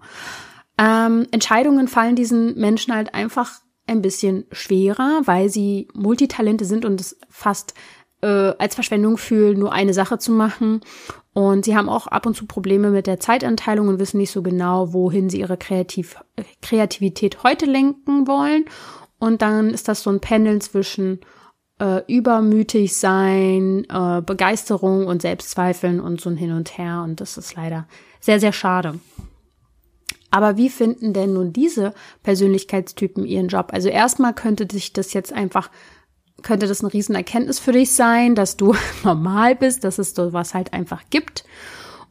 Ähm, 0.78 1.28
Entscheidungen 1.32 1.88
fallen 1.88 2.16
diesen 2.16 2.57
Menschen 2.59 2.95
halt 2.95 3.14
einfach 3.14 3.62
ein 3.92 4.02
bisschen 4.02 4.46
schwerer, 4.52 5.22
weil 5.26 5.50
sie 5.50 5.88
Multitalente 5.94 6.66
sind 6.66 6.86
und 6.86 7.00
es 7.00 7.18
fast 7.30 7.74
äh, 8.22 8.54
als 8.58 8.76
Verschwendung 8.76 9.18
fühlen, 9.18 9.60
nur 9.60 9.74
eine 9.74 9.94
Sache 9.94 10.18
zu 10.18 10.32
machen. 10.32 10.82
Und 11.34 11.66
sie 11.66 11.76
haben 11.76 11.89
auch 11.89 12.08
ab 12.08 12.26
und 12.26 12.36
zu 12.36 12.46
Probleme 12.46 12.89
mit 12.89 13.08
der 13.08 13.20
Zeitanteilung 13.20 13.88
und 13.88 14.00
wissen 14.00 14.18
nicht 14.18 14.32
so 14.32 14.42
genau, 14.42 14.94
wohin 14.94 15.30
sie 15.30 15.39
ihre 15.39 15.58
Kreativ 15.58 16.16
Kreativität 16.62 17.44
heute 17.44 17.66
lenken 17.66 18.28
wollen. 18.28 18.66
Und 19.20 19.42
dann 19.42 19.70
ist 19.70 19.88
das 19.88 20.04
so 20.04 20.10
ein 20.10 20.20
Pendeln 20.20 20.62
zwischen 20.62 21.20
äh, 21.80 22.02
übermütig 22.08 22.96
sein, 22.96 23.86
äh, 23.89 24.22
Begeisterung 24.22 25.08
und 25.08 25.22
Selbstzweifeln 25.22 26.00
und 26.00 26.22
so 26.22 26.30
ein 26.30 26.38
Hin 26.38 26.52
und 26.52 26.78
Her. 26.78 27.02
Und 27.04 27.22
das 27.22 27.38
ist 27.38 27.56
leider 27.56 27.88
sehr, 28.20 28.39
sehr 28.39 28.54
schade. 28.54 29.00
Aber 30.32 30.58
wie 30.58 30.70
finden 30.70 31.14
denn 31.14 31.34
nun 31.34 31.54
diese 31.54 31.94
Persönlichkeitstypen 32.24 33.26
ihren 33.26 33.50
Job? 33.50 33.70
Also 33.74 33.90
erstmal 33.90 34.34
könnte 34.34 34.66
sich 34.72 34.94
das 34.94 35.14
jetzt 35.14 35.34
einfach, 35.34 35.70
könnte 36.42 36.68
das 36.68 36.82
eine 36.82 36.92
Riesenerkenntnis 36.92 37.60
für 37.60 37.74
dich 37.74 37.92
sein, 37.92 38.34
dass 38.34 38.58
du 38.58 38.74
normal 39.04 39.56
bist, 39.56 39.84
dass 39.84 40.00
es 40.00 40.16
sowas 40.16 40.54
halt 40.54 40.74
einfach 40.74 41.04
gibt. 41.10 41.44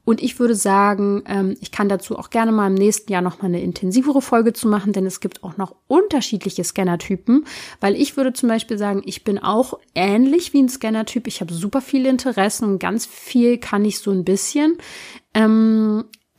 Und 0.05 0.23
ich 0.23 0.41
würde 0.41 0.55
sagen, 0.55 1.23
ähm, 1.27 1.57
ich 1.61 1.71
kann 1.71 1.89
dazu 1.89 2.19
auch 2.19 2.31
gerne 2.31 2.53
mal 2.53 2.67
im 2.67 2.75
nächsten 2.75 3.13
Jahr 3.13 3.23
noch 3.23 3.43
mal 3.43 3.49
eine 3.49 3.63
intensivere 3.63 4.23
Folge 4.23 4.53
zu 4.53 4.67
machen, 4.67 4.93
denn 4.93 5.07
es 5.07 5.21
gibt 5.21 5.45
auch 5.45 5.57
noch 5.57 5.77
unterschiedliche 5.87 6.65
Scannertypen, 6.65 7.45
weil 7.81 7.95
ich 7.95 8.17
würde 8.17 8.33
zum 8.33 8.49
Beispiel 8.49 8.79
sagen, 8.79 9.03
ich 9.05 9.25
bin 9.25 9.39
auch 9.39 9.79
ähnlich 9.95 10.53
wie 10.53 10.63
ein 10.63 10.69
Scannertyp. 10.69 11.27
Ich 11.27 11.41
habe 11.41 11.53
super 11.53 11.81
viele 11.81 12.09
Interessen 12.09 12.65
und 12.65 12.79
ganz 12.79 13.07
viel 13.07 13.59
kann 13.59 13.85
ich 13.85 13.99
so 13.99 14.11
ein 14.11 14.25
bisschen. 14.25 14.79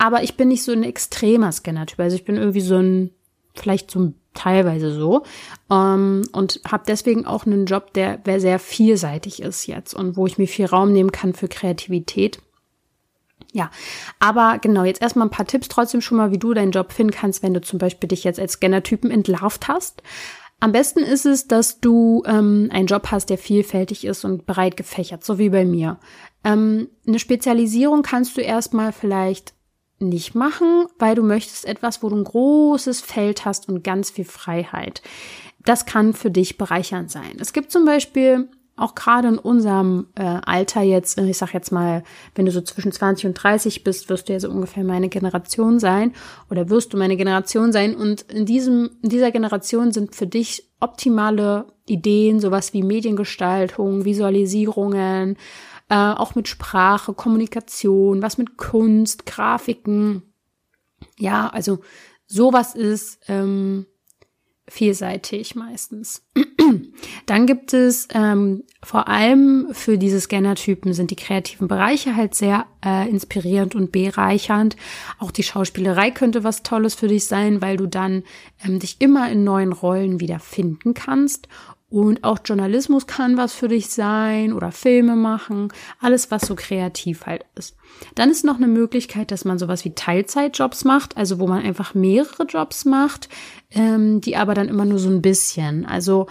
Aber 0.02 0.24
ich 0.24 0.36
bin 0.36 0.48
nicht 0.48 0.64
so 0.64 0.72
ein 0.72 0.82
extremer 0.82 1.52
Scanner-Typ. 1.52 2.00
Also 2.00 2.16
ich 2.16 2.26
bin 2.26 2.36
irgendwie 2.36 2.62
so 2.62 2.76
ein, 2.76 3.12
vielleicht 3.54 3.92
so 3.92 4.14
teilweise 4.34 4.92
so. 4.92 5.22
Ähm, 5.70 6.24
und 6.32 6.60
habe 6.68 6.86
deswegen 6.88 7.28
auch 7.28 7.46
einen 7.46 7.68
Job, 7.68 7.94
der, 7.94 8.18
der 8.18 8.40
sehr 8.40 8.58
vielseitig 8.58 9.44
ist 9.44 9.68
jetzt 9.68 9.94
und 9.94 10.18
wo 10.18 10.26
ich 10.26 10.40
mir 10.40 10.48
viel 10.48 10.66
Raum 10.66 10.92
nehmen 10.92 11.12
kann 11.12 11.36
für 11.36 11.48
Kreativität. 11.48 12.40
Ja, 13.54 13.70
aber 14.18 14.58
genau, 14.58 14.86
jetzt 14.86 15.04
erstmal 15.04 15.28
ein 15.28 15.32
paar 15.32 15.46
Tipps 15.46 15.68
trotzdem 15.68 16.02
schon 16.02 16.18
mal, 16.18 16.32
wie 16.32 16.40
du 16.40 16.56
deinen 16.56 16.72
Job 16.72 16.94
finden 16.94 17.14
kannst, 17.14 17.44
wenn 17.44 17.54
du 17.54 17.62
zum 17.62 17.78
Beispiel 17.78 18.08
dich 18.08 18.24
jetzt 18.24 18.40
als 18.40 18.54
Scanner-Typen 18.54 19.12
entlarvt 19.12 19.68
hast. 19.68 20.02
Am 20.60 20.72
besten 20.72 21.02
ist 21.02 21.28
es, 21.28 21.48
dass 21.48 21.80
du 21.80 22.24
ähm, 22.26 22.70
einen 22.72 22.88
Job 22.88 23.12
hast, 23.12 23.30
der 23.30 23.38
vielfältig 23.38 24.06
ist 24.06 24.26
und 24.26 24.48
breit 24.48 24.78
gefächert, 24.78 25.24
so 25.24 25.38
wie 25.38 25.50
bei 25.50 25.64
mir. 25.64 26.00
Ähm, 26.44 26.88
eine 27.06 27.20
Spezialisierung 27.20 28.02
kannst 28.02 28.36
du 28.36 28.42
erstmal 28.42 28.94
vielleicht 28.94 29.54
nicht 30.02 30.36
machen, 30.36 30.86
weil 31.00 31.16
du 31.16 31.24
möchtest 31.24 31.66
etwas, 31.66 32.04
wo 32.04 32.10
du 32.10 32.18
ein 32.18 32.24
großes 32.24 33.02
Feld 33.02 33.46
hast 33.46 33.70
und 33.70 33.84
ganz 33.84 34.12
viel 34.12 34.26
Freiheit. 34.26 35.02
Das 35.64 35.86
kann 35.86 36.14
für 36.14 36.32
dich 36.32 36.58
bereichernd 36.58 37.12
sein. 37.12 37.38
Es 37.40 37.54
gibt 37.54 37.72
zum 37.72 37.86
Beispiel 37.86 38.50
auch 38.82 38.96
gerade 38.96 39.28
in 39.28 39.38
unserem 39.38 40.08
äh, 40.16 40.24
Alter 40.24 40.82
jetzt, 40.82 41.20
ich 41.20 41.38
sag 41.38 41.54
jetzt 41.54 41.72
mal, 41.72 42.04
wenn 42.36 42.46
du 42.46 42.52
so 42.52 42.62
zwischen 42.62 42.92
20 42.92 43.28
und 43.28 43.34
30 43.36 43.84
bist, 43.84 44.10
wirst 44.10 44.28
du 44.28 44.34
ja 44.34 44.40
so 44.40 44.50
ungefähr 44.50 44.84
meine 44.84 45.10
Generation 45.10 45.80
sein 45.80 46.14
oder 46.50 46.70
wirst 46.70 46.94
du 46.94 46.98
meine 46.98 47.18
Generation 47.18 47.72
sein 47.72 47.96
und 47.96 48.24
in 48.24 48.46
diesem 48.46 48.90
in 49.04 49.10
dieser 49.10 49.32
Generation 49.32 49.92
sind 49.92 50.16
für 50.16 50.26
dich 50.26 50.72
optimale 50.80 51.66
Ideen, 51.86 52.40
sowas 52.40 52.74
wie 52.74 52.82
Mediengestaltung, 52.82 54.06
Visualisierungen, 54.06 55.38
äh, 55.92 55.94
auch 55.94 56.36
mit 56.36 56.48
Sprache, 56.48 57.14
Kommunikation, 57.14 58.22
was 58.22 58.38
mit 58.38 58.56
Kunst, 58.56 59.26
Grafiken. 59.26 60.24
Ja, 61.20 61.50
also 61.50 61.80
sowas 62.28 62.76
ist 62.76 63.20
ähm, 63.28 63.86
vielseitig 64.70 65.56
meistens. 65.56 66.26
Dann 67.26 67.46
gibt 67.46 67.74
es 67.74 68.08
ähm, 68.14 68.64
vor 68.82 69.10
allem 69.10 69.68
für 69.74 69.98
diese 69.98 70.22
Scannertypen 70.22 70.94
sind 70.94 71.12
die 71.12 71.18
kreativen 71.18 71.68
Bereiche 71.68 72.16
halt 72.16 72.36
sehr 72.36 72.68
äh, 72.86 73.10
inspirierend 73.10 73.76
und 73.76 73.92
bereichernd. 73.92 74.78
Auch 75.20 75.32
die 75.32 75.44
Schauspielerei 75.44 76.12
könnte 76.12 76.46
was 76.46 76.64
Tolles 76.64 76.96
für 76.96 77.10
dich 77.10 77.26
sein, 77.26 77.62
weil 77.62 77.76
du 77.76 77.86
dann 77.86 78.24
ähm, 78.66 78.80
dich 78.80 78.96
immer 79.00 79.30
in 79.30 79.44
neuen 79.44 79.74
Rollen 79.74 80.22
wiederfinden 80.22 80.94
kannst 80.94 81.50
und 81.92 82.24
auch 82.24 82.40
Journalismus 82.44 83.06
kann 83.06 83.36
was 83.36 83.54
für 83.54 83.68
dich 83.68 83.90
sein 83.90 84.54
oder 84.54 84.72
Filme 84.72 85.18
machen, 85.18 85.68
alles 86.00 86.32
was 86.32 86.44
so 86.44 86.56
kreativ 86.56 87.26
halt 87.26 87.46
ist. 87.56 87.76
Dann 88.16 88.32
ist 88.32 88.46
noch 88.46 88.56
eine 88.56 88.70
Möglichkeit, 88.70 89.30
dass 89.30 89.44
man 89.44 89.60
sowas 89.60 89.84
wie 89.84 89.94
Teilzeitjobs 89.94 90.86
macht, 90.86 91.18
also 91.18 91.38
wo 91.40 91.48
man 91.48 91.64
einfach 91.64 91.94
mehrere 91.94 92.44
Jobs 92.44 92.86
macht, 92.86 93.28
ähm, 93.72 94.22
die 94.22 94.38
aber 94.38 94.54
dann 94.54 94.70
immer 94.70 94.86
nur 94.86 95.00
so 95.00 95.10
ein 95.10 95.22
bisschen. 95.22 95.86
Also 95.86 96.28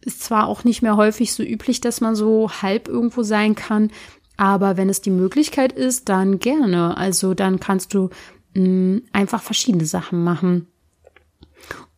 ist 0.00 0.22
zwar 0.22 0.46
auch 0.46 0.64
nicht 0.64 0.80
mehr 0.80 0.96
häufig 0.96 1.34
so 1.34 1.42
üblich, 1.42 1.82
dass 1.82 2.00
man 2.00 2.16
so 2.16 2.50
halb 2.50 2.88
irgendwo 2.88 3.22
sein 3.22 3.54
kann, 3.54 3.90
aber 4.38 4.78
wenn 4.78 4.88
es 4.88 5.02
die 5.02 5.10
Möglichkeit 5.10 5.72
ist, 5.72 6.08
dann 6.08 6.38
gerne. 6.38 6.96
Also 6.96 7.34
dann 7.34 7.60
kannst 7.60 7.92
du 7.92 8.08
mh, 8.54 8.62
mm, 8.64 9.02
einfach 9.12 9.42
verschiedene 9.42 9.84
Sachen 9.84 10.24
machen. 10.24 10.66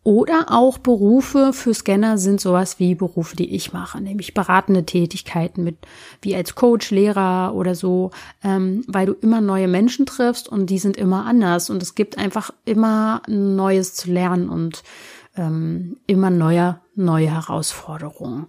Oder 0.03 0.45
auch 0.47 0.79
Berufe 0.79 1.53
für 1.53 1.75
Scanner 1.75 2.17
sind 2.17 2.41
sowas 2.41 2.79
wie 2.79 2.95
Berufe, 2.95 3.35
die 3.35 3.53
ich 3.53 3.71
mache, 3.71 4.01
nämlich 4.01 4.33
beratende 4.33 4.83
Tätigkeiten 4.83 5.63
mit 5.63 5.77
wie 6.23 6.35
als 6.35 6.55
Coach, 6.55 6.89
Lehrer 6.89 7.53
oder 7.53 7.75
so, 7.75 8.09
ähm, 8.43 8.83
weil 8.87 9.05
du 9.05 9.13
immer 9.13 9.41
neue 9.41 9.67
Menschen 9.67 10.07
triffst 10.07 10.49
und 10.49 10.71
die 10.71 10.79
sind 10.79 10.97
immer 10.97 11.27
anders 11.27 11.69
und 11.69 11.83
es 11.83 11.93
gibt 11.93 12.17
einfach 12.17 12.49
immer 12.65 13.21
Neues 13.27 13.93
zu 13.93 14.11
lernen 14.11 14.49
und 14.49 14.81
ähm, 15.35 15.97
immer 16.07 16.31
neue 16.31 16.79
neue 16.95 17.31
Herausforderungen. 17.31 18.47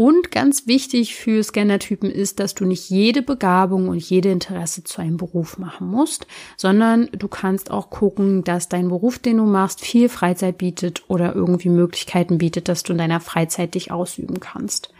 Und 0.00 0.30
ganz 0.30 0.66
wichtig 0.66 1.14
für 1.14 1.44
Scannertypen 1.44 2.10
ist, 2.10 2.40
dass 2.40 2.54
du 2.54 2.64
nicht 2.64 2.88
jede 2.88 3.20
Begabung 3.20 3.88
und 3.88 3.98
jede 3.98 4.30
Interesse 4.30 4.82
zu 4.82 5.02
einem 5.02 5.18
Beruf 5.18 5.58
machen 5.58 5.88
musst, 5.88 6.26
sondern 6.56 7.10
du 7.12 7.28
kannst 7.28 7.70
auch 7.70 7.90
gucken, 7.90 8.42
dass 8.42 8.70
dein 8.70 8.88
Beruf, 8.88 9.18
den 9.18 9.36
du 9.36 9.44
machst, 9.44 9.82
viel 9.82 10.08
Freizeit 10.08 10.56
bietet 10.56 11.02
oder 11.08 11.34
irgendwie 11.34 11.68
Möglichkeiten 11.68 12.38
bietet, 12.38 12.70
dass 12.70 12.82
du 12.82 12.92
in 12.92 12.98
deiner 12.98 13.20
Freizeit 13.20 13.74
dich 13.74 13.92
ausüben 13.92 14.40
kannst. 14.40 14.90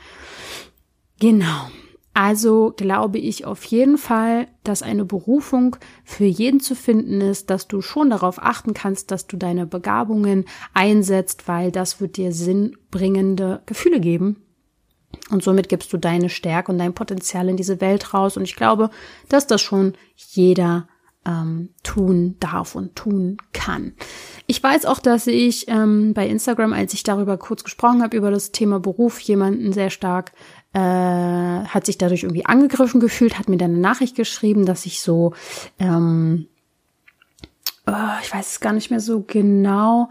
Genau. 1.18 1.70
Also 2.12 2.74
glaube 2.76 3.16
ich 3.16 3.46
auf 3.46 3.64
jeden 3.64 3.96
Fall, 3.96 4.48
dass 4.64 4.82
eine 4.82 5.06
Berufung 5.06 5.76
für 6.04 6.26
jeden 6.26 6.60
zu 6.60 6.74
finden 6.74 7.22
ist, 7.22 7.48
dass 7.48 7.68
du 7.68 7.80
schon 7.80 8.10
darauf 8.10 8.36
achten 8.38 8.74
kannst, 8.74 9.10
dass 9.10 9.26
du 9.26 9.38
deine 9.38 9.64
Begabungen 9.64 10.44
einsetzt, 10.74 11.48
weil 11.48 11.72
das 11.72 12.02
wird 12.02 12.18
dir 12.18 12.34
sinnbringende 12.34 13.62
Gefühle 13.64 14.00
geben 14.00 14.36
und 15.30 15.42
somit 15.42 15.68
gibst 15.68 15.92
du 15.92 15.96
deine 15.96 16.28
Stärke 16.28 16.72
und 16.72 16.78
dein 16.78 16.94
Potenzial 16.94 17.48
in 17.48 17.56
diese 17.56 17.80
Welt 17.80 18.14
raus. 18.14 18.36
Und 18.36 18.44
ich 18.44 18.56
glaube, 18.56 18.90
dass 19.28 19.46
das 19.46 19.60
schon 19.60 19.94
jeder 20.16 20.88
ähm, 21.26 21.70
tun 21.82 22.36
darf 22.40 22.74
und 22.74 22.96
tun 22.96 23.36
kann. 23.52 23.92
Ich 24.46 24.62
weiß 24.62 24.86
auch, 24.86 25.00
dass 25.00 25.26
ich 25.26 25.68
ähm, 25.68 26.14
bei 26.14 26.26
Instagram, 26.26 26.72
als 26.72 26.94
ich 26.94 27.02
darüber 27.02 27.36
kurz 27.36 27.62
gesprochen 27.62 28.02
habe, 28.02 28.16
über 28.16 28.30
das 28.30 28.52
Thema 28.52 28.80
Beruf, 28.80 29.20
jemanden 29.20 29.72
sehr 29.72 29.90
stark 29.90 30.32
äh, 30.72 30.78
hat 30.78 31.86
sich 31.86 31.98
dadurch 31.98 32.22
irgendwie 32.22 32.46
angegriffen 32.46 33.00
gefühlt, 33.00 33.38
hat 33.38 33.48
mir 33.48 33.56
dann 33.56 33.72
eine 33.72 33.80
Nachricht 33.80 34.16
geschrieben, 34.16 34.66
dass 34.66 34.86
ich 34.86 35.00
so, 35.00 35.34
ähm, 35.78 36.46
oh, 37.86 38.18
ich 38.22 38.32
weiß 38.32 38.52
es 38.52 38.60
gar 38.60 38.72
nicht 38.72 38.90
mehr 38.90 39.00
so 39.00 39.22
genau, 39.22 40.10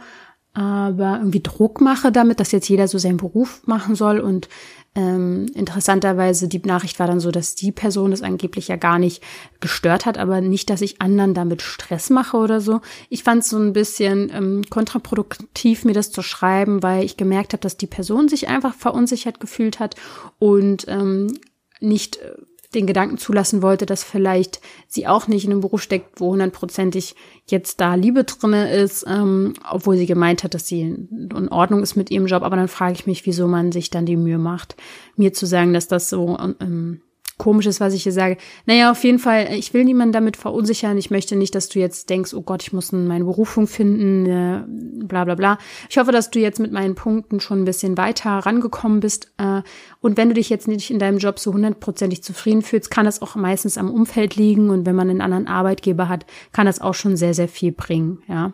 aber 0.54 1.18
irgendwie 1.20 1.42
Druck 1.42 1.80
mache 1.80 2.12
damit, 2.12 2.40
dass 2.40 2.52
jetzt 2.52 2.70
jeder 2.70 2.88
so 2.88 2.98
seinen 2.98 3.18
Beruf 3.18 3.62
machen 3.66 3.96
soll 3.96 4.20
und 4.20 4.50
ähm, 4.96 5.46
interessanterweise, 5.54 6.48
die 6.48 6.62
Nachricht 6.66 7.00
war 7.00 7.06
dann 7.06 7.20
so, 7.20 7.30
dass 7.30 7.54
die 7.54 7.72
Person 7.72 8.12
es 8.12 8.24
angeblich 8.24 8.70
ja 8.70 8.76
gar 8.76 8.98
nicht 8.98 9.24
gestört 9.60 10.06
hat, 10.06 10.18
aber 10.18 10.42
nicht, 10.42 10.70
dass 10.70 10.82
ich 10.82 11.00
anderen 11.00 11.36
damit 11.36 11.62
Stress 11.62 12.10
mache 12.10 12.38
oder 12.38 12.60
so. 12.60 12.82
Ich 13.08 13.24
fand 13.24 13.44
es 13.44 13.50
so 13.50 13.60
ein 13.60 13.74
bisschen 13.74 14.32
ähm, 14.34 14.64
kontraproduktiv, 14.70 15.86
mir 15.86 15.94
das 15.94 16.12
zu 16.12 16.24
schreiben, 16.24 16.82
weil 16.82 17.04
ich 17.06 17.18
gemerkt 17.18 17.54
habe, 17.54 17.62
dass 17.62 17.78
die 17.78 17.88
Person 17.88 18.28
sich 18.28 18.48
einfach 18.48 18.74
verunsichert 18.74 19.40
gefühlt 19.40 19.80
hat 19.80 19.96
und 20.40 20.86
ähm, 20.88 21.38
nicht 21.80 22.18
äh, 22.18 22.34
den 22.76 22.86
Gedanken 22.86 23.18
zulassen 23.18 23.62
wollte, 23.62 23.86
dass 23.86 24.04
vielleicht 24.04 24.62
sie 24.88 25.08
auch 25.08 25.28
nicht 25.28 25.46
in 25.46 25.52
einem 25.52 25.62
Beruf 25.62 25.82
steckt, 25.82 26.20
wo 26.20 26.32
hundertprozentig 26.32 27.16
jetzt 27.48 27.82
da 27.82 27.96
Liebe 27.96 28.24
drinne 28.24 28.72
ist, 28.72 29.06
ähm, 29.08 29.54
obwohl 29.70 29.98
sie 29.98 30.06
gemeint 30.06 30.44
hat, 30.44 30.54
dass 30.54 30.68
sie 30.68 30.82
in 30.82 31.50
Ordnung 31.50 31.82
ist 31.82 31.96
mit 31.96 32.12
ihrem 32.12 32.28
Job. 32.28 32.44
Aber 32.44 32.56
dann 32.56 32.68
frage 32.68 32.94
ich 32.94 33.08
mich, 33.08 33.26
wieso 33.26 33.48
man 33.48 33.72
sich 33.72 33.90
dann 33.90 34.06
die 34.06 34.18
Mühe 34.18 34.38
macht, 34.38 34.76
mir 35.16 35.34
zu 35.34 35.48
sagen, 35.48 35.74
dass 35.74 35.88
das 35.88 36.10
so 36.10 36.38
ähm, 36.60 37.02
komisch 37.40 37.66
ist, 37.66 37.80
was 37.80 37.94
ich 37.94 38.04
hier 38.04 38.12
sage. 38.12 38.38
Naja, 38.68 38.92
auf 38.92 39.04
jeden 39.04 39.18
Fall, 39.18 39.48
ich 39.54 39.74
will 39.74 39.86
niemanden 39.86 40.12
damit 40.12 40.38
verunsichern. 40.38 40.98
Ich 40.98 41.10
möchte 41.10 41.36
nicht, 41.36 41.56
dass 41.56 41.70
du 41.70 41.80
jetzt 41.80 42.10
denkst, 42.12 42.36
oh 42.36 42.42
Gott, 42.42 42.62
ich 42.62 42.74
muss 42.74 42.92
meine 42.92 43.24
Berufung 43.24 43.66
finden, 43.66 44.26
äh, 44.28 44.64
bla 45.06 45.24
bla 45.24 45.36
bla. 45.36 45.58
Ich 45.90 45.98
hoffe, 45.98 46.12
dass 46.12 46.30
du 46.30 46.40
jetzt 46.40 46.60
mit 46.60 46.72
meinen 46.72 46.94
Punkten 46.94 47.40
schon 47.40 47.62
ein 47.62 47.66
bisschen 47.66 47.98
weiter 47.98 48.30
rangekommen 48.30 49.00
bist. 49.00 49.32
Äh, 49.38 49.64
und 50.02 50.18
wenn 50.18 50.28
du 50.28 50.36
dich 50.36 50.50
jetzt 50.50 50.68
nicht 50.68 50.92
in 50.92 51.00
deinem 51.00 51.18
Job 51.18 51.40
so 51.40 51.54
hundertprozentig 51.54 52.22
zufrieden 52.22 52.62
fühlst, 52.62 52.92
kann 52.92 53.06
das 53.06 53.22
auch 53.22 53.36
meistens 53.36 53.78
am 53.78 53.90
Umfeld 53.90 54.36
liegen. 54.36 54.70
Und 54.70 54.86
wenn 54.86 54.96
man 54.96 55.10
einen 55.10 55.22
anderen 55.22 55.48
Arbeitgeber 55.48 56.10
hat, 56.10 56.26
kann 56.52 56.68
das 56.68 56.82
auch 56.82 56.94
schon 56.94 57.16
sehr, 57.16 57.34
sehr 57.34 57.48
viel 57.48 57.72
bringen, 57.72 58.22
ja. 58.28 58.52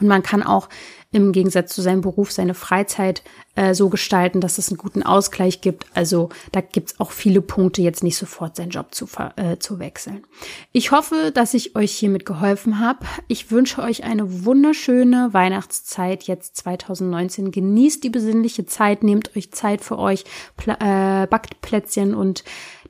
Und 0.00 0.06
man 0.06 0.22
kann 0.22 0.42
auch 0.42 0.68
im 1.10 1.32
Gegensatz 1.32 1.74
zu 1.74 1.80
seinem 1.80 2.02
Beruf 2.02 2.32
seine 2.32 2.52
Freizeit 2.52 3.22
äh, 3.54 3.72
so 3.72 3.88
gestalten, 3.88 4.42
dass 4.42 4.58
es 4.58 4.68
einen 4.68 4.76
guten 4.76 5.02
Ausgleich 5.02 5.62
gibt. 5.62 5.86
Also 5.94 6.28
da 6.52 6.60
gibt's 6.60 7.00
auch 7.00 7.12
viele 7.12 7.40
Punkte, 7.40 7.80
jetzt 7.80 8.02
nicht 8.02 8.16
sofort 8.16 8.56
seinen 8.56 8.70
Job 8.70 8.94
zu, 8.94 9.08
äh, 9.36 9.56
zu 9.58 9.78
wechseln. 9.78 10.26
Ich 10.72 10.92
hoffe, 10.92 11.32
dass 11.32 11.54
ich 11.54 11.74
euch 11.76 11.92
hiermit 11.92 12.26
geholfen 12.26 12.78
habe. 12.78 13.06
Ich 13.26 13.50
wünsche 13.50 13.80
euch 13.82 14.04
eine 14.04 14.44
wunderschöne 14.44 15.30
Weihnachtszeit 15.32 16.24
jetzt 16.24 16.58
2019. 16.58 17.52
Genießt 17.52 18.04
die 18.04 18.10
besinnliche 18.10 18.66
Zeit, 18.66 19.02
nehmt 19.02 19.34
euch 19.34 19.50
Zeit 19.52 19.82
für 19.82 19.98
euch, 19.98 20.24
äh, 20.66 21.26
backt 21.26 21.62
Plätzchen 21.62 22.14
und 22.14 22.44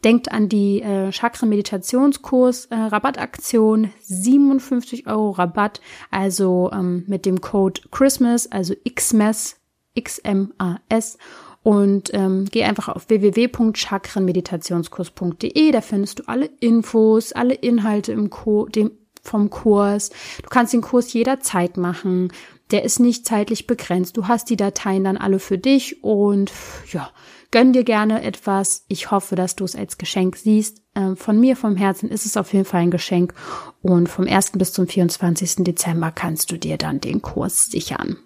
Denkt 0.05 0.31
an 0.31 0.49
die 0.49 0.81
äh, 0.81 1.11
Chakra-Meditationskurs 1.11 2.67
äh, 2.67 2.77
Rabattaktion, 2.77 3.91
57 4.03 5.07
Euro 5.07 5.31
Rabatt, 5.31 5.81
also 6.11 6.71
ähm, 6.73 7.05
mit 7.07 7.27
dem 7.27 7.41
Code 7.41 7.81
Christmas, 7.91 8.51
also 8.51 8.75
XMAS, 8.89 9.57
X-M-A-S 9.95 11.19
und 11.63 12.11
ähm, 12.15 12.47
geh 12.51 12.65
einfach 12.65 12.89
auf 12.89 13.09
www.chakrenmeditationskurs.de, 13.09 15.73
da 15.73 15.81
findest 15.81 16.21
du 16.21 16.29
alle 16.29 16.51
Infos, 16.61 17.33
alle 17.33 17.55
Inhalte 17.55 18.13
im 18.13 18.31
Co 18.31 18.67
dem, 18.67 18.93
vom 19.23 19.51
Kurs. 19.51 20.11
Du 20.43 20.49
kannst 20.49 20.73
den 20.73 20.81
Kurs 20.81 21.13
jederzeit 21.13 21.77
machen. 21.77 22.33
Der 22.71 22.85
ist 22.85 23.01
nicht 23.01 23.27
zeitlich 23.27 23.67
begrenzt. 23.67 24.17
Du 24.17 24.29
hast 24.29 24.51
die 24.51 24.57
Dateien 24.57 25.05
dann 25.05 25.17
alle 25.17 25.39
für 25.39 25.59
dich 25.59 26.03
und 26.03 26.53
ja, 26.91 27.11
Gönn 27.51 27.73
dir 27.73 27.85
gerne 27.85 28.23
etwas. 28.23 28.85
Ich 28.89 29.11
hoffe, 29.11 29.35
dass 29.35 29.57
du 29.57 29.65
es 29.65 29.75
als 29.75 29.97
Geschenk 29.97 30.37
siehst. 30.37 30.83
Ähm, 30.95 31.17
von 31.17 31.41
mir 31.41 31.57
vom 31.57 31.77
Herzen 31.77 32.11
ist 32.11 32.27
es 32.27 32.37
auf 32.37 32.53
jeden 32.53 32.67
Fall 32.67 32.83
ein 32.83 32.91
Geschenk. 32.91 33.33
Und 33.81 34.11
vom 34.11 34.27
1. 34.27 34.53
bis 34.53 34.75
zum 34.75 34.87
24. 34.87 35.65
Dezember 35.65 36.11
kannst 36.11 36.53
du 36.53 36.59
dir 36.59 36.77
dann 36.77 37.01
den 37.01 37.23
Kurs 37.23 37.65
sichern. 37.67 38.19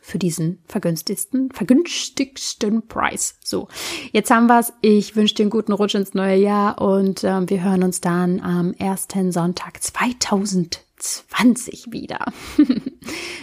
Für 0.00 0.18
diesen 0.18 0.62
vergünstigsten, 0.66 1.50
vergünstigsten 1.50 2.86
Preis. 2.86 3.34
So, 3.42 3.66
jetzt 4.12 4.30
haben 4.30 4.46
wir's. 4.46 4.72
Ich 4.80 5.16
wünsche 5.16 5.34
dir 5.34 5.42
einen 5.42 5.50
guten 5.50 5.72
Rutsch 5.72 5.96
ins 5.96 6.14
neue 6.14 6.36
Jahr 6.36 6.80
und 6.80 7.24
äh, 7.24 7.50
wir 7.50 7.64
hören 7.64 7.82
uns 7.82 8.00
dann 8.00 8.40
am 8.40 8.74
ersten 8.74 9.32
Sonntag 9.32 9.82
2020 9.82 11.88
wieder. 11.90 12.26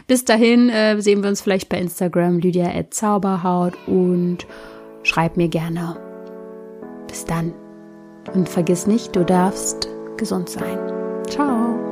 Bis 0.08 0.24
dahin 0.24 0.70
äh, 0.70 1.02
sehen 1.02 1.24
wir 1.24 1.30
uns 1.30 1.42
vielleicht 1.42 1.68
bei 1.68 1.78
Instagram 1.78 2.40
Lydia 2.40 2.74
at 2.74 2.94
Zauberhaut 2.94 3.74
und 3.86 4.48
schreib 5.08 5.38
mir 5.38 5.48
gerne. 5.48 5.96
Bis 7.08 7.26
dann. 7.26 7.54
Und 8.34 8.50
vergiss 8.50 8.88
nicht, 8.88 9.16
du 9.16 9.24
darfst 9.24 9.88
gesund 10.18 10.50
sein. 10.50 10.78
Ciao. 11.28 11.87